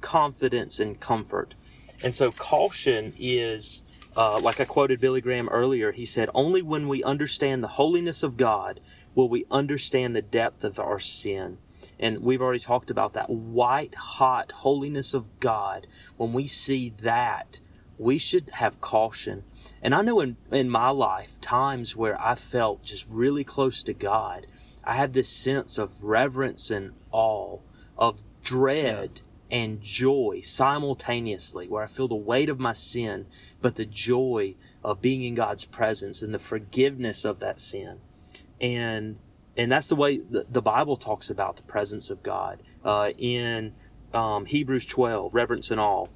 confidence, 0.00 0.80
and 0.80 0.98
comfort. 0.98 1.54
And 2.02 2.14
so, 2.14 2.32
caution 2.32 3.12
is, 3.18 3.82
uh, 4.16 4.40
like 4.40 4.60
I 4.60 4.64
quoted 4.64 5.00
Billy 5.00 5.20
Graham 5.20 5.48
earlier, 5.48 5.92
he 5.92 6.04
said, 6.04 6.28
Only 6.34 6.62
when 6.62 6.88
we 6.88 7.02
understand 7.04 7.62
the 7.62 7.68
holiness 7.68 8.22
of 8.22 8.36
God 8.36 8.80
will 9.14 9.28
we 9.28 9.44
understand 9.50 10.16
the 10.16 10.22
depth 10.22 10.64
of 10.64 10.80
our 10.80 10.98
sin. 10.98 11.58
And 11.98 12.20
we've 12.20 12.40
already 12.42 12.58
talked 12.60 12.90
about 12.90 13.12
that 13.12 13.30
white 13.30 13.94
hot 13.94 14.52
holiness 14.52 15.14
of 15.14 15.38
God. 15.38 15.86
When 16.16 16.32
we 16.32 16.46
see 16.46 16.92
that, 17.02 17.60
we 17.98 18.18
should 18.18 18.50
have 18.54 18.80
caution. 18.80 19.44
And 19.82 19.94
I 19.94 20.02
know 20.02 20.20
in, 20.20 20.36
in 20.50 20.68
my 20.68 20.90
life, 20.90 21.40
times 21.40 21.96
where 21.96 22.20
I 22.20 22.34
felt 22.34 22.82
just 22.82 23.06
really 23.08 23.44
close 23.44 23.82
to 23.84 23.92
God, 23.92 24.46
I 24.84 24.94
had 24.94 25.12
this 25.12 25.28
sense 25.28 25.78
of 25.78 26.04
reverence 26.04 26.70
and 26.70 26.92
awe, 27.12 27.58
of 27.96 28.22
dread 28.42 29.20
and 29.50 29.80
joy 29.80 30.40
simultaneously, 30.42 31.68
where 31.68 31.82
I 31.82 31.86
feel 31.86 32.08
the 32.08 32.14
weight 32.14 32.48
of 32.48 32.60
my 32.60 32.72
sin, 32.72 33.26
but 33.60 33.76
the 33.76 33.86
joy 33.86 34.54
of 34.84 35.02
being 35.02 35.22
in 35.22 35.34
God's 35.34 35.64
presence 35.64 36.22
and 36.22 36.32
the 36.32 36.38
forgiveness 36.38 37.24
of 37.24 37.40
that 37.40 37.60
sin. 37.60 38.00
And 38.60 39.18
and 39.56 39.70
that's 39.70 39.88
the 39.88 39.96
way 39.96 40.18
the, 40.18 40.46
the 40.48 40.62
Bible 40.62 40.96
talks 40.96 41.28
about 41.28 41.56
the 41.56 41.62
presence 41.64 42.08
of 42.08 42.22
God 42.22 42.62
uh, 42.84 43.10
in 43.18 43.74
um, 44.14 44.46
Hebrews 44.46 44.86
12, 44.86 45.34
reverence 45.34 45.70
and 45.70 45.80
awe. 45.80 46.06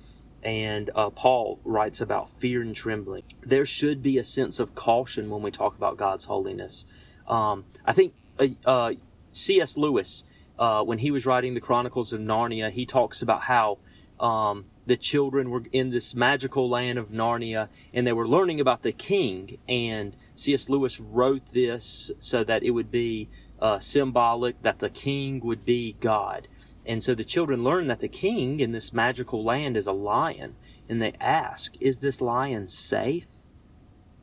And 0.45 0.91
uh, 0.95 1.11
Paul 1.11 1.59
writes 1.65 2.01
about 2.01 2.29
fear 2.29 2.61
and 2.61 2.77
trembling. 2.77 3.25
There 3.43 3.65
should 3.65 4.03
be 4.03 4.19
a 4.19 4.25
sense 4.25 4.61
of 4.61 4.75
caution 4.75 5.31
when 5.31 5.43
we 5.43 5.51
talk 5.51 5.77
about 5.77 5.97
God's 5.97 6.27
holiness. 6.27 6.85
Um, 7.27 7.65
I 7.87 7.93
think 7.93 8.15
uh, 8.39 8.49
uh, 8.67 8.93
C.S. 9.31 9.77
Lewis, 9.77 10.25
uh, 10.59 10.83
when 10.85 10.99
he 10.99 11.11
was 11.11 11.25
writing 11.25 11.55
the 11.55 11.61
Chronicles 11.61 12.13
of 12.13 12.21
Narnia, 12.21 12.71
he 12.71 12.85
talks 12.85 13.23
about 13.23 13.43
how 13.43 13.79
um, 14.21 14.67
the 14.87 14.97
children 14.97 15.51
were 15.51 15.65
in 15.73 15.91
this 15.91 16.15
magical 16.15 16.69
land 16.69 16.99
of 16.99 17.09
Narnia 17.09 17.69
and 17.93 18.07
they 18.07 18.13
were 18.13 18.29
learning 18.29 18.61
about 18.61 18.83
the 18.83 18.93
king. 18.93 19.59
And 19.69 20.17
C.S. 20.35 20.69
Lewis 20.69 21.01
wrote 21.01 21.47
this 21.53 22.13
so 22.19 22.45
that 22.45 22.63
it 22.63 22.71
would 22.71 22.91
be 22.91 23.29
uh, 23.61 23.79
symbolic 23.79 24.61
that 24.63 24.81
the 24.81 24.91
king 24.91 25.41
would 25.41 25.65
be 25.65 25.97
God. 26.01 26.49
And 26.87 27.03
so 27.03 27.15
the 27.15 27.25
children 27.25 27.65
learn 27.65 27.87
that 27.89 28.01
the 28.01 28.09
king 28.09 28.61
in 28.61 28.73
this 28.73 28.93
magical 28.93 29.45
land 29.45 29.77
is 29.77 29.87
a 29.87 29.93
lion. 29.93 30.57
And 30.89 31.01
they 31.03 31.13
ask, 31.21 31.75
Is 31.81 32.01
this 32.01 32.21
lion 32.21 32.69
safe? 32.69 33.27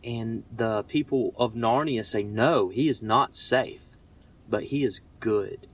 And 0.04 0.44
the 0.56 0.84
people 0.84 1.34
of 1.38 1.54
Narnia 1.56 2.06
say, 2.06 2.24
No, 2.24 2.70
he 2.70 2.90
is 2.90 3.02
not 3.02 3.36
safe, 3.36 3.82
but 4.50 4.66
he 4.66 4.84
is 4.84 5.02
good. 5.20 5.68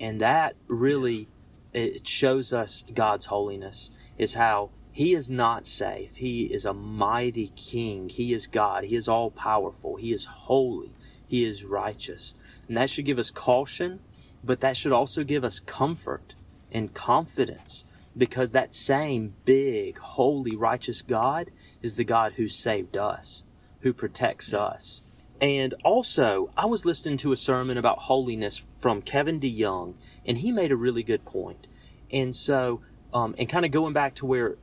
and 0.00 0.20
that 0.20 0.56
really 0.68 1.28
it 1.72 2.06
shows 2.08 2.52
us 2.52 2.84
God's 2.94 3.26
holiness 3.26 3.90
is 4.18 4.34
how 4.34 4.70
he 4.92 5.14
is 5.14 5.30
not 5.30 5.66
safe. 5.66 6.16
He 6.16 6.44
is 6.44 6.64
a 6.64 6.74
mighty 6.74 7.48
king. 7.56 8.08
He 8.08 8.32
is 8.34 8.46
God. 8.48 8.84
He 8.84 8.96
is 8.96 9.08
all 9.08 9.30
powerful. 9.30 9.96
He 9.96 10.12
is 10.12 10.26
holy. 10.26 10.92
He 11.26 11.44
is 11.44 11.64
righteous. 11.64 12.34
And 12.68 12.76
that 12.76 12.90
should 12.90 13.04
give 13.04 13.18
us 13.18 13.30
caution, 13.30 14.00
but 14.42 14.60
that 14.60 14.76
should 14.76 14.92
also 14.92 15.24
give 15.24 15.44
us 15.44 15.60
comfort 15.60 16.34
and 16.72 16.94
confidence 16.94 17.84
because 18.16 18.52
that 18.52 18.74
same 18.74 19.34
big, 19.44 19.98
holy, 19.98 20.56
righteous 20.56 21.02
God 21.02 21.50
is 21.82 21.96
the 21.96 22.04
God 22.04 22.34
who 22.34 22.48
saved 22.48 22.96
us, 22.96 23.44
who 23.80 23.92
protects 23.92 24.52
us. 24.52 25.02
And 25.40 25.74
also, 25.84 26.50
I 26.56 26.66
was 26.66 26.84
listening 26.84 27.16
to 27.18 27.32
a 27.32 27.36
sermon 27.36 27.78
about 27.78 28.00
holiness 28.00 28.62
from 28.78 29.00
Kevin 29.00 29.40
DeYoung, 29.40 29.94
and 30.26 30.38
he 30.38 30.52
made 30.52 30.70
a 30.70 30.76
really 30.76 31.02
good 31.02 31.24
point. 31.24 31.66
And 32.12 32.36
so, 32.36 32.82
um, 33.14 33.34
and 33.38 33.48
kind 33.48 33.64
of 33.64 33.70
going 33.70 33.92
back 33.92 34.14
to 34.16 34.26
where 34.26 34.56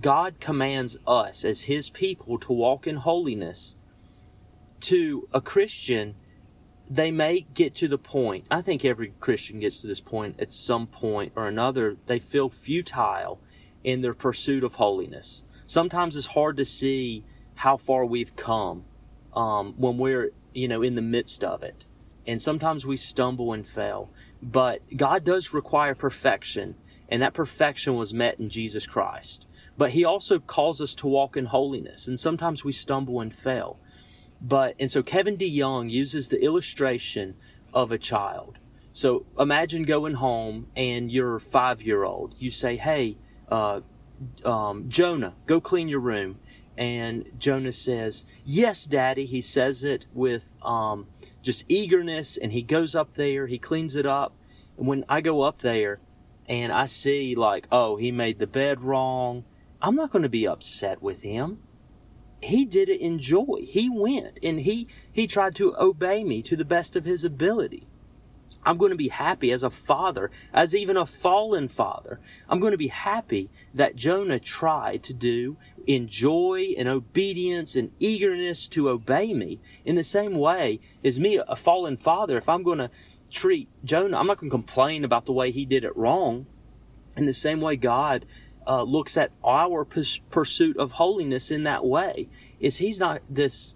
God 0.00 0.40
commands 0.40 0.96
us 1.06 1.44
as 1.44 1.64
his 1.64 1.90
people 1.90 2.38
to 2.38 2.52
walk 2.52 2.86
in 2.86 2.96
holiness, 2.96 3.76
to 4.80 5.28
a 5.32 5.40
Christian, 5.40 6.14
they 6.88 7.10
may 7.10 7.46
get 7.54 7.74
to 7.76 7.88
the 7.88 7.98
point, 7.98 8.44
I 8.50 8.60
think 8.60 8.84
every 8.84 9.14
Christian 9.20 9.60
gets 9.60 9.80
to 9.80 9.86
this 9.86 10.00
point 10.00 10.36
at 10.38 10.52
some 10.52 10.86
point 10.86 11.32
or 11.34 11.46
another, 11.46 11.96
they 12.06 12.18
feel 12.18 12.50
futile 12.50 13.40
in 13.82 14.00
their 14.00 14.14
pursuit 14.14 14.64
of 14.64 14.74
holiness. 14.74 15.44
Sometimes 15.66 16.16
it's 16.16 16.28
hard 16.28 16.56
to 16.58 16.64
see 16.64 17.24
how 17.56 17.76
far 17.76 18.04
we've 18.04 18.36
come 18.36 18.84
um, 19.34 19.74
when 19.76 19.98
we're, 19.98 20.30
you 20.52 20.68
know, 20.68 20.82
in 20.82 20.94
the 20.94 21.02
midst 21.02 21.42
of 21.42 21.62
it. 21.62 21.86
And 22.26 22.40
sometimes 22.40 22.86
we 22.86 22.96
stumble 22.96 23.52
and 23.52 23.66
fail. 23.66 24.10
But 24.42 24.80
God 24.96 25.24
does 25.24 25.52
require 25.52 25.94
perfection, 25.94 26.74
and 27.08 27.22
that 27.22 27.34
perfection 27.34 27.96
was 27.96 28.14
met 28.14 28.40
in 28.40 28.48
Jesus 28.48 28.86
Christ. 28.86 29.46
But 29.76 29.90
He 29.90 30.04
also 30.04 30.38
calls 30.38 30.80
us 30.80 30.94
to 30.96 31.06
walk 31.06 31.36
in 31.36 31.46
holiness, 31.46 32.08
and 32.08 32.18
sometimes 32.18 32.64
we 32.64 32.72
stumble 32.72 33.20
and 33.20 33.34
fail. 33.34 33.78
But, 34.44 34.76
and 34.78 34.90
so 34.90 35.02
Kevin 35.02 35.38
DeYoung 35.38 35.90
uses 35.90 36.28
the 36.28 36.42
illustration 36.44 37.34
of 37.72 37.90
a 37.90 37.96
child. 37.96 38.58
So 38.92 39.24
imagine 39.38 39.84
going 39.84 40.14
home 40.14 40.68
and 40.76 41.10
you're 41.10 41.38
five 41.38 41.80
year 41.80 42.04
old. 42.04 42.36
You 42.38 42.50
say, 42.50 42.76
Hey, 42.76 43.16
uh, 43.48 43.80
um, 44.44 44.88
Jonah, 44.88 45.34
go 45.46 45.62
clean 45.62 45.88
your 45.88 46.00
room. 46.00 46.40
And 46.76 47.32
Jonah 47.38 47.72
says, 47.72 48.26
Yes, 48.44 48.84
Daddy. 48.84 49.24
He 49.24 49.40
says 49.40 49.82
it 49.82 50.04
with 50.12 50.56
um, 50.62 51.06
just 51.40 51.64
eagerness, 51.68 52.36
and 52.36 52.52
he 52.52 52.62
goes 52.62 52.94
up 52.94 53.14
there, 53.14 53.46
he 53.46 53.58
cleans 53.58 53.96
it 53.96 54.06
up. 54.06 54.34
And 54.76 54.86
when 54.86 55.04
I 55.08 55.22
go 55.22 55.42
up 55.42 55.58
there 55.58 56.00
and 56.46 56.70
I 56.70 56.84
see, 56.86 57.34
like, 57.34 57.66
oh, 57.72 57.96
he 57.96 58.12
made 58.12 58.38
the 58.38 58.46
bed 58.46 58.82
wrong, 58.82 59.44
I'm 59.80 59.96
not 59.96 60.10
going 60.10 60.24
to 60.24 60.28
be 60.28 60.46
upset 60.46 61.00
with 61.00 61.22
him 61.22 61.62
he 62.44 62.64
did 62.64 62.88
it 62.88 63.00
in 63.00 63.18
joy. 63.18 63.60
He 63.66 63.88
went 63.88 64.38
and 64.42 64.60
he 64.60 64.88
he 65.12 65.26
tried 65.26 65.54
to 65.56 65.76
obey 65.76 66.24
me 66.24 66.42
to 66.42 66.56
the 66.56 66.64
best 66.64 66.96
of 66.96 67.04
his 67.04 67.24
ability. 67.24 67.86
I'm 68.66 68.78
going 68.78 68.90
to 68.90 68.96
be 68.96 69.08
happy 69.08 69.52
as 69.52 69.62
a 69.62 69.70
father, 69.70 70.30
as 70.52 70.74
even 70.74 70.96
a 70.96 71.06
fallen 71.06 71.68
father. 71.68 72.18
I'm 72.48 72.60
going 72.60 72.72
to 72.72 72.78
be 72.78 72.88
happy 72.88 73.50
that 73.74 73.96
Jonah 73.96 74.38
tried 74.38 75.02
to 75.04 75.12
do 75.12 75.56
in 75.86 76.08
joy 76.08 76.74
and 76.78 76.88
obedience 76.88 77.76
and 77.76 77.92
eagerness 78.00 78.66
to 78.68 78.88
obey 78.88 79.34
me. 79.34 79.60
In 79.84 79.96
the 79.96 80.04
same 80.04 80.38
way 80.38 80.80
as 81.04 81.20
me, 81.20 81.38
a 81.46 81.56
fallen 81.56 81.96
father, 81.96 82.38
if 82.38 82.48
I'm 82.48 82.62
going 82.62 82.78
to 82.78 82.90
treat 83.30 83.68
Jonah, 83.84 84.18
I'm 84.18 84.26
not 84.26 84.38
going 84.38 84.50
to 84.50 84.56
complain 84.56 85.04
about 85.04 85.26
the 85.26 85.32
way 85.32 85.50
he 85.50 85.66
did 85.66 85.84
it 85.84 85.96
wrong. 85.96 86.46
In 87.16 87.26
the 87.26 87.32
same 87.32 87.60
way, 87.60 87.76
God 87.76 88.24
uh, 88.66 88.82
looks 88.82 89.16
at 89.16 89.30
our 89.44 89.84
pursuit 89.84 90.76
of 90.76 90.92
holiness 90.92 91.50
in 91.50 91.62
that 91.64 91.84
way 91.84 92.28
is 92.60 92.78
he's 92.78 93.00
not 93.00 93.22
this 93.28 93.74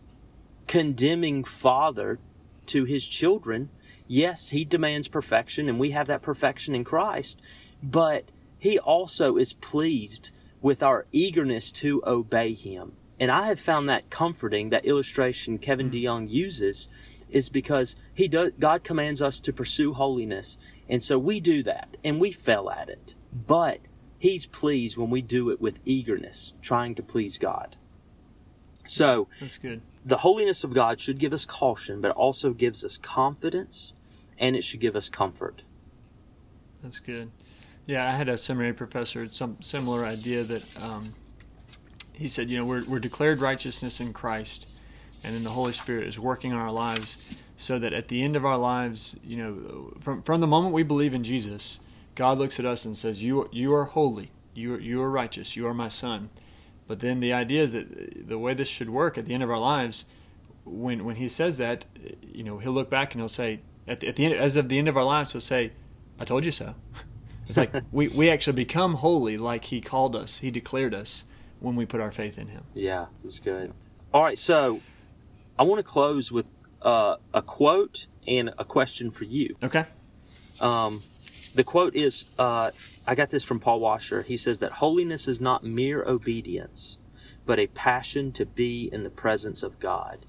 condemning 0.66 1.45
father 1.45 2.18
to 2.66 2.84
his 2.84 3.07
children. 3.07 3.70
Yes 4.07 4.51
he 4.51 4.64
demands 4.64 5.09
perfection 5.09 5.68
and 5.68 5.78
we 5.78 5.91
have 5.91 6.07
that 6.07 6.22
perfection 6.22 6.74
in 6.74 6.84
christ 6.84 7.41
but 7.82 8.30
he 8.59 8.78
also 8.78 9.36
is 9.36 9.53
pleased 9.53 10.30
with 10.61 10.82
our 10.82 11.07
eagerness 11.12 11.70
to 11.70 12.03
obey 12.07 12.55
him. 12.55 12.93
And 13.20 13.30
i 13.30 13.49
have 13.49 13.61
found 13.61 13.89
that 13.89 14.11
comforting 14.11 14.70
that 14.70 14.86
illustration 14.86 15.59
kevin 15.59 15.91
mm-hmm. 15.91 16.07
deyoung 16.07 16.30
uses 16.30 16.89
is 17.30 17.51
because 17.51 17.97
he 18.14 18.28
does 18.28 18.53
god 18.59 18.82
commands 18.82 19.20
us 19.20 19.41
to 19.41 19.53
pursue 19.53 19.93
holiness 19.93 20.57
and 20.89 21.03
so 21.03 21.18
we 21.18 21.41
do 21.41 21.62
that 21.62 21.97
and 22.03 22.18
we 22.18 22.32
fail 22.32 22.70
at 22.70 22.89
it. 22.89 23.14
But 23.32 23.80
He's 24.19 24.47
pleased 24.47 24.97
when 24.97 25.11
we 25.11 25.23
do 25.23 25.51
it 25.51 25.61
with 25.61 25.81
eagerness, 25.85 26.55
trying 26.61 26.95
to 26.97 27.03
please 27.03 27.39
God. 27.39 27.77
So, 28.87 29.29
that's 29.41 29.59
good. 29.59 29.83
The 30.05 30.19
holiness 30.19 30.64
of 30.64 30.73
God 30.73 31.01
should 31.01 31.19
give 31.19 31.33
us 31.33 31.45
caution, 31.45 32.01
but 32.01 32.11
also 32.12 32.53
gives 32.53 32.85
us 32.85 32.99
confidence 32.99 33.93
and 34.39 34.57
it 34.57 34.64
should 34.64 34.81
give 34.81 34.97
us 34.97 35.09
comfort. 35.09 35.62
That's 36.83 37.01
good. 37.01 37.31
Yeah, 37.87 38.09
I 38.09 38.12
had 38.12 38.29
a 38.29 38.39
seminary 38.39 38.73
professor, 38.73 39.29
some 39.31 39.57
similar 39.61 40.05
idea 40.05 40.45
that 40.45 40.83
um, 40.83 41.14
he 42.12 42.29
said, 42.29 42.51
you 42.51 42.59
know, 42.59 42.64
we're, 42.64 42.85
we're 42.85 42.99
declared 42.99 43.41
righteousness 43.41 44.01
in 44.01 44.12
Christ, 44.12 44.69
and 45.25 45.35
then 45.35 45.43
the 45.43 45.51
Holy 45.51 45.73
Spirit 45.73 46.07
is 46.07 46.21
working 46.21 46.53
on 46.53 46.61
our 46.61 46.73
lives 46.73 47.37
so 47.57 47.79
that 47.79 47.93
at 47.93 48.09
the 48.09 48.23
end 48.23 48.37
of 48.37 48.45
our 48.45 48.57
lives, 48.57 49.16
you 49.25 49.37
know, 49.37 49.93
from, 50.01 50.23
from 50.23 50.41
the 50.41 50.47
moment 50.47 50.75
we 50.75 50.83
believe 50.83 51.14
in 51.14 51.25
Jesus, 51.25 51.81
God 52.19 52.37
looks 52.37 52.59
at 52.59 52.66
us 52.66 52.85
and 52.85 52.99
says, 52.99 53.23
"You 53.23 53.49
you 53.53 53.73
are 53.73 53.85
holy. 53.85 54.33
You 54.53 54.75
are, 54.75 54.81
you 54.81 55.01
are 55.01 55.09
righteous. 55.09 55.55
You 55.55 55.69
are 55.69 55.73
my 55.73 55.89
son." 55.89 56.31
But 56.89 56.99
then 56.99 57.21
the 57.21 57.33
idea 57.33 57.62
is 57.62 57.73
that 57.73 58.29
the 58.29 58.39
way 58.39 58.55
this 58.55 58.66
should 58.66 58.91
work 58.91 59.16
at 59.16 59.25
the 59.25 59.35
end 59.35 59.45
of 59.45 59.51
our 59.51 59.59
lives, 59.59 60.05
when 60.64 61.05
when 61.05 61.14
He 61.14 61.29
says 61.29 61.59
that, 61.59 61.85
you 62.21 62.43
know, 62.43 62.59
He'll 62.59 62.73
look 62.73 62.91
back 62.91 63.14
and 63.14 63.21
He'll 63.21 63.29
say, 63.29 63.61
at 63.87 64.01
the, 64.01 64.09
at 64.09 64.16
the 64.16 64.25
end, 64.25 64.35
as 64.35 64.57
of 64.57 64.69
the 64.69 64.79
end 64.79 64.89
of 64.89 64.97
our 64.97 65.05
lives, 65.05 65.31
He'll 65.31 65.41
say, 65.41 65.71
"I 66.19 66.25
told 66.25 66.45
you 66.45 66.53
so." 66.53 66.75
It's 67.47 67.57
like 67.57 67.73
we 67.93 68.09
we 68.09 68.29
actually 68.29 68.57
become 68.57 68.95
holy, 68.95 69.39
like 69.39 69.64
He 69.64 69.81
called 69.81 70.14
us. 70.14 70.39
He 70.39 70.51
declared 70.51 70.93
us 70.93 71.25
when 71.61 71.77
we 71.77 71.87
put 71.87 71.99
our 71.99 72.12
faith 72.12 72.37
in 72.37 72.49
Him. 72.49 72.64
Yeah, 72.75 73.07
that's 73.23 73.39
good. 73.39 73.73
All 74.12 74.23
right, 74.23 74.37
so 74.37 74.83
I 75.59 75.62
want 75.62 75.79
to 75.79 75.83
close 75.83 76.31
with 76.31 76.45
uh, 76.83 77.16
a 77.33 77.41
quote 77.41 78.07
and 78.27 78.53
a 78.59 78.66
question 78.66 79.11
for 79.11 79.25
you. 79.25 79.57
Okay. 79.62 79.87
Um, 80.61 81.01
the 81.59 81.64
quote 81.64 81.96
is 81.96 82.26
uh, 82.38 82.70
I 83.04 83.16
got 83.16 83.30
this 83.30 83.42
from 83.42 83.59
Paul 83.59 83.80
Washer. 83.80 84.22
He 84.22 84.36
says 84.36 84.61
that 84.61 84.74
holiness 84.74 85.26
is 85.26 85.40
not 85.40 85.64
mere 85.64 86.04
obedience, 86.04 86.98
but 87.44 87.59
a 87.59 87.66
passion 87.66 88.30
to 88.34 88.46
be 88.46 88.88
in 88.92 89.02
the 89.02 89.11
presence 89.11 89.64
of 89.64 89.80
God. 89.80 90.24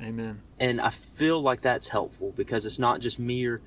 Amen. 0.00 0.42
And 0.60 0.80
I 0.80 0.90
feel 0.90 1.42
like 1.42 1.60
that's 1.60 1.88
helpful 1.88 2.32
because 2.36 2.64
it's 2.64 2.78
not 2.78 3.00
just 3.00 3.18
mere 3.18 3.60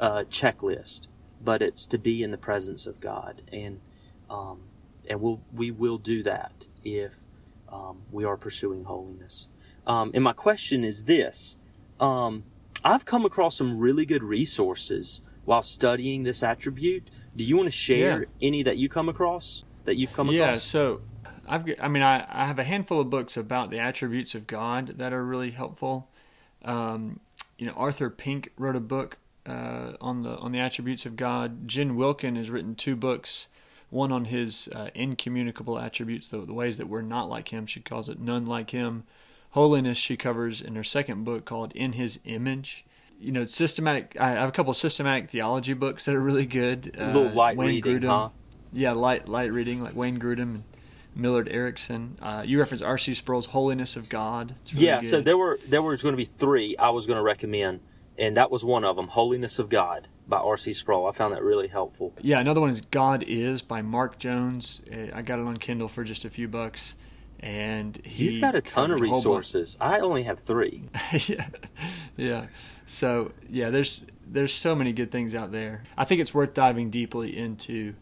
uh, 0.00 0.24
checklist, 0.28 1.06
but 1.40 1.62
it's 1.62 1.86
to 1.86 1.96
be 1.96 2.24
in 2.24 2.32
the 2.32 2.36
presence 2.36 2.86
of 2.86 2.98
God, 2.98 3.42
and 3.52 3.80
um, 4.28 4.62
and 5.08 5.20
we'll 5.20 5.40
we 5.54 5.70
will 5.70 5.98
do 5.98 6.24
that 6.24 6.66
if 6.82 7.12
um, 7.68 8.02
we 8.10 8.24
are 8.24 8.36
pursuing 8.36 8.82
holiness. 8.82 9.46
Um, 9.86 10.10
and 10.12 10.24
my 10.24 10.32
question 10.32 10.82
is 10.82 11.04
this: 11.04 11.56
um, 12.00 12.42
I've 12.84 13.04
come 13.04 13.24
across 13.24 13.56
some 13.56 13.78
really 13.78 14.04
good 14.04 14.24
resources 14.24 15.20
while 15.48 15.62
studying 15.62 16.24
this 16.24 16.42
attribute. 16.42 17.08
Do 17.34 17.42
you 17.42 17.56
want 17.56 17.68
to 17.68 17.74
share 17.74 18.20
yeah. 18.20 18.46
any 18.46 18.62
that 18.64 18.76
you 18.76 18.90
come 18.90 19.08
across 19.08 19.64
that 19.86 19.96
you've 19.96 20.12
come 20.12 20.28
yeah, 20.28 20.42
across? 20.42 20.56
Yeah, 20.56 20.60
so 20.60 21.00
I've 21.46 21.80
I 21.80 21.88
mean 21.88 22.02
I, 22.02 22.26
I 22.28 22.44
have 22.44 22.58
a 22.58 22.64
handful 22.64 23.00
of 23.00 23.08
books 23.08 23.34
about 23.34 23.70
the 23.70 23.80
attributes 23.80 24.34
of 24.34 24.46
God 24.46 24.98
that 24.98 25.14
are 25.14 25.24
really 25.24 25.52
helpful. 25.52 26.10
Um, 26.66 27.20
you 27.56 27.66
know, 27.66 27.72
Arthur 27.72 28.10
Pink 28.10 28.52
wrote 28.58 28.76
a 28.76 28.80
book 28.80 29.16
uh, 29.46 29.92
on 30.02 30.22
the 30.22 30.36
on 30.36 30.52
the 30.52 30.58
attributes 30.58 31.06
of 31.06 31.16
God. 31.16 31.66
Jen 31.66 31.96
Wilkin 31.96 32.36
has 32.36 32.50
written 32.50 32.74
two 32.74 32.94
books. 32.94 33.48
One 33.88 34.12
on 34.12 34.26
his 34.26 34.68
uh, 34.74 34.90
incommunicable 34.94 35.78
attributes, 35.78 36.28
the, 36.28 36.44
the 36.44 36.52
ways 36.52 36.76
that 36.76 36.90
we're 36.90 37.00
not 37.00 37.30
like 37.30 37.54
him. 37.54 37.64
She 37.64 37.80
calls 37.80 38.10
it 38.10 38.20
none 38.20 38.44
like 38.44 38.68
him. 38.68 39.04
Holiness 39.52 39.96
she 39.96 40.18
covers 40.18 40.60
in 40.60 40.74
her 40.74 40.84
second 40.84 41.24
book 41.24 41.46
called 41.46 41.72
In 41.72 41.94
His 41.94 42.20
Image 42.26 42.84
you 43.20 43.32
know, 43.32 43.44
systematic. 43.44 44.16
I 44.18 44.30
have 44.30 44.48
a 44.48 44.52
couple 44.52 44.72
systematic 44.72 45.30
theology 45.30 45.74
books 45.74 46.04
that 46.04 46.14
are 46.14 46.20
really 46.20 46.46
good. 46.46 46.96
Uh, 46.98 47.04
a 47.04 47.06
little 47.06 47.28
light 47.30 47.56
Wayne 47.56 47.68
reading, 47.68 48.00
Grudem. 48.00 48.08
huh? 48.08 48.28
Yeah, 48.72 48.92
light 48.92 49.28
light 49.28 49.52
reading 49.52 49.82
like 49.82 49.96
Wayne 49.96 50.18
Grudem 50.18 50.42
and 50.42 50.64
Millard 51.14 51.48
Erickson. 51.48 52.18
Uh, 52.22 52.42
you 52.46 52.58
referenced 52.58 52.84
R.C. 52.84 53.14
Sproul's 53.14 53.46
Holiness 53.46 53.96
of 53.96 54.08
God. 54.08 54.54
Really 54.72 54.86
yeah, 54.86 55.00
good. 55.00 55.08
so 55.08 55.20
there 55.20 55.36
were 55.36 55.58
there 55.68 55.82
was 55.82 56.02
going 56.02 56.12
to 56.12 56.16
be 56.16 56.24
three 56.24 56.76
I 56.76 56.90
was 56.90 57.06
going 57.06 57.16
to 57.16 57.22
recommend, 57.22 57.80
and 58.16 58.36
that 58.36 58.50
was 58.50 58.64
one 58.64 58.84
of 58.84 58.96
them. 58.96 59.08
Holiness 59.08 59.58
of 59.58 59.68
God 59.68 60.08
by 60.26 60.38
R.C. 60.38 60.72
Sproul. 60.72 61.06
I 61.06 61.12
found 61.12 61.34
that 61.34 61.42
really 61.42 61.68
helpful. 61.68 62.12
Yeah, 62.20 62.38
another 62.38 62.60
one 62.60 62.70
is 62.70 62.82
God 62.82 63.24
Is 63.26 63.62
by 63.62 63.82
Mark 63.82 64.18
Jones. 64.18 64.82
Uh, 64.92 65.06
I 65.14 65.22
got 65.22 65.38
it 65.38 65.46
on 65.46 65.56
Kindle 65.56 65.88
for 65.88 66.04
just 66.04 66.24
a 66.24 66.30
few 66.30 66.46
bucks 66.46 66.94
and 67.40 68.00
he 68.04 68.30
you've 68.30 68.40
got 68.40 68.54
a 68.54 68.60
ton 68.60 68.90
of 68.90 69.00
resources. 69.00 69.76
I 69.80 70.00
only 70.00 70.24
have 70.24 70.40
three. 70.40 70.84
yeah, 71.26 71.46
yeah. 72.18 72.46
So 72.84 73.32
yeah, 73.48 73.70
there's 73.70 74.04
there's 74.26 74.52
so 74.52 74.74
many 74.74 74.92
good 74.92 75.10
things 75.10 75.34
out 75.34 75.52
there. 75.52 75.82
I 75.96 76.04
think 76.04 76.20
it's 76.20 76.34
worth 76.34 76.52
diving 76.52 76.90
deeply 76.90 77.36
into 77.36 77.94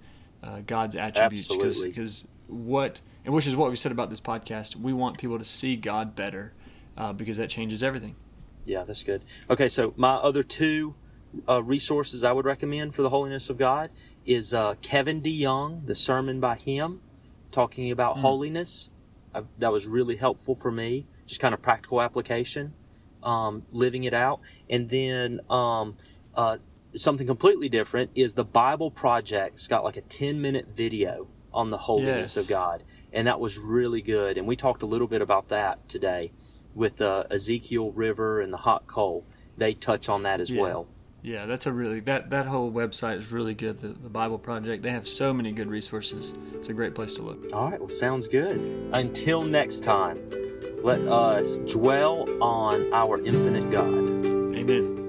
uh, 0.43 0.61
God's 0.67 0.97
attributes 0.97 1.55
because 1.85 2.27
what 2.49 3.01
and 3.25 3.35
which 3.35 3.47
is 3.47 3.55
what 3.55 3.71
we 3.71 3.77
said 3.77 3.93
about 3.93 4.11
this 4.11 4.21
podcast. 4.21 4.75
We 4.75 4.93
want 4.93 5.19
people 5.19 5.39
to 5.39 5.45
see 5.45 5.77
God 5.77 6.17
better 6.17 6.53
uh, 6.97 7.13
because 7.13 7.37
that 7.37 7.51
changes 7.51 7.83
everything. 7.83 8.17
Yeah, 8.65 8.83
that's 8.85 9.03
good. 9.03 9.23
Okay, 9.49 9.69
so 9.69 9.93
my 9.97 10.15
other 10.15 10.43
two 10.43 10.95
uh, 11.49 11.63
resources 11.63 12.25
I 12.25 12.33
would 12.33 12.45
recommend 12.47 12.95
for 12.95 13.03
the 13.03 13.11
holiness 13.11 13.51
of 13.51 13.59
God 13.59 13.91
is 14.25 14.53
uh, 14.53 14.75
Kevin 14.83 15.21
DeYoung, 15.21 15.87
the 15.87 15.95
sermon 15.95 16.41
by 16.41 16.57
him, 16.57 17.01
talking 17.53 17.91
about 17.91 18.19
holiness. 18.19 18.91
Uh, 19.35 19.43
that 19.59 19.71
was 19.71 19.87
really 19.87 20.17
helpful 20.17 20.55
for 20.55 20.73
me, 20.73 21.07
just 21.27 21.41
kind 21.41 21.55
of 21.55 21.63
practical 21.63 22.01
application, 22.01 22.73
um, 23.27 23.65
living 23.73 24.05
it 24.05 24.15
out. 24.15 24.41
And 24.71 24.89
then 24.89 25.41
um, 25.51 25.97
uh, 26.35 26.59
something 26.95 27.27
completely 27.27 27.69
different 27.69 28.11
is 28.15 28.35
the 28.35 28.45
Bible 28.45 28.91
Project's 28.91 29.67
got 29.67 29.85
like 29.85 29.97
a 29.97 30.01
10 30.03 30.41
minute 30.41 30.69
video 30.75 31.27
on 31.53 31.71
the 31.71 31.79
holiness 31.79 32.37
Yes. 32.37 32.45
of 32.45 32.49
God. 32.49 32.83
And 33.13 33.27
that 33.27 33.41
was 33.41 33.59
really 33.59 34.01
good. 34.03 34.39
And 34.39 34.47
we 34.47 34.57
talked 34.57 34.83
a 34.83 34.87
little 34.87 35.07
bit 35.07 35.21
about 35.23 35.49
that 35.49 35.89
today 35.89 36.33
with 36.75 37.01
uh, 37.01 37.25
Ezekiel 37.31 37.91
River 37.93 38.41
and 38.41 38.53
the 38.53 38.59
hot 38.59 38.87
coal. 38.87 39.25
They 39.57 39.73
touch 39.75 40.09
on 40.09 40.23
that 40.25 40.41
as 40.41 40.51
Yeah. 40.51 40.61
well. 40.63 40.87
Yeah, 41.23 41.47
that's 41.47 41.67
a 41.67 41.73
really 41.73 41.99
that 42.01 42.31
that 42.31 42.47
whole 42.47 42.71
website 42.71 43.17
is 43.17 43.33
really 43.33 43.55
good. 43.55 43.81
The, 43.81 43.89
the 43.89 44.09
Bible 44.11 44.39
Project 44.39 44.85
they 44.85 44.91
have 44.93 45.09
so 45.09 45.33
many 45.33 45.51
good 45.51 45.67
resources. 45.69 46.35
It's 46.55 46.69
a 46.69 46.73
great 46.75 46.95
place 46.95 47.15
to 47.15 47.23
look. 47.23 47.53
All 47.53 47.69
right, 47.69 47.81
well, 47.81 47.89
sounds 47.89 48.29
good. 48.29 48.61
Until 48.93 49.43
next 49.43 49.83
time, 49.83 50.19
let 50.83 51.01
us 51.01 51.59
dwell 51.59 52.29
on 52.43 52.93
our 52.93 53.19
infinite 53.25 53.71
God. 53.71 54.27
Amen. 54.57 55.06